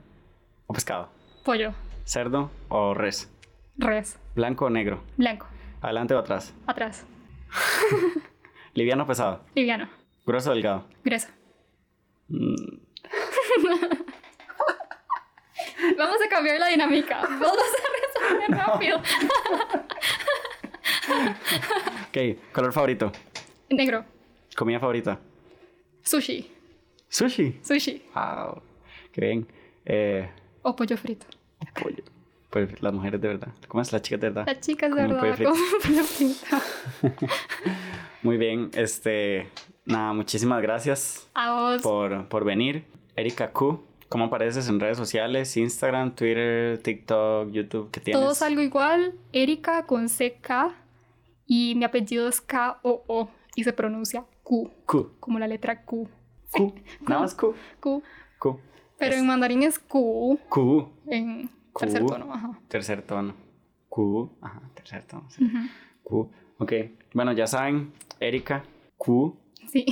o 0.68 0.74
pescado? 0.74 1.10
Pollo. 1.44 1.74
¿Cerdo 2.06 2.52
o 2.70 2.94
res? 2.94 3.30
Res. 3.78 4.20
¿Blanco 4.36 4.66
o 4.66 4.70
negro? 4.70 5.04
Blanco. 5.18 5.48
¿Adelante 5.82 6.14
o 6.14 6.20
atrás? 6.20 6.54
Atrás. 6.68 7.06
¿Liviano 8.74 9.04
o 9.04 9.08
pesado? 9.08 9.44
Liviano. 9.56 9.90
¿Grueso 10.26 10.52
o 10.52 10.54
delgado? 10.54 10.86
Grueso. 11.04 11.28
Mm. 12.30 12.56
Vamos 15.98 16.18
a 16.26 16.30
cambiar 16.30 16.60
la 16.60 16.68
dinámica. 16.68 17.22
Vamos 17.30 17.58
a 17.58 18.30
resolver 18.30 18.52
rápido. 18.52 19.02
Ok, 22.10 22.52
color 22.52 22.74
favorito. 22.74 23.12
Negro. 23.70 24.06
Comida 24.56 24.80
favorita. 24.80 25.20
Sushi. 26.04 26.50
Sushi. 27.10 27.60
Sushi. 27.62 28.02
Wow. 28.14 28.62
Qué 29.12 29.22
bien. 29.22 29.48
Eh, 29.86 30.30
o 30.62 30.76
pollo 30.76 30.98
frito. 30.98 31.26
pollo. 31.82 32.04
Pues 32.50 32.82
las 32.82 32.94
mujeres 32.94 33.20
de 33.20 33.28
verdad. 33.30 33.50
¿Cómo 33.68 33.82
es? 33.82 33.92
Las 33.92 34.02
chicas 34.02 34.22
de 34.22 34.30
verdad. 34.30 34.46
Las 34.46 34.60
chicas 34.60 34.90
de 34.90 34.96
verdad. 34.96 35.20
pollo 35.20 35.34
frito. 35.34 35.54
Muy 38.22 38.38
bien. 38.38 38.70
Este. 38.74 39.50
Nada, 39.86 40.14
muchísimas 40.14 40.62
gracias. 40.62 41.28
A 41.34 41.54
vos. 41.54 41.82
Por, 41.82 42.28
por 42.30 42.46
venir. 42.46 42.86
Erika 43.16 43.52
Q. 43.52 43.84
¿Cómo 44.10 44.26
apareces 44.26 44.70
en 44.70 44.80
redes 44.80 44.98
sociales? 44.98 45.58
Instagram, 45.58 46.14
Twitter, 46.14 46.78
TikTok, 46.84 47.52
YouTube. 47.52 47.90
¿Qué 47.90 48.00
tienes? 48.00 48.22
Todo 48.22 48.46
algo 48.46 48.62
igual. 48.62 49.16
Erika 49.32 49.88
con 49.88 50.08
CK 50.08 50.83
y 51.46 51.76
mi 51.76 51.84
apellido 51.84 52.28
es 52.28 52.42
K-O-O 52.42 53.30
y 53.56 53.64
se 53.64 53.74
pronuncia 53.74 54.26
Q. 54.44 54.72
Q. 54.86 55.18
Como 55.20 55.40
la 55.40 55.48
letra 55.48 55.84
Q. 55.84 56.08
Q. 56.52 56.74
Nada 57.08 57.22
más 57.22 57.36
Q. 57.36 57.54
Q. 57.80 58.04
Q. 58.40 58.60
Pero 58.98 59.16
en 59.16 59.28
mandarín 59.28 59.64
es 59.64 59.80
Q. 59.80 60.40
Q. 60.50 60.90
En 61.08 61.50
tercer 61.78 62.06
tono, 62.06 62.34
ajá. 62.34 62.60
Tercer 62.68 63.02
tono. 63.02 63.36
Q. 63.90 64.38
Ajá, 64.42 64.62
tercer 64.74 65.04
tono. 65.06 65.28
Q. 66.04 66.32
Ok. 66.58 66.74
Bueno, 67.14 67.34
ya 67.34 67.48
saben, 67.48 67.94
Erika 68.20 68.64
Q. 68.98 69.38
Sí. 69.68 69.86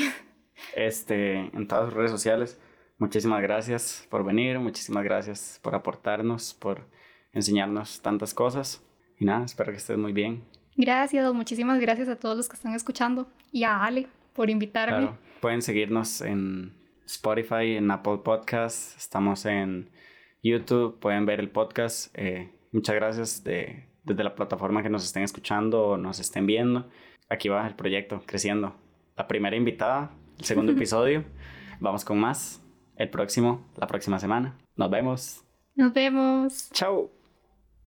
Este, 0.75 1.37
en 1.37 1.67
todas 1.67 1.85
sus 1.85 1.93
redes 1.93 2.11
sociales. 2.11 2.59
Muchísimas 2.97 3.41
gracias 3.41 4.05
por 4.11 4.23
venir, 4.23 4.59
muchísimas 4.59 5.03
gracias 5.03 5.59
por 5.63 5.73
aportarnos, 5.73 6.53
por 6.53 6.87
enseñarnos 7.33 8.01
tantas 8.01 8.35
cosas. 8.35 8.83
Y 9.17 9.25
nada, 9.25 9.43
espero 9.45 9.71
que 9.71 9.77
estés 9.77 9.97
muy 9.97 10.13
bien. 10.13 10.43
Gracias, 10.75 11.33
muchísimas 11.33 11.79
gracias 11.79 12.07
a 12.07 12.15
todos 12.15 12.37
los 12.37 12.47
que 12.47 12.55
están 12.55 12.73
escuchando 12.73 13.27
y 13.51 13.63
a 13.63 13.83
Ale 13.83 14.07
por 14.33 14.49
invitarme. 14.49 15.09
Pueden 15.39 15.61
seguirnos 15.61 16.21
en 16.21 16.73
Spotify, 17.05 17.75
en 17.75 17.91
Apple 17.91 18.19
Podcasts, 18.23 18.95
estamos 18.97 19.45
en 19.45 19.89
YouTube, 20.43 20.99
pueden 20.99 21.25
ver 21.25 21.39
el 21.39 21.49
podcast. 21.49 22.15
Eh, 22.17 22.49
muchas 22.71 22.95
gracias 22.95 23.43
de, 23.43 23.87
desde 24.03 24.23
la 24.23 24.35
plataforma 24.35 24.81
que 24.81 24.89
nos 24.89 25.03
estén 25.03 25.23
escuchando 25.23 25.83
o 25.83 25.97
nos 25.97 26.19
estén 26.19 26.45
viendo. 26.45 26.89
Aquí 27.29 27.49
va 27.49 27.67
el 27.67 27.75
proyecto 27.75 28.21
creciendo. 28.25 28.75
La 29.15 29.27
primera 29.27 29.55
invitada, 29.55 30.11
el 30.37 30.45
segundo 30.45 30.71
episodio. 30.73 31.23
Vamos 31.79 32.05
con 32.05 32.19
más. 32.19 32.61
El 32.95 33.09
próximo, 33.09 33.65
la 33.77 33.87
próxima 33.87 34.19
semana. 34.19 34.57
Nos 34.75 34.89
vemos. 34.89 35.43
Nos 35.75 35.93
vemos. 35.93 36.69
Chao. 36.71 37.20